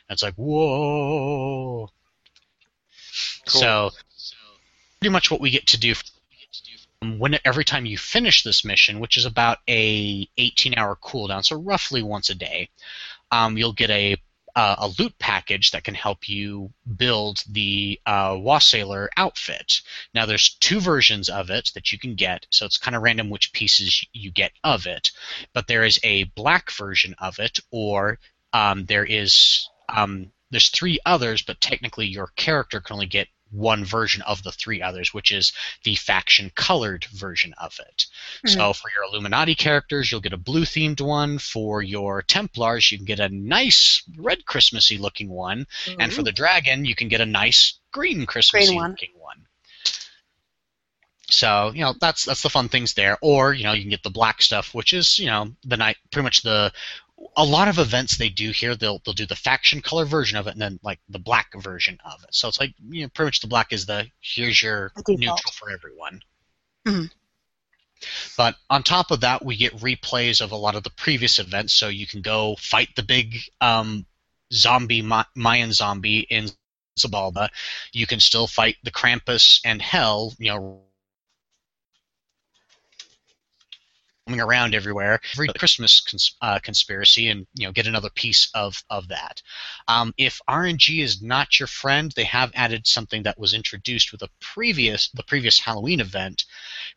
And 0.10 0.16
it's 0.16 0.24
like, 0.24 0.36
whoa. 0.36 1.90
Cool. 3.48 3.62
So, 3.62 3.92
pretty 5.00 5.14
much 5.14 5.32
what 5.32 5.40
we 5.40 5.52
get 5.52 5.68
to 5.68 5.80
do 5.80 5.94
when 7.18 7.40
every 7.46 7.64
time 7.64 7.86
you 7.86 7.98
finish 7.98 8.44
this 8.44 8.66
mission, 8.66 9.00
which 9.00 9.16
is 9.16 9.26
about 9.26 9.60
a 9.70 10.26
18-hour 10.38 10.98
cooldown, 11.02 11.44
so 11.44 11.56
roughly 11.56 12.04
once 12.04 12.30
a 12.30 12.36
day, 12.36 12.70
um, 13.32 13.58
you'll 13.58 13.74
get 13.74 13.90
a 13.90 14.18
uh, 14.56 14.76
a 14.80 14.88
loot 15.00 15.18
package 15.20 15.72
that 15.72 15.84
can 15.84 15.96
help 15.96 16.28
you 16.28 16.72
build 16.98 17.44
the 17.50 18.00
uh, 18.06 18.38
outfit. 19.18 19.82
Now, 20.14 20.26
there's 20.26 20.56
two 20.56 20.80
versions 20.80 21.30
of 21.30 21.50
it 21.50 21.72
that 21.74 21.92
you 21.92 22.00
can 22.00 22.16
get, 22.16 22.48
so 22.50 22.66
it's 22.66 22.78
kind 22.78 22.96
of 22.96 23.04
random 23.04 23.30
which 23.30 23.54
pieces 23.54 24.06
you 24.14 24.32
get 24.32 24.52
of 24.64 24.86
it. 24.88 25.12
But 25.54 25.68
there 25.68 25.84
is 25.84 26.00
a 26.04 26.26
black 26.36 26.72
version 26.72 27.16
of 27.20 27.40
it, 27.40 27.60
or 27.72 28.20
um, 28.54 28.86
there 28.86 29.06
is 29.06 29.68
um, 29.90 30.32
there's 30.52 30.70
three 30.70 31.00
others, 31.06 31.42
but 31.42 31.62
technically 31.62 32.08
your 32.08 32.28
character 32.36 32.82
can 32.82 32.96
only 32.96 33.06
get 33.06 33.28
one 33.52 33.86
version 33.86 34.22
of 34.24 34.44
the 34.44 34.52
three 34.52 34.82
others, 34.82 35.14
which 35.14 35.32
is 35.32 35.54
the 35.84 35.96
faction 35.96 36.52
colored 36.56 37.06
version 37.06 37.54
of 37.58 37.80
it. 37.80 38.06
So 38.46 38.68
hmm. 38.68 38.72
for 38.74 38.90
your 38.94 39.04
Illuminati 39.04 39.56
characters, 39.56 40.12
you'll 40.12 40.22
get 40.22 40.34
a 40.34 40.38
blue 40.38 40.64
themed 40.64 41.02
one. 41.02 41.38
For 41.38 41.82
your 41.82 42.22
Templars, 42.22 42.92
you 42.92 42.98
can 42.98 43.06
get 43.06 43.20
a 43.20 43.30
nice 43.30 44.04
red 44.18 44.46
Christmassy 44.46 44.98
looking 44.98 45.30
one. 45.30 45.68
And 46.00 46.12
for 46.12 46.22
hmm. 46.22 46.26
the 46.26 46.32
dragon, 46.32 46.86
you 46.86 46.96
can 46.96 47.08
get 47.08 47.22
a 47.22 47.26
nice 47.26 47.80
green 47.92 48.26
Christmassy 48.26 48.76
one. 48.76 48.92
looking 48.92 49.12
one. 49.18 49.46
So 51.32 51.72
you 51.74 51.82
know 51.82 51.96
that's 52.00 52.26
that's 52.26 52.44
the 52.44 52.50
fun 52.50 52.68
things 52.68 52.94
there. 52.94 53.18
Or 53.22 53.54
you 53.54 53.64
know 53.64 53.72
you 53.72 53.82
can 53.82 53.90
get 53.90 54.04
the 54.04 54.10
black 54.10 54.42
stuff, 54.42 54.76
which 54.76 54.94
is 54.94 55.18
you 55.18 55.28
know 55.28 55.50
the 55.64 55.78
night 55.78 55.98
pretty 56.12 56.26
much 56.26 56.42
the 56.42 56.74
a 57.38 57.46
lot 57.46 57.68
of 57.68 57.80
events 57.80 58.18
they 58.18 58.30
do 58.30 58.52
here 58.52 58.76
they'll 58.76 59.02
they'll 59.06 59.14
do 59.14 59.26
the 59.26 59.36
faction 59.36 59.82
color 59.82 60.06
version 60.06 60.38
of 60.38 60.48
it 60.48 60.52
and 60.52 60.62
then 60.62 60.80
like 60.84 61.00
the 61.10 61.20
black 61.20 61.54
version 61.56 61.98
of 62.06 62.24
it. 62.24 62.34
So 62.34 62.48
it's 62.48 62.60
like 62.60 62.74
you 62.90 63.04
know 63.04 63.10
pretty 63.10 63.28
much 63.28 63.42
the 63.42 63.48
black 63.48 63.72
is 63.72 63.86
the 63.86 64.08
here's 64.20 64.62
your 64.62 64.92
The 64.96 65.18
neutral 65.18 65.52
for 65.54 65.70
everyone. 65.72 66.22
Mhm. 66.88 67.12
But 68.36 68.56
on 68.70 68.84
top 68.84 69.12
of 69.12 69.22
that, 69.22 69.46
we 69.46 69.56
get 69.56 69.78
replays 69.78 70.42
of 70.42 70.52
a 70.52 70.56
lot 70.56 70.76
of 70.76 70.84
the 70.84 70.90
previous 70.90 71.38
events, 71.38 71.74
so 71.74 71.88
you 71.88 72.08
can 72.08 72.22
go 72.22 72.56
fight 72.56 72.90
the 72.96 73.04
big 73.04 73.38
um, 73.62 74.06
zombie 74.52 75.04
Ma- 75.04 75.26
Mayan 75.36 75.72
zombie 75.72 76.22
in 76.22 76.50
Xibalba. 76.98 77.50
You 77.94 78.08
can 78.08 78.20
still 78.20 78.48
fight 78.48 78.78
the 78.84 78.92
Krampus 78.92 79.62
and 79.64 79.82
Hel, 79.82 80.34
you 80.40 80.50
know, 80.52 80.82
roaming 84.28 84.42
around 84.42 84.76
everywhere. 84.76 85.20
Every 85.34 85.48
Christmas 85.48 86.00
cons- 86.00 86.36
uh, 86.42 86.60
conspiracy, 86.60 87.30
and 87.30 87.48
you 87.56 87.66
know, 87.66 87.72
get 87.72 87.88
another 87.88 88.10
piece 88.10 88.50
of 88.54 88.84
of 88.90 89.08
that. 89.10 89.42
Um, 89.88 90.14
if 90.18 90.40
RNG 90.48 91.02
is 91.04 91.22
not 91.22 91.60
your 91.60 91.68
friend, 91.68 92.12
they 92.16 92.24
have 92.26 92.52
added 92.54 92.88
something 92.88 93.24
that 93.24 93.40
was 93.40 93.54
introduced 93.54 94.12
with 94.12 94.22
a 94.22 94.30
previous 94.40 95.10
the 95.10 95.24
previous 95.24 95.60
Halloween 95.60 96.00
event, 96.00 96.46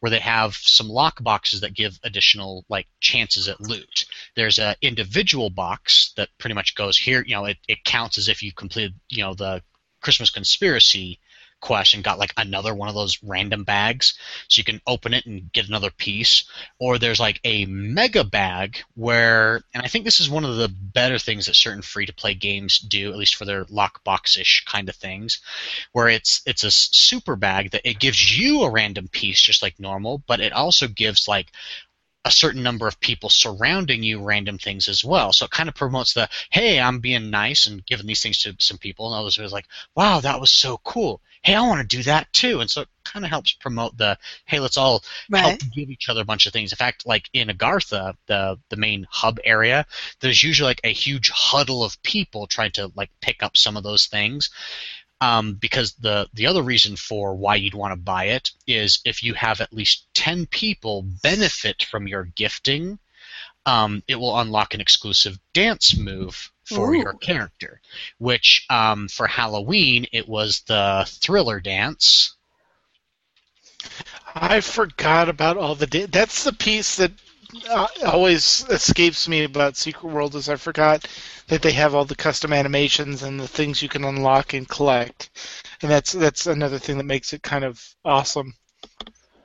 where 0.01 0.11
they 0.11 0.20
have 0.20 0.55
some 0.55 0.89
lock 0.89 1.22
boxes 1.22 1.61
that 1.61 1.75
give 1.75 1.99
additional 2.03 2.64
like 2.68 2.87
chances 3.01 3.49
at 3.49 3.61
loot. 3.61 4.07
There's 4.37 4.59
a 4.59 4.77
individual 4.83 5.51
box 5.51 6.12
that 6.16 6.29
pretty 6.39 6.55
much 6.55 6.75
goes 6.75 6.99
here. 6.99 7.25
You 7.27 7.37
know, 7.37 7.45
it, 7.47 7.59
it 7.68 7.85
counts 7.85 8.18
as 8.18 8.29
if 8.29 8.43
you 8.43 8.53
completed 8.53 8.95
you 9.09 9.22
know 9.22 9.35
the 9.35 9.62
Christmas 10.01 10.31
conspiracy 10.31 11.18
quest 11.65 11.95
and 11.95 12.05
got 12.05 12.19
like 12.19 12.35
another 12.37 12.75
one 12.75 12.91
of 12.91 12.95
those 12.95 13.19
random 13.23 13.65
bags 13.65 14.19
so 14.49 14.61
you 14.61 14.65
can 14.65 14.83
open 14.87 15.15
it 15.15 15.25
and 15.25 15.51
get 15.55 15.67
another 15.67 15.91
piece 15.91 16.45
or 16.79 16.99
there's 16.99 17.19
like 17.19 17.41
a 17.45 17.65
mega 17.65 18.23
bag 18.23 18.77
where 18.97 19.62
and 19.73 19.83
i 19.83 19.87
think 19.89 20.05
this 20.05 20.21
is 20.21 20.29
one 20.29 20.45
of 20.45 20.57
the 20.57 20.69
better 20.69 21.19
things 21.19 21.47
that 21.47 21.57
certain 21.57 21.81
free 21.81 22.05
to 22.05 22.12
play 22.12 22.35
games 22.35 22.79
do 22.79 23.11
at 23.11 23.17
least 23.17 23.37
for 23.37 23.47
their 23.47 23.65
lockbox-ish 23.65 24.62
kind 24.67 24.91
of 24.91 24.95
things 24.97 25.41
where 25.93 26.11
it's 26.11 26.43
it's 26.45 26.65
a 26.65 26.71
super 26.71 27.35
bag 27.35 27.71
that 27.71 27.89
it 27.89 27.99
gives 27.99 28.39
you 28.39 28.61
a 28.61 28.71
random 28.71 29.09
piece 29.09 29.41
just 29.41 29.62
like 29.62 29.81
normal 29.81 30.23
but 30.27 30.41
it 30.41 30.53
also 30.53 30.87
gives 30.87 31.27
like 31.27 31.51
a 32.27 32.31
certain 32.31 32.62
number 32.62 32.87
of 32.87 33.01
people 33.01 33.29
surrounding 33.29 34.03
you 34.03 34.23
random 34.23 34.57
things 34.57 34.89
as 34.89 35.05
well. 35.05 35.33
So 35.33 35.45
it 35.45 35.51
kind 35.51 35.69
of 35.69 35.75
promotes 35.75 36.15
the 36.15 36.29
hey, 36.51 36.81
I'm 36.81 37.01
being 37.01 37.31
nice 37.31 37.67
and 37.67 37.85
giving 37.85 38.07
these 38.07 38.23
things 38.23 38.39
to 38.41 38.57
some 38.59 38.79
people, 38.79 39.07
and 39.07 39.21
others 39.21 39.39
was 39.39 39.53
like, 39.53 39.67
wow, 39.95 40.21
that 40.21 40.41
was 40.41 40.51
so 40.51 40.81
cool. 40.85 41.21
Hey, 41.45 41.55
I 41.55 41.61
want 41.61 41.88
to 41.88 41.97
do 41.97 42.03
that 42.05 42.32
too. 42.32 42.61
And 42.61 42.70
so 42.70 42.82
it 42.82 42.88
kind 43.05 43.24
of 43.24 43.30
helps 43.30 43.53
promote 43.53 43.97
the 43.99 44.18
hey, 44.47 44.61
let's 44.61 44.78
all 44.78 45.05
help 45.32 45.61
give 45.74 45.90
each 45.90 46.09
other 46.09 46.22
a 46.22 46.24
bunch 46.24 46.47
of 46.47 46.53
things. 46.53 46.72
In 46.72 46.76
fact, 46.76 47.07
like 47.07 47.28
in 47.34 47.49
Agartha, 47.49 48.14
the 48.26 48.59
the 48.70 48.76
main 48.76 49.07
hub 49.11 49.38
area, 49.45 49.86
there's 50.20 50.42
usually 50.42 50.68
like 50.68 50.80
a 50.84 50.92
huge 50.92 51.28
huddle 51.28 51.84
of 51.84 52.03
people 52.03 52.47
trying 52.47 52.72
to 52.72 52.90
like 52.97 53.11
pick 53.20 53.42
up 53.42 53.57
some 53.57 53.76
of 53.76 53.82
those 53.84 54.07
things. 54.07 54.51
Um, 55.20 55.55
because 55.55 55.92
the 55.95 56.28
the 56.32 56.47
other 56.47 56.62
reason 56.62 56.97
for 56.97 57.34
why 57.34 57.57
you'd 57.57 57.74
want 57.74 57.92
to 57.92 57.97
buy 57.97 58.24
it 58.24 58.51
is 58.66 59.01
if 59.05 59.22
you 59.22 59.34
have 59.34 59.61
at 59.61 59.72
least 59.72 60.07
ten 60.14 60.47
people 60.47 61.03
benefit 61.22 61.82
from 61.82 62.09
your 62.09 62.24
gifting, 62.24 62.99
um, 63.67 64.03
it 64.09 64.17
will 64.17 64.39
unlock 64.39 64.75
an 64.75 64.81
exclusive 64.81 65.39
dance 65.53 65.97
move 65.97 66.53
for 66.65 66.93
Ooh. 66.93 66.99
your 66.99 67.15
character. 67.15 67.81
Which 68.19 68.67
um, 68.71 69.09
for 69.09 69.27
Halloween 69.27 70.07
it 70.12 70.29
was 70.29 70.61
the 70.67 71.05
Thriller 71.09 71.61
dance. 71.61 72.35
I 74.35 74.61
forgot 74.61 75.29
about 75.29 75.57
all 75.57 75.75
the. 75.75 75.87
Da- 75.87 76.07
That's 76.07 76.45
the 76.45 76.53
piece 76.53 76.97
that 76.97 77.12
uh, 77.71 77.87
always 78.07 78.65
escapes 78.69 79.29
me 79.29 79.45
about 79.45 79.77
Secret 79.77 80.09
World 80.09 80.35
is 80.35 80.49
I 80.49 80.57
forgot 80.57 81.07
that 81.49 81.62
they 81.62 81.73
have 81.73 81.95
all 81.95 82.05
the 82.05 82.17
custom 82.17 82.53
animations 82.53 83.23
and 83.23 83.39
the 83.39 83.47
things 83.47 83.83
you 83.83 83.89
can 83.89 84.05
unlock 84.05 84.55
and 84.55 84.69
collect, 84.69 85.31
and 85.83 85.91
that's 85.91 86.12
that's 86.12 86.47
another 86.47 86.79
thing 86.79 86.99
that 86.99 87.05
makes 87.05 87.33
it 87.33 87.43
kind 87.43 87.65
of 87.65 87.95
awesome. 88.05 88.55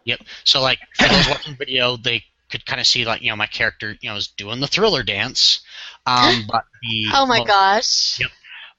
Yep. 0.05 0.22
So 0.43 0.61
like 0.61 0.80
for 0.95 1.07
those 1.07 1.30
watching 1.30 1.55
video, 1.55 1.97
they 1.97 2.24
could 2.49 2.65
kind 2.65 2.79
of 2.81 2.87
see 2.87 3.05
like 3.05 3.21
you 3.21 3.29
know 3.29 3.35
my 3.35 3.47
character 3.47 3.95
you 4.01 4.09
know 4.09 4.15
is 4.15 4.27
doing 4.27 4.59
the 4.59 4.67
Thriller 4.67 5.03
dance. 5.03 5.61
Um, 6.05 6.45
but 6.51 6.63
the 6.81 7.05
Oh 7.13 7.25
my 7.25 7.39
mo- 7.39 7.45
gosh. 7.45 8.19
Yep. 8.19 8.31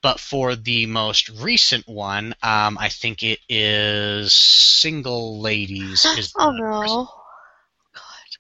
But 0.02 0.18
for 0.18 0.56
the 0.56 0.86
most 0.86 1.28
recent 1.28 1.86
one, 1.86 2.34
um, 2.42 2.78
I 2.78 2.88
think 2.88 3.22
it 3.22 3.38
is 3.50 4.32
Single 4.32 5.40
Ladies. 5.40 6.04
Is 6.06 6.32
Oh 6.38 6.52
the 6.52 6.58
no. 6.58 7.08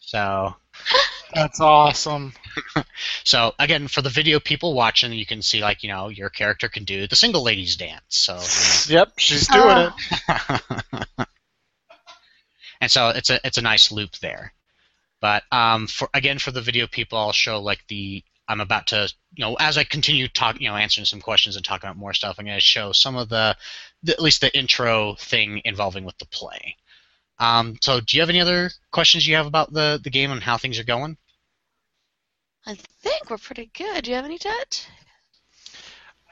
So, 0.00 0.56
That's 1.34 1.60
awesome. 1.60 2.32
so 3.24 3.52
again, 3.60 3.86
for 3.86 4.02
the 4.02 4.08
video 4.08 4.40
people 4.40 4.74
watching, 4.74 5.12
you 5.12 5.24
can 5.26 5.42
see 5.42 5.60
like 5.60 5.82
you 5.84 5.88
know 5.90 6.08
your 6.08 6.30
character 6.30 6.68
can 6.68 6.84
do 6.84 7.06
the 7.06 7.14
Single 7.14 7.44
Ladies 7.44 7.76
dance. 7.76 8.02
So, 8.08 8.40
Yep, 8.92 9.12
she's 9.18 9.46
doing 9.46 9.62
Oh. 9.68 9.92
it. 10.28 11.26
and 12.80 12.90
so 12.90 13.10
it's 13.10 13.30
a 13.30 13.38
it's 13.46 13.58
a 13.58 13.62
nice 13.62 13.92
loop 13.92 14.16
there. 14.18 14.52
But 15.20 15.44
um, 15.52 15.86
for 15.86 16.08
again 16.14 16.38
for 16.38 16.50
the 16.50 16.60
video 16.60 16.86
people, 16.86 17.18
I'll 17.18 17.32
show 17.32 17.60
like 17.60 17.86
the 17.88 18.24
I'm 18.48 18.60
about 18.60 18.88
to 18.88 19.12
you 19.34 19.44
know 19.44 19.54
as 19.60 19.78
I 19.78 19.84
continue 19.84 20.28
talking, 20.28 20.62
you 20.62 20.68
know 20.68 20.76
answering 20.76 21.04
some 21.04 21.20
questions 21.20 21.56
and 21.56 21.64
talking 21.64 21.88
about 21.88 21.98
more 21.98 22.14
stuff, 22.14 22.36
I'm 22.38 22.46
going 22.46 22.56
to 22.56 22.60
show 22.60 22.92
some 22.92 23.16
of 23.16 23.28
the, 23.28 23.56
the 24.02 24.12
at 24.12 24.22
least 24.22 24.40
the 24.40 24.56
intro 24.56 25.14
thing 25.16 25.60
involving 25.64 26.04
with 26.04 26.18
the 26.18 26.26
play. 26.26 26.76
Um, 27.38 27.76
so 27.80 28.00
do 28.00 28.16
you 28.16 28.22
have 28.22 28.30
any 28.30 28.40
other 28.40 28.70
questions 28.90 29.26
you 29.26 29.36
have 29.36 29.46
about 29.46 29.72
the 29.72 30.00
the 30.02 30.10
game 30.10 30.30
and 30.30 30.42
how 30.42 30.56
things 30.56 30.78
are 30.78 30.84
going? 30.84 31.16
I 32.66 32.74
think 32.74 33.30
we're 33.30 33.38
pretty 33.38 33.70
good. 33.72 34.04
Do 34.04 34.10
you 34.10 34.16
have 34.16 34.26
any, 34.26 34.38
Jet? 34.38 34.86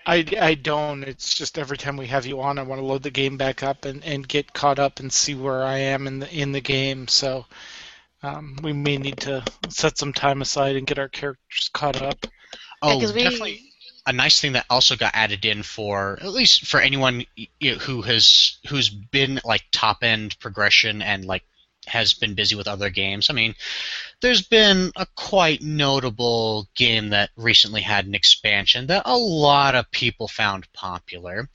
I, 0.07 0.25
I 0.41 0.55
don't. 0.55 1.05
It's 1.05 1.35
just 1.35 1.59
every 1.59 1.77
time 1.77 1.97
we 1.99 2.07
have 2.07 2.25
you 2.25 2.41
on, 2.41 2.59
I 2.59 2.63
want 2.63 2.81
to 2.81 2.85
load 2.87 3.03
the 3.03 3.11
game 3.11 3.37
back 3.37 3.63
up 3.63 3.85
and, 3.85 4.03
and 4.05 4.27
get 4.27 4.55
caught 4.55 4.79
up 4.79 5.01
and 5.01 5.13
see 5.13 5.35
where 5.35 5.63
I 5.63 5.79
am 5.79 6.07
in 6.07 6.21
the 6.21 6.35
in 6.35 6.53
the 6.53 6.63
game. 6.63 7.09
So 7.09 7.45
Um, 8.23 8.57
we 8.63 8.73
may 8.73 8.97
need 8.97 9.21
to 9.21 9.45
set 9.69 9.97
some 9.99 10.13
time 10.13 10.43
aside 10.43 10.77
and 10.77 10.87
get 10.87 10.99
our 10.99 11.09
characters 11.09 11.71
caught 11.73 12.03
up. 12.03 12.27
Oh, 12.83 13.01
'cause 13.01 13.13
we- 13.13 13.23
definitely. 13.23 13.65
A 14.07 14.13
nice 14.13 14.41
thing 14.41 14.53
that 14.53 14.65
also 14.71 14.97
got 14.97 15.15
added 15.15 15.45
in 15.45 15.63
for 15.63 16.19
at 16.23 16.31
least 16.33 16.67
for 16.67 16.81
anyone 16.81 17.25
y- 17.37 17.49
y- 17.61 17.69
who 17.75 18.01
has 18.03 18.57
who's 18.67 18.89
been 18.89 19.39
like 19.45 19.65
top 19.71 20.03
end 20.03 20.39
progression 20.41 21.03
and 21.03 21.27
like 21.27 21.45
has 21.89 22.15
been 22.15 22.35
busy 22.35 22.55
with 22.55 22.69
other 22.69 22.91
games. 22.91 23.31
I 23.31 23.33
mean, 23.35 23.55
there's 24.21 24.43
been 24.43 24.93
a 24.97 25.07
quite 25.15 25.63
notable 25.63 26.69
game 26.75 27.11
that 27.11 27.31
recently 27.37 27.81
had 27.81 28.07
an 28.07 28.15
expansion 28.15 28.87
that 28.89 29.03
a 29.07 29.17
lot 29.17 29.75
of 29.75 29.91
people 29.91 30.29
found 30.29 30.73
popular. 30.73 31.49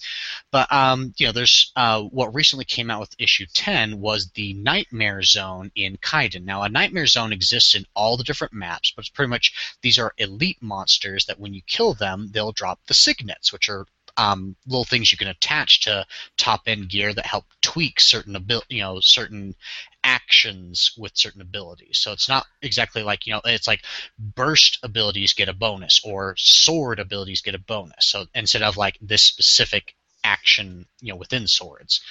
But 0.51 0.71
um, 0.71 1.13
you 1.17 1.27
know, 1.27 1.31
there's 1.31 1.71
uh, 1.75 2.01
what 2.01 2.33
recently 2.33 2.65
came 2.65 2.89
out 2.89 2.99
with 2.99 3.15
issue 3.19 3.45
10 3.53 3.99
was 3.99 4.29
the 4.31 4.53
Nightmare 4.53 5.23
Zone 5.23 5.71
in 5.75 5.97
Kaidan. 5.97 6.45
Now, 6.45 6.63
a 6.63 6.69
Nightmare 6.69 7.07
Zone 7.07 7.33
exists 7.33 7.75
in 7.75 7.85
all 7.95 8.17
the 8.17 8.23
different 8.23 8.53
maps, 8.53 8.91
but 8.95 9.01
it's 9.01 9.09
pretty 9.09 9.29
much 9.29 9.77
these 9.81 9.99
are 9.99 10.13
elite 10.17 10.61
monsters 10.61 11.25
that 11.25 11.39
when 11.39 11.53
you 11.53 11.61
kill 11.67 11.93
them, 11.93 12.29
they'll 12.31 12.51
drop 12.51 12.79
the 12.87 12.93
signets, 12.93 13.51
which 13.51 13.69
are 13.69 13.85
um, 14.17 14.55
little 14.67 14.85
things 14.85 15.11
you 15.11 15.17
can 15.17 15.27
attach 15.27 15.81
to 15.81 16.05
top 16.37 16.61
end 16.67 16.89
gear 16.89 17.13
that 17.13 17.25
help 17.25 17.45
tweak 17.61 17.99
certain 17.99 18.35
abil- 18.35 18.63
you 18.69 18.81
know 18.81 18.99
certain 18.99 19.55
actions 20.03 20.93
with 20.97 21.15
certain 21.15 21.41
abilities. 21.41 21.97
So 21.97 22.11
it's 22.11 22.29
not 22.29 22.45
exactly 22.61 23.03
like 23.03 23.25
you 23.25 23.33
know 23.33 23.41
it's 23.45 23.67
like 23.67 23.83
burst 24.17 24.79
abilities 24.83 25.33
get 25.33 25.49
a 25.49 25.53
bonus 25.53 26.01
or 26.03 26.35
sword 26.37 26.99
abilities 26.99 27.41
get 27.41 27.55
a 27.55 27.59
bonus. 27.59 28.05
So 28.07 28.25
instead 28.33 28.61
of 28.61 28.77
like 28.77 28.97
this 29.01 29.23
specific 29.23 29.95
action 30.23 30.85
you 31.01 31.13
know 31.13 31.17
within 31.17 31.47
swords. 31.47 32.01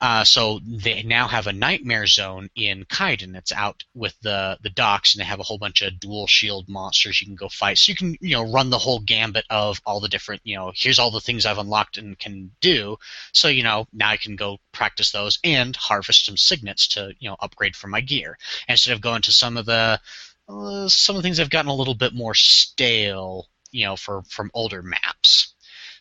Uh, 0.00 0.24
so 0.24 0.60
they 0.66 1.02
now 1.02 1.26
have 1.28 1.46
a 1.46 1.52
nightmare 1.52 2.06
zone 2.06 2.50
in 2.56 2.84
Kaidan 2.84 3.32
that's 3.32 3.52
out 3.52 3.84
with 3.94 4.14
the 4.20 4.58
the 4.60 4.70
docks, 4.70 5.14
and 5.14 5.20
they 5.20 5.24
have 5.24 5.40
a 5.40 5.44
whole 5.44 5.56
bunch 5.56 5.82
of 5.82 5.98
dual 5.98 6.26
shield 6.26 6.68
monsters 6.68 7.20
you 7.20 7.26
can 7.26 7.36
go 7.36 7.48
fight. 7.48 7.78
So 7.78 7.90
you 7.90 7.96
can 7.96 8.16
you 8.20 8.36
know 8.36 8.52
run 8.52 8.70
the 8.70 8.78
whole 8.78 9.00
gambit 9.00 9.46
of 9.48 9.80
all 9.86 10.00
the 10.00 10.08
different 10.08 10.42
you 10.44 10.56
know 10.56 10.72
here's 10.74 10.98
all 10.98 11.10
the 11.10 11.20
things 11.20 11.46
I've 11.46 11.58
unlocked 11.58 11.96
and 11.96 12.18
can 12.18 12.50
do. 12.60 12.98
So 13.32 13.48
you 13.48 13.62
know 13.62 13.86
now 13.92 14.10
I 14.10 14.16
can 14.16 14.36
go 14.36 14.58
practice 14.72 15.12
those 15.12 15.38
and 15.44 15.74
harvest 15.76 16.26
some 16.26 16.36
signets 16.36 16.88
to 16.88 17.14
you 17.18 17.30
know 17.30 17.36
upgrade 17.40 17.76
for 17.76 17.86
my 17.86 18.00
gear 18.00 18.36
instead 18.68 18.92
of 18.92 19.00
going 19.00 19.22
to 19.22 19.32
some 19.32 19.56
of 19.56 19.64
the 19.64 20.00
uh, 20.48 20.88
some 20.88 21.16
of 21.16 21.22
the 21.22 21.26
things 21.26 21.38
have 21.38 21.50
gotten 21.50 21.70
a 21.70 21.74
little 21.74 21.94
bit 21.94 22.12
more 22.12 22.34
stale 22.34 23.48
you 23.70 23.86
know 23.86 23.96
for 23.96 24.22
from 24.28 24.50
older 24.54 24.82
maps. 24.82 25.53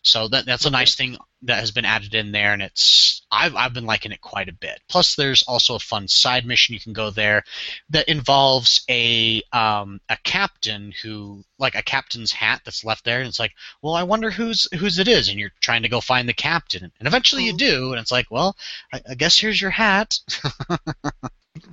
So 0.03 0.27
that 0.27 0.45
that's 0.45 0.65
a 0.65 0.69
nice 0.69 0.95
thing 0.95 1.17
that 1.43 1.59
has 1.59 1.71
been 1.71 1.85
added 1.85 2.13
in 2.13 2.33
there, 2.33 2.51
and 2.51 2.61
it's 2.61 3.21
I've 3.31 3.55
I've 3.55 3.73
been 3.73 3.85
liking 3.85 4.11
it 4.11 4.19
quite 4.19 4.49
a 4.49 4.53
bit. 4.53 4.81
Plus, 4.89 5.15
there's 5.15 5.43
also 5.43 5.75
a 5.75 5.79
fun 5.79 6.09
side 6.09 6.45
mission 6.45 6.73
you 6.73 6.79
can 6.81 6.91
go 6.91 7.09
there 7.09 7.43
that 7.89 8.09
involves 8.09 8.83
a 8.89 9.41
um, 9.53 10.01
a 10.09 10.17
captain 10.23 10.93
who 11.01 11.43
like 11.57 11.75
a 11.75 11.81
captain's 11.81 12.33
hat 12.33 12.61
that's 12.65 12.83
left 12.83 13.05
there, 13.05 13.19
and 13.19 13.29
it's 13.29 13.39
like, 13.39 13.53
well, 13.81 13.93
I 13.93 14.03
wonder 14.03 14.29
whose 14.29 14.67
whose 14.77 14.99
it 14.99 15.07
is, 15.07 15.29
and 15.29 15.39
you're 15.39 15.53
trying 15.61 15.83
to 15.83 15.89
go 15.89 16.01
find 16.01 16.27
the 16.27 16.33
captain, 16.33 16.91
and 16.99 17.07
eventually 17.07 17.45
you 17.45 17.53
do, 17.53 17.93
and 17.93 17.99
it's 18.01 18.11
like, 18.11 18.29
well, 18.29 18.57
I, 18.91 19.01
I 19.11 19.15
guess 19.15 19.39
here's 19.39 19.61
your 19.61 19.71
hat. 19.71 20.19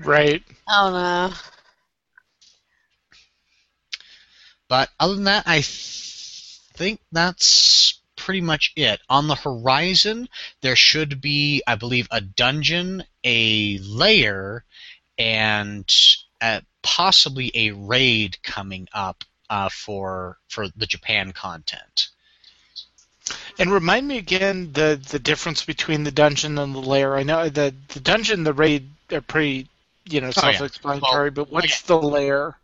Right. 0.04 0.42
Oh 0.72 0.90
no. 0.92 1.34
But 4.68 4.88
other 5.00 5.14
than 5.16 5.24
that, 5.24 5.48
I 5.48 5.56
th- 5.56 6.60
think 6.74 7.00
that's 7.10 7.99
pretty 8.20 8.40
much 8.42 8.72
it. 8.76 9.00
On 9.08 9.26
the 9.28 9.34
horizon, 9.34 10.28
there 10.60 10.76
should 10.76 11.20
be, 11.20 11.62
I 11.66 11.74
believe, 11.74 12.06
a 12.10 12.20
dungeon, 12.20 13.04
a 13.24 13.78
layer, 13.78 14.64
and 15.18 15.90
uh, 16.40 16.60
possibly 16.82 17.50
a 17.54 17.70
raid 17.72 18.36
coming 18.42 18.88
up 18.92 19.24
uh, 19.48 19.68
for 19.68 20.38
for 20.48 20.68
the 20.76 20.86
Japan 20.86 21.32
content. 21.32 22.08
And 23.58 23.72
remind 23.72 24.08
me 24.08 24.18
again 24.18 24.72
the 24.72 25.00
the 25.10 25.18
difference 25.18 25.64
between 25.64 26.04
the 26.04 26.10
dungeon 26.10 26.58
and 26.58 26.74
the 26.74 26.80
lair. 26.80 27.16
I 27.16 27.22
know 27.22 27.48
the 27.48 27.74
the 27.88 28.00
dungeon, 28.00 28.44
the 28.44 28.52
raid 28.52 28.88
are 29.12 29.20
pretty, 29.20 29.68
you 30.08 30.20
know, 30.20 30.28
Oh, 30.28 30.46
yeah. 30.48 30.58
self-explanatory. 30.58 31.30
but 31.30 31.50
what's 31.50 31.66
okay. 31.66 31.86
the 31.86 31.96
lair? 31.96 32.56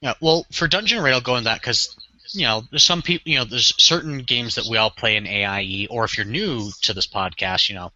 Yeah, 0.00 0.14
well, 0.20 0.46
for 0.50 0.66
Dungeon 0.66 1.00
Raid, 1.00 1.12
I'll 1.14 1.20
go 1.20 1.36
in 1.36 1.44
that 1.44 1.60
because 1.60 1.94
you 2.34 2.42
know 2.42 2.62
there's 2.70 2.84
some 2.84 3.02
people, 3.02 3.30
you 3.30 3.38
know, 3.38 3.44
there's 3.44 3.74
certain 3.82 4.18
games 4.18 4.54
that 4.54 4.66
we 4.68 4.76
all 4.76 4.90
play 4.90 5.16
in 5.16 5.26
AIE, 5.26 5.86
or 5.90 6.04
if 6.04 6.16
you're 6.16 6.26
new 6.26 6.70
to 6.82 6.92
this 6.92 7.06
podcast, 7.06 7.68
you 7.68 7.74
know, 7.74 7.92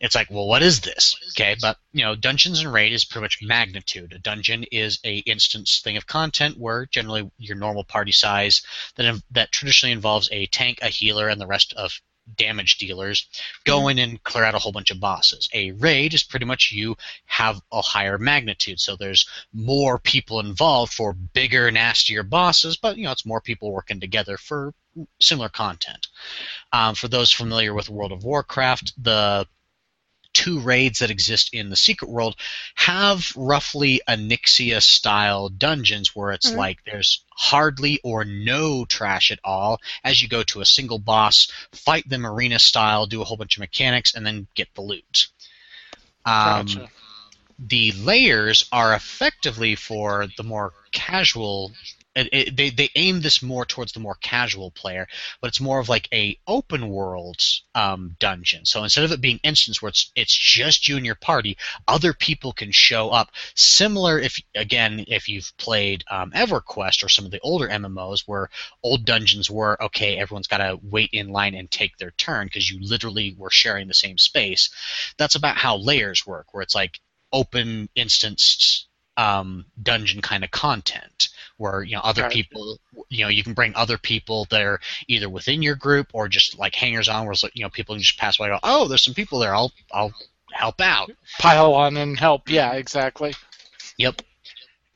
it's 0.00 0.14
like, 0.14 0.30
well, 0.30 0.46
what 0.46 0.62
is 0.62 0.80
this? 0.80 1.16
Okay, 1.34 1.56
but 1.60 1.76
you 1.92 2.04
know, 2.04 2.14
Dungeons 2.14 2.60
and 2.60 2.72
Raid 2.72 2.92
is 2.92 3.04
pretty 3.04 3.24
much 3.24 3.42
magnitude. 3.42 4.12
A 4.12 4.18
dungeon 4.18 4.64
is 4.72 4.98
a 5.04 5.18
instance 5.18 5.80
thing 5.82 5.96
of 5.96 6.06
content 6.06 6.58
where 6.58 6.86
generally 6.86 7.30
your 7.38 7.56
normal 7.56 7.84
party 7.84 8.12
size 8.12 8.62
that 8.96 9.22
that 9.30 9.52
traditionally 9.52 9.92
involves 9.92 10.28
a 10.32 10.46
tank, 10.46 10.78
a 10.82 10.88
healer, 10.88 11.28
and 11.28 11.40
the 11.40 11.46
rest 11.46 11.72
of 11.74 12.00
damage 12.36 12.78
dealers 12.78 13.26
go 13.64 13.88
in 13.88 13.98
and 13.98 14.22
clear 14.22 14.44
out 14.44 14.54
a 14.54 14.58
whole 14.58 14.72
bunch 14.72 14.90
of 14.90 15.00
bosses. 15.00 15.48
A 15.52 15.72
raid 15.72 16.14
is 16.14 16.22
pretty 16.22 16.46
much 16.46 16.72
you 16.72 16.96
have 17.26 17.60
a 17.72 17.82
higher 17.82 18.18
magnitude, 18.18 18.80
so 18.80 18.96
there's 18.96 19.28
more 19.52 19.98
people 19.98 20.40
involved 20.40 20.92
for 20.92 21.12
bigger, 21.12 21.70
nastier 21.70 22.22
bosses, 22.22 22.76
but 22.76 22.96
you 22.96 23.04
know 23.04 23.12
it's 23.12 23.26
more 23.26 23.40
people 23.40 23.72
working 23.72 24.00
together 24.00 24.36
for 24.36 24.74
similar 25.20 25.48
content. 25.48 26.08
Um, 26.72 26.94
for 26.94 27.08
those 27.08 27.32
familiar 27.32 27.74
with 27.74 27.88
World 27.88 28.12
of 28.12 28.24
Warcraft, 28.24 28.92
the 29.02 29.46
two 30.32 30.60
raids 30.60 31.00
that 31.00 31.10
exist 31.10 31.52
in 31.52 31.70
the 31.70 31.76
secret 31.76 32.10
world 32.10 32.36
have 32.74 33.32
roughly 33.36 34.00
Onyxia 34.08 34.80
style 34.82 35.48
dungeons 35.48 36.14
where 36.16 36.32
it's 36.32 36.52
Mhm. 36.52 36.56
like 36.56 36.84
there's 36.84 37.20
hardly 37.30 38.00
or 38.02 38.24
no 38.24 38.84
trash 38.84 39.30
at 39.30 39.40
all 39.44 39.80
as 40.04 40.22
you 40.22 40.28
go 40.28 40.42
to 40.44 40.60
a 40.60 40.66
single 40.66 40.98
boss, 40.98 41.48
fight 41.72 42.08
them 42.08 42.26
arena 42.26 42.58
style, 42.58 43.06
do 43.06 43.20
a 43.20 43.24
whole 43.24 43.36
bunch 43.36 43.56
of 43.56 43.60
mechanics, 43.60 44.14
and 44.14 44.26
then 44.26 44.46
get 44.54 44.74
the 44.74 44.82
loot. 44.82 45.28
Um, 46.24 46.66
Gotcha. 46.66 46.90
the 47.58 47.92
layers 47.92 48.64
are 48.72 48.94
effectively 48.94 49.74
for 49.74 50.28
the 50.36 50.44
more 50.44 50.72
casual. 50.92 51.72
It, 52.14 52.28
it, 52.32 52.56
they 52.56 52.68
they 52.68 52.90
aim 52.94 53.22
this 53.22 53.42
more 53.42 53.64
towards 53.64 53.92
the 53.92 54.00
more 54.00 54.16
casual 54.16 54.70
player, 54.70 55.08
but 55.40 55.48
it's 55.48 55.60
more 55.60 55.80
of 55.80 55.88
like 55.88 56.08
a 56.12 56.38
open 56.46 56.90
world 56.90 57.40
um, 57.74 58.16
dungeon. 58.18 58.66
So 58.66 58.82
instead 58.82 59.04
of 59.04 59.12
it 59.12 59.20
being 59.22 59.40
instance 59.42 59.80
where 59.80 59.88
it's 59.88 60.12
it's 60.14 60.34
just 60.34 60.88
you 60.88 60.98
and 60.98 61.06
your 61.06 61.14
party, 61.14 61.56
other 61.88 62.12
people 62.12 62.52
can 62.52 62.70
show 62.70 63.08
up. 63.08 63.30
Similar, 63.54 64.18
if 64.18 64.38
again, 64.54 65.06
if 65.08 65.28
you've 65.28 65.52
played 65.56 66.04
um, 66.10 66.32
EverQuest 66.32 67.02
or 67.02 67.08
some 67.08 67.24
of 67.24 67.30
the 67.30 67.40
older 67.40 67.68
MMOs, 67.68 68.24
where 68.26 68.50
old 68.82 69.06
dungeons 69.06 69.50
were 69.50 69.82
okay, 69.82 70.18
everyone's 70.18 70.48
got 70.48 70.58
to 70.58 70.78
wait 70.82 71.10
in 71.14 71.30
line 71.30 71.54
and 71.54 71.70
take 71.70 71.96
their 71.96 72.10
turn 72.12 72.46
because 72.46 72.70
you 72.70 72.78
literally 72.82 73.34
were 73.38 73.50
sharing 73.50 73.88
the 73.88 73.94
same 73.94 74.18
space. 74.18 74.68
That's 75.16 75.34
about 75.34 75.56
how 75.56 75.78
layers 75.78 76.26
work, 76.26 76.52
where 76.52 76.62
it's 76.62 76.74
like 76.74 77.00
open 77.32 77.88
instanced 77.94 78.86
um, 79.16 79.64
dungeon 79.82 80.20
kind 80.20 80.44
of 80.44 80.50
content 80.50 81.28
where 81.62 81.82
you 81.82 81.94
know 81.94 82.02
other 82.02 82.22
Right. 82.22 82.32
people 82.32 82.78
you 83.08 83.24
know 83.24 83.28
you 83.28 83.42
can 83.42 83.54
bring 83.54 83.72
other 83.74 83.98
people 83.98 84.46
that 84.50 84.62
are 84.62 84.80
either 85.08 85.28
within 85.28 85.62
your 85.62 85.76
group 85.76 86.08
or 86.12 86.28
just 86.28 86.58
like 86.58 86.74
hangers 86.74 87.08
on 87.08 87.24
where 87.24 87.32
it's 87.32 87.42
like, 87.42 87.56
you 87.56 87.62
know 87.62 87.70
people 87.70 87.94
can 87.94 88.02
just 88.02 88.18
pass 88.18 88.36
by 88.36 88.48
and 88.48 88.54
go 88.54 88.60
oh 88.62 88.88
there's 88.88 89.02
some 89.04 89.14
people 89.14 89.38
there 89.38 89.54
I'll 89.54 89.72
I'll 89.92 90.12
help 90.52 90.80
out 90.80 91.10
Pile 91.38 91.74
on 91.74 91.96
and 91.96 92.18
help. 92.18 92.50
Yeah, 92.50 92.72
exactly. 92.74 93.34
Yep. 93.96 94.22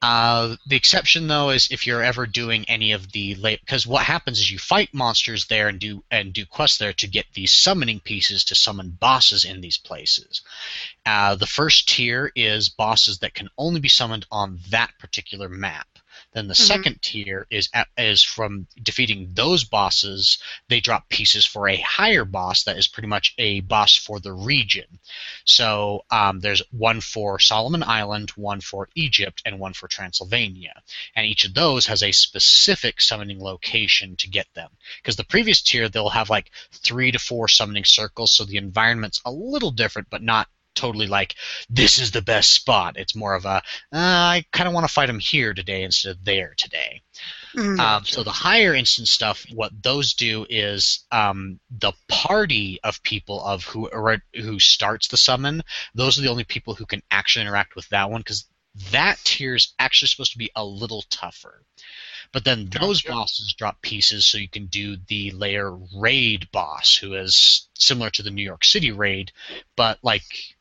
Uh, 0.02 0.56
the 0.66 0.76
exception 0.76 1.26
though 1.26 1.48
is 1.50 1.68
if 1.70 1.86
you're 1.86 2.02
ever 2.02 2.26
doing 2.26 2.64
any 2.68 2.92
of 2.92 3.10
the 3.12 3.34
late 3.36 3.60
because 3.60 3.86
what 3.86 4.04
happens 4.04 4.38
is 4.38 4.50
you 4.50 4.58
fight 4.58 4.92
monsters 4.92 5.46
there 5.46 5.68
and 5.68 5.80
do 5.80 6.04
and 6.10 6.34
do 6.34 6.44
quests 6.44 6.76
there 6.78 6.92
to 6.92 7.06
get 7.06 7.24
these 7.32 7.50
summoning 7.50 7.98
pieces 8.00 8.44
to 8.44 8.54
summon 8.54 8.90
bosses 8.90 9.44
in 9.44 9.62
these 9.62 9.78
places. 9.78 10.42
Uh, 11.06 11.34
the 11.34 11.46
first 11.46 11.88
tier 11.88 12.30
is 12.36 12.68
bosses 12.68 13.18
that 13.20 13.32
can 13.34 13.48
only 13.56 13.80
be 13.80 13.88
summoned 13.88 14.26
on 14.30 14.60
that 14.70 14.90
particular 14.98 15.48
map. 15.48 15.88
Then 16.32 16.48
the 16.48 16.54
Mhm. 16.54 16.66
second 16.66 17.02
tier 17.02 17.46
is 17.50 17.70
is 17.96 18.22
from 18.22 18.66
defeating 18.82 19.32
those 19.32 19.64
bosses. 19.64 20.38
They 20.68 20.80
drop 20.80 21.08
pieces 21.08 21.46
for 21.46 21.68
a 21.68 21.80
higher 21.80 22.24
boss 22.24 22.64
that 22.64 22.76
is 22.76 22.88
pretty 22.88 23.06
much 23.08 23.32
a 23.38 23.60
boss 23.60 23.96
for 23.96 24.20
the 24.20 24.32
region. 24.32 24.98
So 25.44 26.04
um, 26.10 26.40
there's 26.40 26.62
one 26.70 27.00
for 27.00 27.38
Solomon 27.38 27.82
Island, 27.82 28.30
one 28.30 28.60
for 28.60 28.88
Egypt, 28.94 29.40
and 29.46 29.58
one 29.58 29.72
for 29.72 29.88
Transylvania. 29.88 30.82
And 31.14 31.26
each 31.26 31.44
of 31.44 31.54
those 31.54 31.86
has 31.86 32.02
a 32.02 32.12
specific 32.12 33.00
summoning 33.00 33.40
location 33.40 34.16
to 34.16 34.28
get 34.28 34.52
them. 34.54 34.70
Because 34.98 35.16
the 35.16 35.24
previous 35.24 35.62
tier, 35.62 35.88
they'll 35.88 36.10
have 36.10 36.28
like 36.28 36.50
three 36.72 37.10
to 37.12 37.18
four 37.18 37.48
summoning 37.48 37.84
circles, 37.84 38.32
so 38.34 38.44
the 38.44 38.56
environment's 38.58 39.20
a 39.24 39.30
little 39.30 39.70
different, 39.70 40.10
but 40.10 40.22
not 40.22 40.48
totally 40.76 41.08
like 41.08 41.34
this 41.68 41.98
is 41.98 42.12
the 42.12 42.22
best 42.22 42.52
spot. 42.52 42.96
It's 42.96 43.16
more 43.16 43.34
of 43.34 43.44
a 43.44 43.48
uh, 43.48 43.60
I 43.92 44.44
kind 44.52 44.68
of 44.68 44.74
want 44.74 44.86
to 44.86 44.92
fight 44.92 45.06
them 45.06 45.18
here 45.18 45.54
today 45.54 45.82
instead 45.82 46.10
of 46.12 46.24
there 46.24 46.54
today. 46.56 47.02
Mhm. 47.54 47.80
Um, 47.80 48.04
so 48.04 48.22
the 48.22 48.30
higher 48.30 48.74
instance 48.74 49.10
stuff, 49.10 49.44
what 49.52 49.72
those 49.82 50.14
do 50.14 50.46
is 50.48 51.04
um, 51.10 51.58
the 51.70 51.92
party 52.08 52.78
of 52.84 53.02
people 53.02 53.42
of 53.44 53.64
who 53.64 53.90
are- 53.90 54.22
who 54.34 54.60
starts 54.60 55.08
the 55.08 55.16
summon. 55.16 55.62
Those 55.94 56.18
are 56.18 56.22
the 56.22 56.28
only 56.30 56.44
people 56.44 56.74
who 56.74 56.86
can 56.86 57.02
actually 57.10 57.42
interact 57.42 57.74
with 57.74 57.88
that 57.88 58.10
one 58.10 58.20
because 58.20 58.44
That 58.90 59.18
tier 59.24 59.54
is 59.54 59.72
actually 59.78 60.08
supposed 60.08 60.32
to 60.32 60.38
be 60.38 60.50
a 60.54 60.62
little 60.62 61.00
tougher. 61.08 61.64
But 62.30 62.44
then 62.44 62.66
those 62.68 63.00
Gotcha. 63.00 63.14
bosses 63.14 63.54
drop 63.54 63.80
pieces 63.80 64.26
so 64.26 64.36
you 64.36 64.50
can 64.50 64.66
do 64.66 64.98
the 65.08 65.30
layer 65.30 65.74
raid 65.94 66.50
boss, 66.52 66.94
who 66.94 67.14
is 67.14 67.68
similar 67.72 68.10
to 68.10 68.22
the 68.22 68.30
New 68.30 68.42
York 68.44 68.66
City 68.66 68.90
raid, 68.92 69.32
but 69.76 69.98
like 70.02 70.55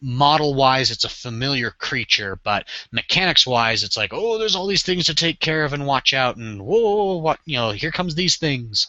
model 0.00 0.54
wise 0.54 0.90
it's 0.90 1.04
a 1.04 1.08
familiar 1.08 1.70
creature, 1.70 2.38
but 2.44 2.66
mechanics 2.92 3.46
wise 3.46 3.82
it's 3.82 3.96
like, 3.96 4.12
oh 4.12 4.38
there's 4.38 4.56
all 4.56 4.66
these 4.66 4.82
things 4.82 5.06
to 5.06 5.14
take 5.14 5.40
care 5.40 5.64
of 5.64 5.72
and 5.72 5.86
watch 5.86 6.14
out 6.14 6.36
and 6.36 6.62
whoa 6.62 7.16
what 7.16 7.38
you 7.44 7.56
know, 7.56 7.70
here 7.70 7.92
comes 7.92 8.14
these 8.14 8.36
things. 8.36 8.88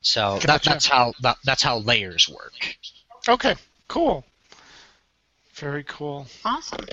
So 0.00 0.38
that, 0.46 0.62
that's 0.62 0.86
how 0.86 1.12
that, 1.22 1.36
that's 1.44 1.62
how 1.62 1.78
layers 1.78 2.28
work. 2.28 2.76
Okay, 3.28 3.54
cool. 3.88 4.24
Very 5.54 5.84
cool. 5.84 6.26
Awesome. 6.44 6.86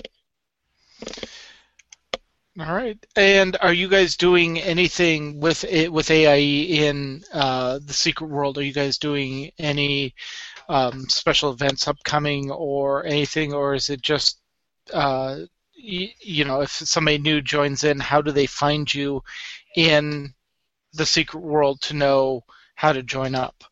All 2.58 2.74
right. 2.74 2.98
And 3.14 3.56
are 3.60 3.72
you 3.72 3.86
guys 3.86 4.16
doing 4.16 4.58
anything 4.58 5.40
with 5.40 5.62
it 5.64 5.92
with 5.92 6.10
AIE 6.10 6.62
in 6.88 7.22
uh, 7.32 7.80
the 7.84 7.92
secret 7.92 8.28
world? 8.28 8.56
Are 8.56 8.62
you 8.62 8.72
guys 8.72 8.98
doing 8.98 9.52
any 9.58 10.14
um, 10.68 11.08
special 11.08 11.50
events 11.52 11.86
upcoming 11.88 12.50
or 12.50 13.04
anything, 13.06 13.52
or 13.52 13.74
is 13.74 13.90
it 13.90 14.02
just 14.02 14.38
uh, 14.92 15.38
y- 15.76 16.14
you 16.20 16.44
know 16.44 16.60
if 16.62 16.70
somebody 16.70 17.18
new 17.18 17.40
joins 17.42 17.84
in, 17.84 18.00
how 18.00 18.20
do 18.22 18.32
they 18.32 18.46
find 18.46 18.92
you 18.94 19.22
in 19.76 20.34
the 20.92 21.06
secret 21.06 21.40
world 21.40 21.80
to 21.82 21.94
know 21.94 22.44
how 22.76 22.92
to 22.92 23.02
join 23.02 23.34
up? 23.34 23.64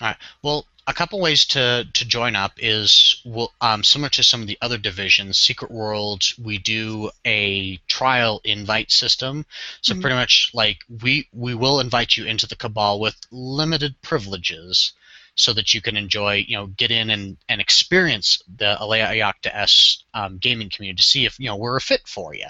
All 0.00 0.08
right. 0.08 0.16
Well, 0.42 0.66
a 0.86 0.92
couple 0.92 1.20
ways 1.20 1.44
to, 1.46 1.86
to 1.92 2.04
join 2.04 2.34
up 2.36 2.52
is 2.58 3.20
well, 3.24 3.52
um, 3.60 3.82
similar 3.84 4.10
to 4.10 4.22
some 4.22 4.42
of 4.42 4.46
the 4.48 4.58
other 4.60 4.76
divisions. 4.78 5.38
Secret 5.38 5.70
World, 5.70 6.24
we 6.38 6.58
do 6.58 7.10
a 7.24 7.76
trial 7.86 8.40
invite 8.44 8.90
system. 8.90 9.46
So 9.80 9.94
Mhm. 9.94 10.00
pretty 10.00 10.16
much 10.16 10.50
like 10.54 10.84
we 10.88 11.28
we 11.32 11.54
will 11.54 11.80
invite 11.80 12.16
you 12.16 12.24
into 12.26 12.46
the 12.46 12.56
Cabal 12.56 13.00
with 13.00 13.16
limited 13.30 14.00
privileges, 14.02 14.92
so 15.34 15.52
that 15.52 15.72
you 15.74 15.80
can 15.80 15.96
enjoy, 15.96 16.44
you 16.46 16.56
know, 16.56 16.66
get 16.66 16.90
in 16.90 17.10
and, 17.10 17.36
and 17.48 17.60
experience 17.60 18.42
the 18.56 18.80
Alea 18.82 19.06
Iacta 19.06 19.50
Est 19.54 20.04
um, 20.14 20.38
gaming 20.38 20.70
community 20.70 20.96
to 20.96 21.02
see 21.02 21.24
if 21.24 21.38
you 21.38 21.46
know 21.46 21.56
we're 21.56 21.76
a 21.76 21.80
fit 21.80 22.06
for 22.06 22.34
you. 22.34 22.46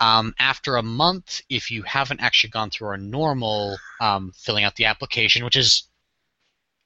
Um, 0.00 0.34
after 0.38 0.76
a 0.76 0.82
month, 0.82 1.42
if 1.50 1.70
you 1.70 1.82
haven't 1.82 2.20
actually 2.20 2.50
gone 2.50 2.70
through 2.70 2.88
our 2.88 2.96
normal 2.96 3.76
um, 4.00 4.32
filling 4.34 4.64
out 4.64 4.76
the 4.76 4.86
application, 4.86 5.44
which 5.44 5.56
is 5.56 5.89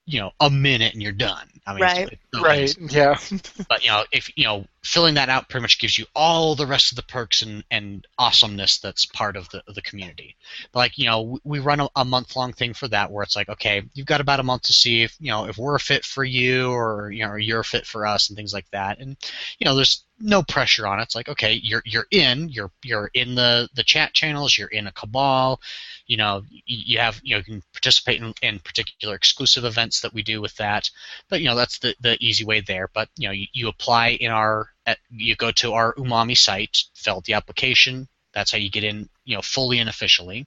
you 0.06 0.20
know 0.20 0.30
a 0.40 0.50
minute 0.50 0.92
and 0.92 1.02
you're 1.02 1.12
done. 1.12 1.48
I 1.66 1.72
mean, 1.72 1.82
Right. 1.82 2.08
it's 2.12 2.22
no 2.32 2.42
Right. 2.42 2.76
Yeah. 2.90 3.18
but 3.68 3.82
you 3.84 3.90
know 3.90 4.04
if 4.12 4.30
you 4.36 4.44
know 4.44 4.66
filling 4.82 5.14
that 5.14 5.30
out 5.30 5.48
pretty 5.48 5.62
much 5.62 5.78
gives 5.78 5.98
you 5.98 6.04
all 6.14 6.54
the 6.54 6.66
rest 6.66 6.92
of 6.92 6.96
the 6.96 7.02
perks 7.02 7.40
and, 7.42 7.64
and 7.70 8.06
awesomeness 8.18 8.78
that's 8.78 9.06
part 9.06 9.36
of 9.36 9.48
the 9.50 9.62
of 9.66 9.74
the 9.74 9.80
community 9.82 10.36
but 10.72 10.80
like 10.80 10.98
you 10.98 11.06
know 11.06 11.22
we, 11.22 11.40
we 11.44 11.58
run 11.58 11.80
a, 11.80 11.88
a 11.96 12.04
month 12.04 12.36
long 12.36 12.52
thing 12.52 12.74
for 12.74 12.86
that 12.88 13.10
where 13.10 13.22
it's 13.22 13.36
like 13.36 13.48
okay 13.48 13.82
you've 13.94 14.06
got 14.06 14.20
about 14.20 14.40
a 14.40 14.44
month 14.44 14.62
to 14.62 14.72
see 14.74 15.02
if 15.02 15.16
you 15.20 15.30
know 15.30 15.46
if 15.46 15.56
we're 15.56 15.74
a 15.74 15.80
fit 15.80 16.04
for 16.04 16.22
you 16.22 16.70
or 16.70 17.10
you 17.10 17.24
know 17.24 17.30
or 17.30 17.38
you're 17.38 17.60
a 17.60 17.64
fit 17.64 17.86
for 17.86 18.06
us 18.06 18.28
and 18.28 18.36
things 18.36 18.52
like 18.52 18.68
that 18.70 18.98
and 19.00 19.16
you 19.58 19.64
know 19.64 19.74
there's 19.74 20.03
no 20.18 20.42
pressure 20.42 20.86
on 20.86 21.00
it. 21.00 21.04
It's 21.04 21.14
like 21.14 21.28
okay 21.28 21.60
you're 21.62 21.82
you're 21.84 22.06
in 22.10 22.48
you're 22.48 22.70
you're 22.82 23.10
in 23.14 23.34
the 23.34 23.68
the 23.74 23.82
chat 23.82 24.14
channels 24.14 24.56
you're 24.56 24.68
in 24.68 24.86
a 24.86 24.92
cabal 24.92 25.60
you 26.06 26.16
know 26.16 26.42
you, 26.66 26.98
have 26.98 27.20
you 27.22 27.34
know 27.34 27.38
you 27.38 27.44
can 27.44 27.62
participate 27.72 28.22
in, 28.22 28.34
in 28.42 28.58
particular 28.60 29.14
exclusive 29.14 29.64
events 29.64 30.00
that 30.00 30.14
we 30.14 30.22
do 30.22 30.40
with 30.40 30.54
that. 30.56 30.90
But 31.28 31.40
you 31.40 31.46
know 31.46 31.56
that's 31.56 31.78
the, 31.78 31.94
the 32.00 32.16
easy 32.20 32.44
way 32.44 32.60
there. 32.60 32.88
But 32.92 33.08
you 33.16 33.28
know 33.28 33.32
you, 33.32 33.46
you 33.52 33.68
apply 33.68 34.10
in 34.10 34.30
our 34.30 34.68
you 35.10 35.34
go 35.36 35.50
to 35.52 35.72
our 35.72 35.94
umami 35.94 36.36
site 36.36 36.84
fill 36.94 37.16
out 37.16 37.24
the 37.24 37.34
application. 37.34 38.08
That's 38.32 38.52
how 38.52 38.58
you 38.58 38.70
get 38.70 38.84
in 38.84 39.08
you 39.24 39.36
know 39.36 39.42
fully 39.42 39.78
and 39.78 39.88
officially. 39.88 40.46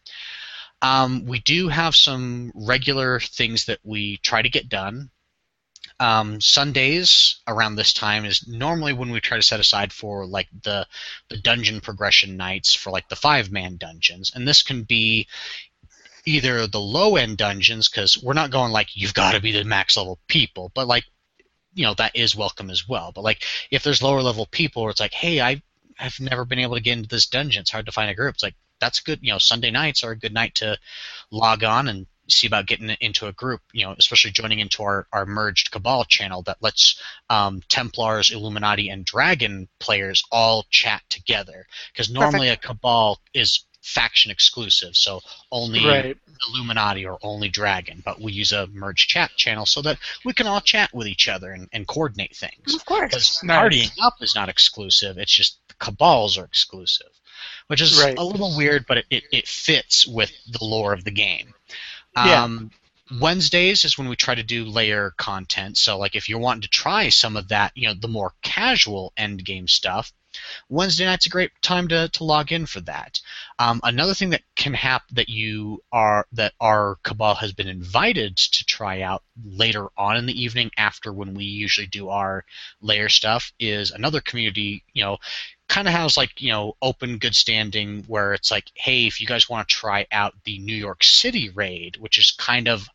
Um, 0.82 1.26
we 1.26 1.40
do 1.40 1.70
have 1.70 1.96
some 1.96 2.52
regular 2.54 3.20
things 3.20 3.66
that 3.66 3.80
we 3.84 4.18
try 4.18 4.44
to 4.44 4.50
get 4.50 4.70
done 4.70 5.10
um, 6.00 6.40
sundays 6.40 7.40
around 7.48 7.76
this 7.76 7.94
time 7.94 8.24
is 8.26 8.48
normally 8.48 8.94
when 8.94 9.10
we 9.10 9.20
try 9.20 9.38
to 9.38 9.44
set 9.44 9.60
aside 9.60 9.92
for 9.92 10.26
like 10.26 10.48
the 10.64 10.86
the 11.30 11.38
dungeon 11.38 11.82
progression 11.82 12.38
nights 12.38 12.74
for 12.74 12.92
like 12.92 13.10
the 13.10 13.16
five 13.16 13.52
man 13.52 13.78
dungeons. 13.78 14.32
And 14.34 14.48
this 14.48 14.62
can 14.62 14.84
be 14.84 15.28
either 16.26 16.68
the 16.68 16.80
low 16.80 17.16
end 17.16 17.38
dungeons 17.38 17.90
because 17.90 18.22
we're 18.22 18.34
not 18.34 18.52
going 18.52 18.72
like 18.72 18.96
you've 18.96 19.14
got 19.14 19.32
to 19.32 19.42
be 19.42 19.52
the 19.52 19.64
max 19.64 19.96
level 19.96 20.20
people 20.28 20.72
but 20.76 20.86
like 20.86 21.06
you 21.74 21.84
know 21.84 21.94
that 21.96 22.16
is 22.16 22.36
welcome 22.36 22.70
as 22.70 22.88
well. 22.88 23.12
But 23.12 23.24
like 23.24 23.44
if 23.72 23.84
there's 23.84 24.04
lower 24.04 24.22
level 24.22 24.46
people 24.46 24.84
where 24.84 24.92
it's 24.92 25.00
like 25.00 25.14
hey 25.14 25.42
i 25.42 25.62
i've 26.00 26.20
never 26.20 26.46
been 26.46 26.60
able 26.60 26.76
to 26.76 26.82
get 26.82 26.98
into 26.98 27.10
this 27.10 27.28
dungeon. 27.28 27.62
It's 27.62 27.72
hard 27.72 27.88
to 27.88 27.92
find 27.92 28.12
a 28.12 28.16
group. 28.16 28.36
It's 28.36 28.44
like 28.44 28.56
that's 28.80 29.00
good 29.00 29.20
you 29.24 29.32
know 29.32 29.40
sunday 29.40 29.72
nights 29.72 30.04
are 30.04 30.12
a 30.12 30.16
good 30.16 30.34
night 30.34 30.54
to 30.54 30.78
log 31.32 31.64
on 31.64 31.88
and 31.88 32.06
see 32.30 32.48
about 32.48 32.66
getting 32.66 32.90
into 33.02 33.28
a 33.28 33.32
group 33.34 33.62
you 33.74 33.86
know 33.86 33.96
especially 33.98 34.32
joining 34.32 34.60
into 34.60 34.84
our, 34.84 35.08
our 35.14 35.26
merged 35.26 35.72
cabal 35.72 36.04
channel 36.04 36.42
that 36.44 36.58
lets 36.62 37.02
um, 37.30 37.62
templars 37.70 38.32
illuminati 38.32 38.90
and 38.90 39.06
dragon 39.06 39.68
players 39.80 40.24
all 40.32 40.66
chat 40.70 41.02
together 41.10 41.66
because 41.92 42.10
normally 42.10 42.50
a 42.50 42.58
cabal 42.58 43.20
is 43.34 43.64
faction 43.82 44.32
exclusive 44.32 44.96
so 44.96 45.22
only 45.52 45.86
Right. 45.86 46.18
Illuminati 46.50 47.06
or 47.06 47.18
only 47.24 47.50
Dragon, 47.50 48.02
but 48.06 48.22
we 48.22 48.32
use 48.32 48.52
a 48.52 48.68
merge 48.68 49.08
chat 49.08 49.32
channel 49.38 49.66
so 49.66 49.82
that 49.82 49.98
we 50.24 50.34
can 50.34 50.46
all 50.48 50.62
chat 50.62 50.94
with 50.94 51.08
each 51.08 51.28
other 51.28 51.52
and, 51.52 51.68
and 51.74 51.88
coordinate 51.88 52.36
things. 52.36 52.76
Of 52.76 52.86
course. 52.86 53.10
Because 53.10 53.44
Nice. 53.44 53.58
partying 53.58 53.92
up 54.04 54.16
is 54.22 54.36
not 54.36 54.50
exclusive; 54.50 55.18
it's 55.18 55.32
just 55.32 55.58
the 55.68 55.74
cabals 55.76 56.38
are 56.38 56.46
exclusive, 56.46 57.10
which 57.68 57.82
is 57.82 58.00
Right. 58.00 58.18
a 58.18 58.24
little 58.24 58.56
weird, 58.56 58.86
but 58.88 59.00
it, 59.00 59.06
it, 59.10 59.24
it 59.32 59.48
fits 59.48 60.06
with 60.06 60.32
the 60.52 60.64
lore 60.64 60.94
of 60.94 61.04
the 61.04 61.12
game. 61.12 61.54
Um, 62.44 62.72
Wednesdays 63.20 63.86
is 63.86 63.98
when 63.98 64.10
we 64.10 64.16
try 64.16 64.36
to 64.36 64.44
do 64.44 64.66
layer 64.66 65.12
content. 65.18 65.78
So, 65.78 65.98
like, 65.98 66.16
if 66.16 66.28
you're 66.28 66.40
wanting 66.40 66.64
to 66.64 66.68
try 66.68 67.10
some 67.10 67.38
of 67.38 67.50
that, 67.50 67.72
you 67.76 67.88
know, 67.88 67.94
the 67.94 68.08
more 68.08 68.34
casual 68.42 69.14
end 69.16 69.46
game 69.46 69.68
stuff, 69.68 70.12
Wednesday 70.70 71.06
night's 71.06 71.26
a 71.26 71.30
great 71.30 71.52
time 71.62 71.88
to, 71.88 72.10
to 72.10 72.24
log 72.24 72.52
in 72.52 72.66
for 72.66 72.82
that. 72.82 73.20
Um, 73.60 73.80
another 73.84 74.14
thing 74.14 74.32
that 74.32 74.44
can 74.56 74.74
happen 74.74 75.16
that 75.16 75.30
you 75.30 75.82
are 75.92 76.28
that 76.34 76.54
our 76.60 76.98
cabal 77.04 77.36
has 77.36 77.54
been 77.54 77.68
invited 77.68 78.38
to 78.38 78.66
try 78.66 79.02
out 79.02 79.24
later 79.44 79.88
on 79.98 80.18
in 80.18 80.26
the 80.26 80.40
evening 80.40 80.72
after 80.78 81.12
when 81.12 81.34
we 81.34 81.46
usually 81.46 81.88
do 81.88 82.10
our 82.10 82.46
layer 82.82 83.10
stuff 83.10 83.52
is 83.60 83.92
another 83.92 84.22
community. 84.22 84.84
You 84.94 85.04
know, 85.04 85.18
kind 85.70 85.88
of 85.88 85.94
has 85.94 86.18
like 86.18 86.42
you 86.42 86.52
know 86.52 86.76
open 86.82 87.18
good 87.18 87.36
standing 87.36 88.04
where 88.08 88.34
it's 88.34 88.52
like, 88.52 88.72
hey, 88.76 89.08
if 89.08 89.22
you 89.22 89.28
guys 89.28 89.50
want 89.50 89.68
to 89.68 89.76
try 89.76 90.06
out 90.12 90.34
the 90.44 90.60
New 90.60 90.76
York 90.76 91.04
City 91.04 91.50
raid, 91.50 91.98
which 91.98 92.18
is 92.18 92.32
kind 92.32 92.68
of 92.68 92.88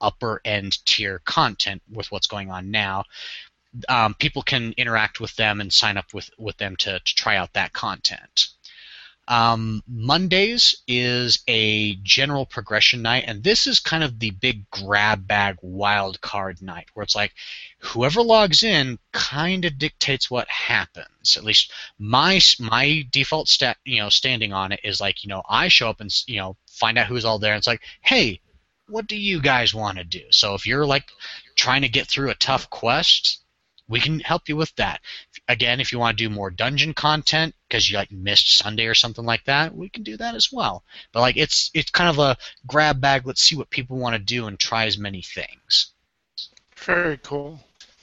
upper 0.00 0.40
end 0.44 0.84
tier 0.86 1.20
content 1.24 1.82
with 1.92 2.10
what's 2.10 2.26
going 2.26 2.50
on 2.50 2.70
now 2.70 3.04
um, 3.88 4.14
people 4.14 4.42
can 4.42 4.72
interact 4.76 5.20
with 5.20 5.34
them 5.36 5.60
and 5.60 5.72
sign 5.72 5.96
up 5.96 6.12
with, 6.12 6.30
with 6.38 6.56
them 6.58 6.76
to, 6.76 6.98
to 6.98 7.14
try 7.14 7.36
out 7.36 7.52
that 7.52 7.72
content. 7.72 8.48
Um, 9.30 9.84
Mondays 9.86 10.74
is 10.88 11.44
a 11.46 11.94
general 12.02 12.44
progression 12.44 13.00
night, 13.00 13.24
and 13.28 13.44
this 13.44 13.68
is 13.68 13.78
kind 13.78 14.02
of 14.02 14.18
the 14.18 14.32
big 14.32 14.68
grab 14.70 15.28
bag 15.28 15.56
wild 15.62 16.20
card 16.20 16.60
night 16.60 16.88
where 16.94 17.04
it's 17.04 17.14
like 17.14 17.32
whoever 17.78 18.22
logs 18.22 18.64
in 18.64 18.98
kind 19.12 19.64
of 19.64 19.78
dictates 19.78 20.32
what 20.32 20.48
happens. 20.48 21.36
At 21.36 21.44
least 21.44 21.70
my 21.96 22.40
my 22.58 23.06
default 23.12 23.48
stat, 23.48 23.76
you 23.84 24.00
know, 24.00 24.08
standing 24.08 24.52
on 24.52 24.72
it 24.72 24.80
is 24.82 25.00
like 25.00 25.22
you 25.22 25.28
know 25.28 25.42
I 25.48 25.68
show 25.68 25.88
up 25.88 26.00
and 26.00 26.12
you 26.26 26.38
know 26.38 26.56
find 26.68 26.98
out 26.98 27.06
who's 27.06 27.24
all 27.24 27.38
there. 27.38 27.52
And 27.52 27.58
it's 27.58 27.68
like, 27.68 27.82
hey, 28.00 28.40
what 28.88 29.06
do 29.06 29.16
you 29.16 29.40
guys 29.40 29.72
want 29.72 29.98
to 29.98 30.04
do? 30.04 30.24
So 30.30 30.54
if 30.54 30.66
you're 30.66 30.86
like 30.86 31.04
trying 31.54 31.82
to 31.82 31.88
get 31.88 32.08
through 32.08 32.30
a 32.30 32.34
tough 32.34 32.68
quest, 32.68 33.38
we 33.90 34.00
can 34.00 34.20
help 34.20 34.48
you 34.48 34.56
with 34.56 34.74
that. 34.76 35.00
Again, 35.50 35.80
if 35.80 35.90
you 35.90 35.98
want 35.98 36.16
to 36.16 36.24
do 36.24 36.30
more 36.30 36.48
dungeon 36.48 36.94
content 36.94 37.56
because 37.66 37.90
you 37.90 37.96
like 37.96 38.12
missed 38.12 38.56
Sunday 38.56 38.86
or 38.86 38.94
something 38.94 39.24
like 39.24 39.44
that, 39.46 39.74
we 39.74 39.88
can 39.88 40.04
do 40.04 40.16
that 40.16 40.36
as 40.36 40.52
well. 40.52 40.84
But 41.10 41.22
like 41.22 41.36
it's 41.36 41.72
it's 41.74 41.90
kind 41.90 42.08
of 42.08 42.20
a 42.20 42.36
grab 42.68 43.00
bag. 43.00 43.26
Let's 43.26 43.42
see 43.42 43.56
what 43.56 43.68
people 43.68 43.98
want 43.98 44.14
to 44.14 44.20
do 44.20 44.46
and 44.46 44.56
try 44.56 44.86
as 44.86 44.96
many 44.96 45.22
things. 45.22 45.88
Very 46.76 47.18
cool. 47.18 47.58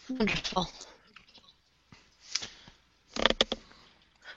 Wonderful. 0.09 0.69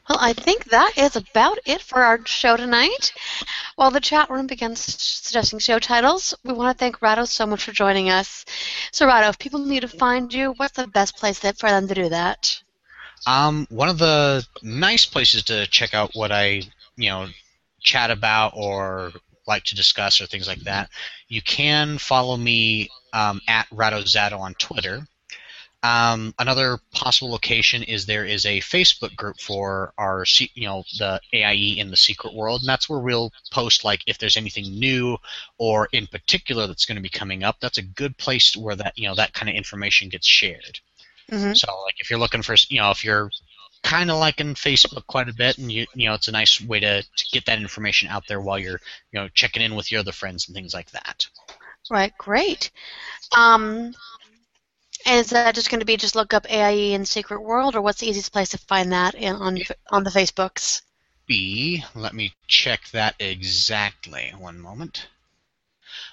Well, 0.09 0.19
I 0.21 0.33
think 0.33 0.67
that 0.67 0.93
is 0.97 1.17
about 1.17 1.59
it 1.67 1.83
for 1.83 2.05
our 2.05 2.25
show 2.27 2.57
tonight. 2.57 3.13
While 3.75 3.91
the 3.91 3.99
chat 3.99 4.31
room 4.31 4.47
begins 4.47 4.81
suggesting 4.81 5.59
show 5.59 5.81
titles, 5.81 6.33
we 6.45 6.53
want 6.53 6.77
to 6.77 6.79
thank 6.79 7.01
Rado 7.01 7.27
so 7.27 7.45
much 7.45 7.65
for 7.65 7.73
joining 7.73 8.09
us. 8.09 8.45
So, 8.93 9.09
Rado, 9.09 9.31
if 9.31 9.39
people 9.39 9.59
need 9.59 9.81
to 9.81 9.89
find 9.89 10.33
you, 10.33 10.55
what's 10.59 10.77
the 10.77 10.87
best 10.87 11.17
place 11.17 11.41
for 11.41 11.71
them 11.71 11.89
to 11.89 11.95
do 11.95 12.09
that? 12.09 12.63
Um, 13.27 13.67
one 13.71 13.89
of 13.89 13.99
the 13.99 14.47
nice 14.63 15.07
places 15.07 15.45
to 15.45 15.67
check 15.67 15.95
out 15.95 16.13
what 16.15 16.33
I 16.33 16.63
you 16.97 17.11
know 17.11 17.29
chat 17.81 18.11
about 18.11 18.53
or 18.55 19.13
like 19.47 19.65
to 19.65 19.75
discuss 19.75 20.21
or 20.21 20.27
things 20.27 20.47
like 20.47 20.61
that, 20.61 20.91
you 21.29 21.43
can 21.43 21.99
follow 21.99 22.37
me 22.37 22.89
um, 23.13 23.41
at 23.49 23.69
Rattozatto 23.71 24.39
on 24.39 24.55
Twitter. 24.55 25.07
Um, 25.83 26.35
another 26.39 26.79
possible 26.93 27.31
location 27.31 27.83
is 27.83 28.05
there 28.05 28.27
is 28.27 28.45
a 28.45 28.61
Facebook 28.61 29.17
group 29.17 29.41
for 29.41 29.95
our, 29.97 30.27
you 30.55 30.67
know, 30.67 30.85
the 30.99 31.21
AIE 31.33 31.79
in 31.79 31.91
the 31.91 31.97
secret 31.97 32.35
world, 32.35 32.61
and 32.61 32.69
that's 32.69 32.89
where 32.89 33.01
we'll 33.01 33.33
post 33.51 33.83
like 33.83 34.03
if 34.07 34.19
there's 34.19 34.37
anything 34.37 34.79
new 34.79 35.17
or 35.57 35.89
in 35.93 36.07
particular 36.07 36.67
that's 36.67 36.85
going 36.85 36.97
to 36.97 37.03
be 37.03 37.09
coming 37.09 37.43
up. 37.43 37.57
That's 37.61 37.79
a 37.79 37.83
good 37.83 38.19
place 38.19 38.55
where 38.55 38.77
that 38.77 38.99
you 38.99 39.09
know 39.09 39.15
that 39.15 39.33
kind 39.33 39.49
of 39.49 39.57
information 39.57 40.11
gets 40.11 40.27
shared. 40.27 40.81
Hmm 41.31 41.53
So 41.53 41.69
like 41.83 41.97
if 41.99 42.11
you're 42.11 42.19
looking 42.19 42.43
for, 42.43 42.55
you 42.69 42.81
know, 42.81 42.91
if 42.91 43.05
you're 43.05 43.31
kind 43.83 44.11
of 44.11 44.19
liking 44.19 44.55
Facebook 44.55 45.07
quite 45.07 45.29
a 45.29 45.35
bit, 45.35 45.59
and 45.59 45.71
you 45.73 45.87
you 45.95 46.09
know 46.09 46.15
it's 46.15 46.29
a 46.29 46.33
nice 46.33 46.61
way 46.61 46.81
to, 46.81 47.03
to 47.03 47.25
get 47.33 47.47
that 47.47 47.61
information 47.61 48.09
out 48.09 48.27
there 48.29 48.41
while 48.41 48.59
you're 48.59 48.81
you 49.13 49.21
know 49.21 49.29
checking 49.29 49.63
in 49.63 49.75
with 49.75 49.91
your 49.91 50.01
other 50.01 50.13
friends 50.13 50.49
and 50.49 50.55
things 50.55 50.75
like 50.75 50.91
that. 50.93 51.27
Right, 51.91 52.17
great. 52.19 52.71
Um, 53.37 53.95
is 55.07 55.31
that 55.31 55.55
just 55.55 55.71
going 55.71 55.81
to 55.81 55.87
be 55.87 55.97
just 55.99 56.15
look 56.15 56.33
up 56.33 56.47
AIE 56.51 56.95
in 56.95 57.05
Secret 57.05 57.41
World, 57.43 57.77
or 57.77 57.83
what's 57.83 58.01
the 58.01 58.09
easiest 58.09 58.33
place 58.33 58.51
to 58.51 58.59
find 58.59 58.93
that 58.93 59.15
in, 59.15 59.37
on 59.37 59.59
on 59.91 60.05
the 60.05 60.11
Facebooks? 60.11 60.83
B. 61.27 61.83
Let 61.95 62.13
me 62.13 62.35
check 62.47 62.91
that 62.91 63.15
exactly. 63.19 64.35
One 64.37 64.61
moment. 64.61 65.09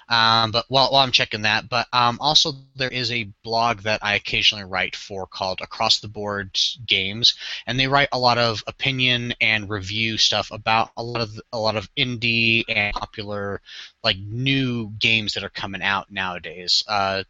Um, 0.08 0.50
but 0.50 0.64
while, 0.68 0.90
while 0.92 1.02
I'm 1.02 1.12
checking 1.12 1.42
that, 1.42 1.68
but 1.68 1.86
um, 1.92 2.18
also 2.20 2.52
there 2.76 2.90
is 2.90 3.10
a 3.12 3.30
blog 3.44 3.80
that 3.82 4.04
I 4.04 4.14
occasionally 4.14 4.64
write 4.64 4.96
for 4.96 5.26
called 5.26 5.60
Across 5.60 6.00
the 6.00 6.08
Board 6.08 6.58
Games, 6.86 7.34
and 7.66 7.78
they 7.78 7.88
write 7.88 8.08
a 8.12 8.18
lot 8.18 8.38
of 8.38 8.62
opinion 8.66 9.34
and 9.40 9.68
review 9.68 10.18
stuff 10.18 10.50
about 10.50 10.90
a 10.96 11.02
lot 11.02 11.22
of 11.22 11.40
a 11.52 11.58
lot 11.58 11.76
of 11.76 11.88
indie 11.94 12.64
and 12.68 12.94
popular 12.94 13.60
like 14.02 14.16
new 14.18 14.90
games 14.98 15.34
that 15.34 15.44
are 15.44 15.50
coming 15.50 15.82
out 15.82 16.10
nowadays. 16.10 16.84
Uh, 16.88 17.22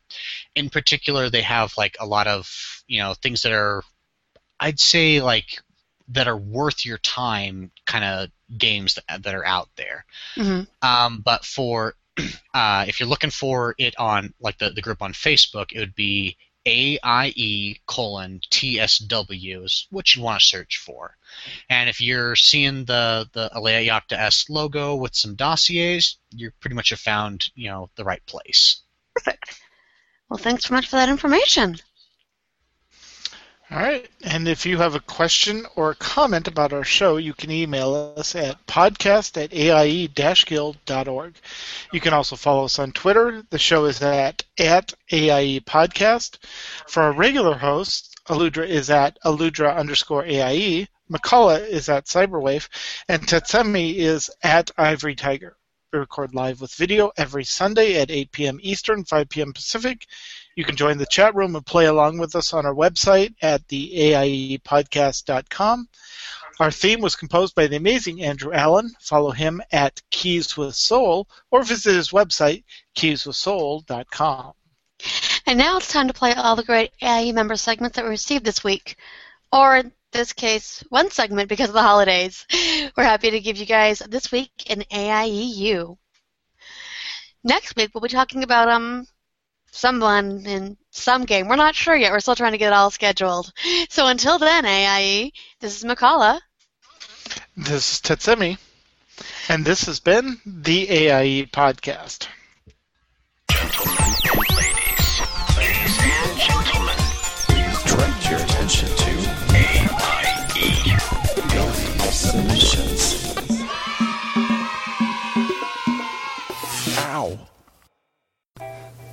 in 0.54 0.70
particular, 0.70 1.30
they 1.30 1.42
have 1.42 1.72
like 1.76 1.96
a 2.00 2.06
lot 2.06 2.26
of 2.26 2.84
you 2.86 3.00
know 3.00 3.14
things 3.14 3.42
that 3.42 3.52
are, 3.52 3.82
I'd 4.60 4.80
say 4.80 5.20
like 5.20 5.60
that 6.08 6.28
are 6.28 6.36
worth 6.36 6.86
your 6.86 6.98
time 6.98 7.70
kind 7.86 8.04
of 8.04 8.30
games 8.58 8.94
that, 8.94 9.22
that 9.22 9.34
are 9.34 9.44
out 9.44 9.68
there. 9.76 10.04
hmm 10.36 10.62
Um, 10.82 11.20
but 11.24 11.44
for 11.44 11.94
uh, 12.54 12.84
if 12.88 13.00
you're 13.00 13.08
looking 13.08 13.30
for 13.30 13.74
it 13.78 13.94
on 13.98 14.34
like 14.40 14.58
the, 14.58 14.70
the 14.70 14.82
group 14.82 15.02
on 15.02 15.12
Facebook, 15.12 15.72
it 15.72 15.80
would 15.80 15.94
be 15.94 16.36
AIE 16.66 17.80
colon 17.86 18.40
TSW 18.50 19.64
is 19.64 19.86
what 19.90 20.14
you 20.14 20.22
want 20.22 20.40
to 20.40 20.46
search 20.46 20.78
for. 20.78 21.16
And 21.70 21.88
if 21.88 22.00
you're 22.00 22.36
seeing 22.36 22.84
the 22.84 23.28
the 23.32 23.50
Alea 23.56 24.02
S 24.10 24.50
logo 24.50 24.94
with 24.94 25.14
some 25.14 25.34
dossiers, 25.34 26.18
you 26.30 26.50
pretty 26.60 26.74
much 26.74 26.90
have 26.90 27.00
found 27.00 27.50
you 27.54 27.70
know 27.70 27.90
the 27.96 28.04
right 28.04 28.24
place. 28.26 28.82
Perfect. 29.14 29.60
Well, 30.28 30.38
thanks 30.38 30.64
so 30.64 30.74
much 30.74 30.88
for 30.88 30.96
that 30.96 31.08
information. 31.08 31.78
All 33.70 33.78
right. 33.78 34.08
And 34.24 34.48
if 34.48 34.64
you 34.64 34.78
have 34.78 34.94
a 34.94 35.00
question 35.00 35.66
or 35.76 35.90
a 35.90 35.94
comment 35.96 36.48
about 36.48 36.72
our 36.72 36.84
show, 36.84 37.18
you 37.18 37.34
can 37.34 37.50
email 37.50 38.14
us 38.16 38.34
at 38.34 38.66
podcast 38.66 39.36
at 39.36 39.52
aie-guild.org. 39.52 41.34
You 41.92 42.00
can 42.00 42.14
also 42.14 42.36
follow 42.36 42.64
us 42.64 42.78
on 42.78 42.92
Twitter. 42.92 43.42
The 43.50 43.58
show 43.58 43.84
is 43.84 44.00
at, 44.00 44.42
at 44.58 44.94
AIE 45.12 45.60
Podcast. 45.66 46.38
For 46.86 47.02
our 47.02 47.12
regular 47.12 47.58
hosts, 47.58 48.14
Alludra 48.26 48.66
is 48.66 48.88
at 48.88 49.18
Alludra 49.22 49.76
underscore 49.76 50.24
AIE. 50.24 50.88
Mkallah 51.10 51.68
is 51.68 51.90
at 51.90 52.06
Cyberwave. 52.06 52.68
And 53.06 53.20
Tetsemi 53.20 53.96
is 53.96 54.30
at 54.42 54.70
Ivory 54.78 55.14
Tiger. 55.14 55.58
We 55.90 56.00
record 56.00 56.34
live 56.34 56.60
with 56.60 56.74
video 56.74 57.10
every 57.16 57.44
Sunday 57.44 57.98
at 57.98 58.10
8 58.10 58.30
p.m. 58.30 58.58
Eastern, 58.60 59.06
5 59.06 59.26
p.m. 59.30 59.54
Pacific. 59.54 60.04
You 60.54 60.62
can 60.62 60.76
join 60.76 60.98
the 60.98 61.06
chat 61.06 61.34
room 61.34 61.56
and 61.56 61.64
play 61.64 61.86
along 61.86 62.18
with 62.18 62.36
us 62.36 62.52
on 62.52 62.66
our 62.66 62.74
website 62.74 63.34
at 63.40 63.66
the 63.68 63.90
AIEpodcast.com. 63.96 65.88
Our 66.60 66.70
theme 66.70 67.00
was 67.00 67.16
composed 67.16 67.54
by 67.54 67.68
the 67.68 67.76
amazing 67.76 68.22
Andrew 68.22 68.52
Allen. 68.52 68.90
Follow 69.00 69.30
him 69.30 69.62
at 69.72 70.02
Keys 70.10 70.58
with 70.58 70.74
Soul 70.74 71.26
or 71.50 71.62
visit 71.62 71.94
his 71.94 72.10
website, 72.10 72.64
keyswithsoul.com. 72.94 74.52
And 75.46 75.58
now 75.58 75.78
it's 75.78 75.90
time 75.90 76.08
to 76.08 76.12
play 76.12 76.34
all 76.34 76.54
the 76.54 76.64
great 76.64 76.92
AIE 77.00 77.32
member 77.32 77.56
segments 77.56 77.96
that 77.96 78.04
we 78.04 78.10
received 78.10 78.44
this 78.44 78.62
week. 78.62 78.98
Or 79.50 79.84
this 80.18 80.32
case, 80.32 80.82
one 80.88 81.10
segment 81.12 81.48
because 81.48 81.68
of 81.68 81.74
the 81.74 81.82
holidays. 81.82 82.44
We're 82.96 83.04
happy 83.04 83.30
to 83.30 83.40
give 83.40 83.56
you 83.56 83.66
guys 83.66 84.00
this 84.00 84.32
week 84.32 84.50
in 84.66 84.80
AIEU. 84.90 85.96
Next 87.44 87.76
week 87.76 87.90
we'll 87.94 88.02
be 88.02 88.08
talking 88.08 88.42
about 88.42 88.68
um 88.68 89.06
someone 89.70 90.44
in 90.44 90.76
some 90.90 91.24
game. 91.24 91.46
We're 91.46 91.54
not 91.54 91.76
sure 91.76 91.94
yet. 91.94 92.10
We're 92.10 92.18
still 92.18 92.34
trying 92.34 92.52
to 92.52 92.58
get 92.58 92.72
it 92.72 92.72
all 92.72 92.90
scheduled. 92.90 93.52
So 93.90 94.08
until 94.08 94.38
then, 94.38 94.66
AIE, 94.66 95.30
this 95.60 95.76
is 95.76 95.84
Mkallah. 95.84 96.40
This 97.56 97.92
is 97.92 98.00
Tetsemi, 98.00 98.58
and 99.48 99.64
this 99.64 99.84
has 99.86 100.00
been 100.00 100.40
the 100.44 100.90
AIE 100.90 101.46
Podcast. 101.52 102.26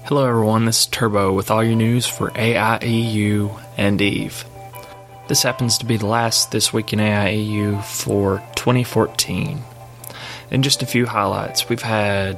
Hello, 0.08 0.24
everyone. 0.24 0.66
This 0.66 0.82
is 0.82 0.86
Turbo 0.86 1.34
with 1.34 1.50
all 1.50 1.64
your 1.64 1.76
news 1.76 2.06
for 2.06 2.30
AIEU 2.30 3.60
and 3.76 4.00
EVE. 4.00 4.46
This 5.28 5.42
happens 5.42 5.80
to 5.80 5.86
be 5.88 5.98
the 5.98 6.06
last 6.06 6.52
This 6.52 6.72
Week 6.72 6.94
in 6.94 7.00
AIEU 7.00 7.84
for 7.84 8.38
2014. 8.54 9.64
And 10.52 10.64
just 10.64 10.84
a 10.84 10.86
few 10.86 11.08
highlights. 11.08 11.68
We've 11.68 11.82
had 11.82 12.38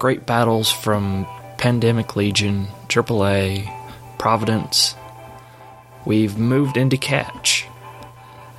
great 0.00 0.26
battles 0.26 0.72
from 0.72 1.24
Pandemic 1.56 2.16
Legion, 2.16 2.66
AAA, 2.88 3.72
Providence. 4.18 4.96
We've 6.04 6.36
moved 6.36 6.76
into 6.76 6.96
Catch. 6.96 7.68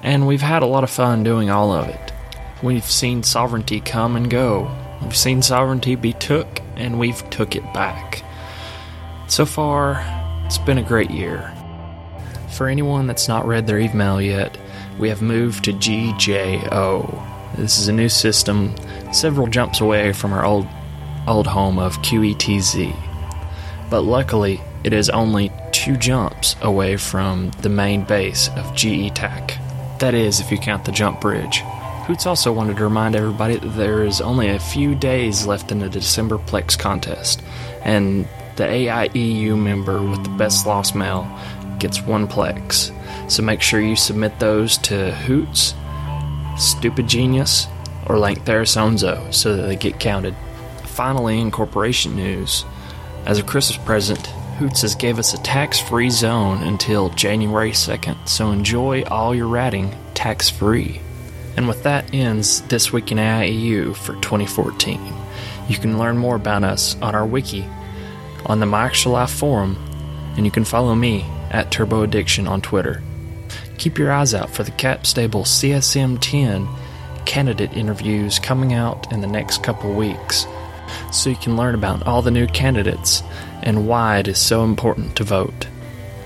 And 0.01 0.25
we've 0.25 0.39
had 0.39 0.63
a 0.63 0.65
lot 0.65 0.85
of 0.85 0.89
fun 0.89 1.25
doing 1.25 1.49
all 1.49 1.73
of 1.73 1.89
it. 1.89 2.13
We've 2.63 2.89
seen 2.89 3.21
sovereignty 3.23 3.81
come 3.81 4.15
and 4.15 4.29
go. 4.29 4.73
We've 5.01 5.13
seen 5.13 5.41
sovereignty 5.41 5.95
be 5.95 6.13
took, 6.13 6.61
and 6.77 6.97
we've 6.97 7.29
took 7.31 7.57
it 7.57 7.73
back. 7.73 8.23
So 9.30 9.45
far, 9.45 10.03
it's 10.45 10.57
been 10.57 10.80
a 10.80 10.84
great 10.84 11.11
year. 11.11 11.53
For 12.49 12.67
anyone 12.67 13.05
that's 13.05 13.27
not 13.27 13.45
read 13.45 13.67
their 13.67 13.77
email 13.77 14.19
yet, 14.19 14.57
we 14.97 15.07
have 15.09 15.21
moved 15.21 15.65
to 15.65 15.71
GJO. 15.71 17.55
This 17.55 17.77
is 17.77 17.88
a 17.88 17.93
new 17.93 18.09
system, 18.09 18.75
several 19.13 19.45
jumps 19.45 19.82
away 19.82 20.13
from 20.13 20.34
our 20.34 20.43
old 20.43 20.67
old 21.27 21.45
home 21.45 21.77
of 21.77 21.95
QETZ. 21.99 22.95
But 23.91 24.01
luckily, 24.01 24.61
it 24.84 24.93
is 24.93 25.11
only 25.11 25.51
two 25.71 25.95
jumps 25.95 26.55
away 26.61 26.97
from 26.97 27.51
the 27.61 27.69
main 27.69 28.05
base 28.05 28.47
of 28.49 28.73
GETAC. 28.73 29.99
That 29.99 30.15
is, 30.15 30.39
if 30.39 30.51
you 30.51 30.57
count 30.57 30.86
the 30.86 30.91
jump 30.91 31.21
bridge. 31.21 31.59
Hoots 32.07 32.25
also 32.25 32.51
wanted 32.51 32.77
to 32.77 32.84
remind 32.84 33.15
everybody 33.15 33.57
that 33.57 33.75
there 33.75 34.03
is 34.03 34.21
only 34.21 34.49
a 34.49 34.59
few 34.59 34.95
days 34.95 35.45
left 35.45 35.71
in 35.71 35.77
the 35.77 35.89
December 35.89 36.39
Plex 36.39 36.77
contest, 36.77 37.43
and 37.84 38.27
the 38.60 38.66
AIEU 38.66 39.57
member 39.57 40.03
with 40.03 40.22
the 40.22 40.30
best 40.32 40.68
lost 40.68 40.93
mail 40.93 41.26
gets 41.80 42.01
one 42.01 42.28
Plex. 42.28 42.93
So 43.32 43.41
make 43.41 43.62
sure 43.62 43.80
you 43.80 43.95
submit 43.95 44.38
those 44.38 44.78
to 44.80 45.12
Hoots, 45.12 45.74
Stupid 46.57 47.07
Genius, 47.07 47.68
or 48.05 48.20
Lank 48.20 48.43
Therisonzo 48.43 49.34
so 49.34 49.55
that 49.55 49.62
they 49.62 49.78
get 49.78 49.97
counted. 50.01 50.36
Finally, 50.84 51.39
in 51.39 51.51
corporation 51.51 52.18
news, 52.18 52.66
as 53.26 53.39
a 53.39 53.43
Christmas 53.43 53.78
present, 53.86 54.28
Hoots 54.57 54.82
has 54.82 54.93
gave 54.93 55.20
us 55.20 55.34
a 55.34 55.41
tax-free 55.41 56.10
zone 56.10 56.62
until 56.64 57.12
January 57.12 57.72
2nd, 57.72 58.28
so 58.28 58.51
enjoy 58.51 59.03
all 59.03 59.34
your 59.34 59.47
ratting 59.47 59.95
tax-free. 60.16 60.99
And 61.55 61.66
with 61.66 61.84
that 61.84 62.14
ends 62.14 62.60
This 62.64 62.91
Week 62.91 63.10
in 63.14 63.20
AIEU 63.20 63.95
for 63.95 64.16
2014. 64.16 64.99
You 65.70 65.78
can 65.78 65.97
learn 65.97 66.18
more 66.18 66.36
about 66.36 66.66
us 66.66 66.97
on 67.01 67.16
our 67.16 67.26
wiki, 67.26 67.66
on 68.45 68.59
the 68.59 68.67
Actual 68.67 69.13
Life 69.13 69.31
forum, 69.31 69.77
and 70.35 70.45
you 70.45 70.51
can 70.51 70.63
follow 70.63 70.95
me 70.95 71.25
at 71.51 71.71
Turbo 71.71 72.03
Addiction 72.03 72.47
on 72.47 72.61
Twitter. 72.61 73.01
Keep 73.77 73.97
your 73.97 74.11
eyes 74.11 74.33
out 74.33 74.49
for 74.49 74.63
the 74.63 74.71
Capstable 74.71 75.43
CSM 75.43 76.17
10 76.21 76.67
candidate 77.25 77.73
interviews 77.73 78.39
coming 78.39 78.73
out 78.73 79.11
in 79.11 79.21
the 79.21 79.27
next 79.27 79.63
couple 79.63 79.93
weeks 79.93 80.47
so 81.11 81.29
you 81.29 81.35
can 81.35 81.55
learn 81.55 81.75
about 81.75 82.05
all 82.05 82.21
the 82.21 82.31
new 82.31 82.47
candidates 82.47 83.21
and 83.61 83.87
why 83.87 84.17
it 84.17 84.27
is 84.27 84.39
so 84.39 84.63
important 84.63 85.15
to 85.15 85.23
vote. 85.23 85.67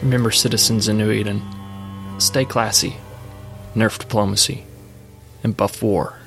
Remember, 0.02 0.32
citizens 0.32 0.88
in 0.88 0.98
New 0.98 1.12
Eden, 1.12 1.42
stay 2.20 2.46
classy, 2.46 2.96
nerf 3.76 4.00
diplomacy, 4.00 4.66
and 5.44 5.56
buff 5.56 5.82
war. 5.82 6.18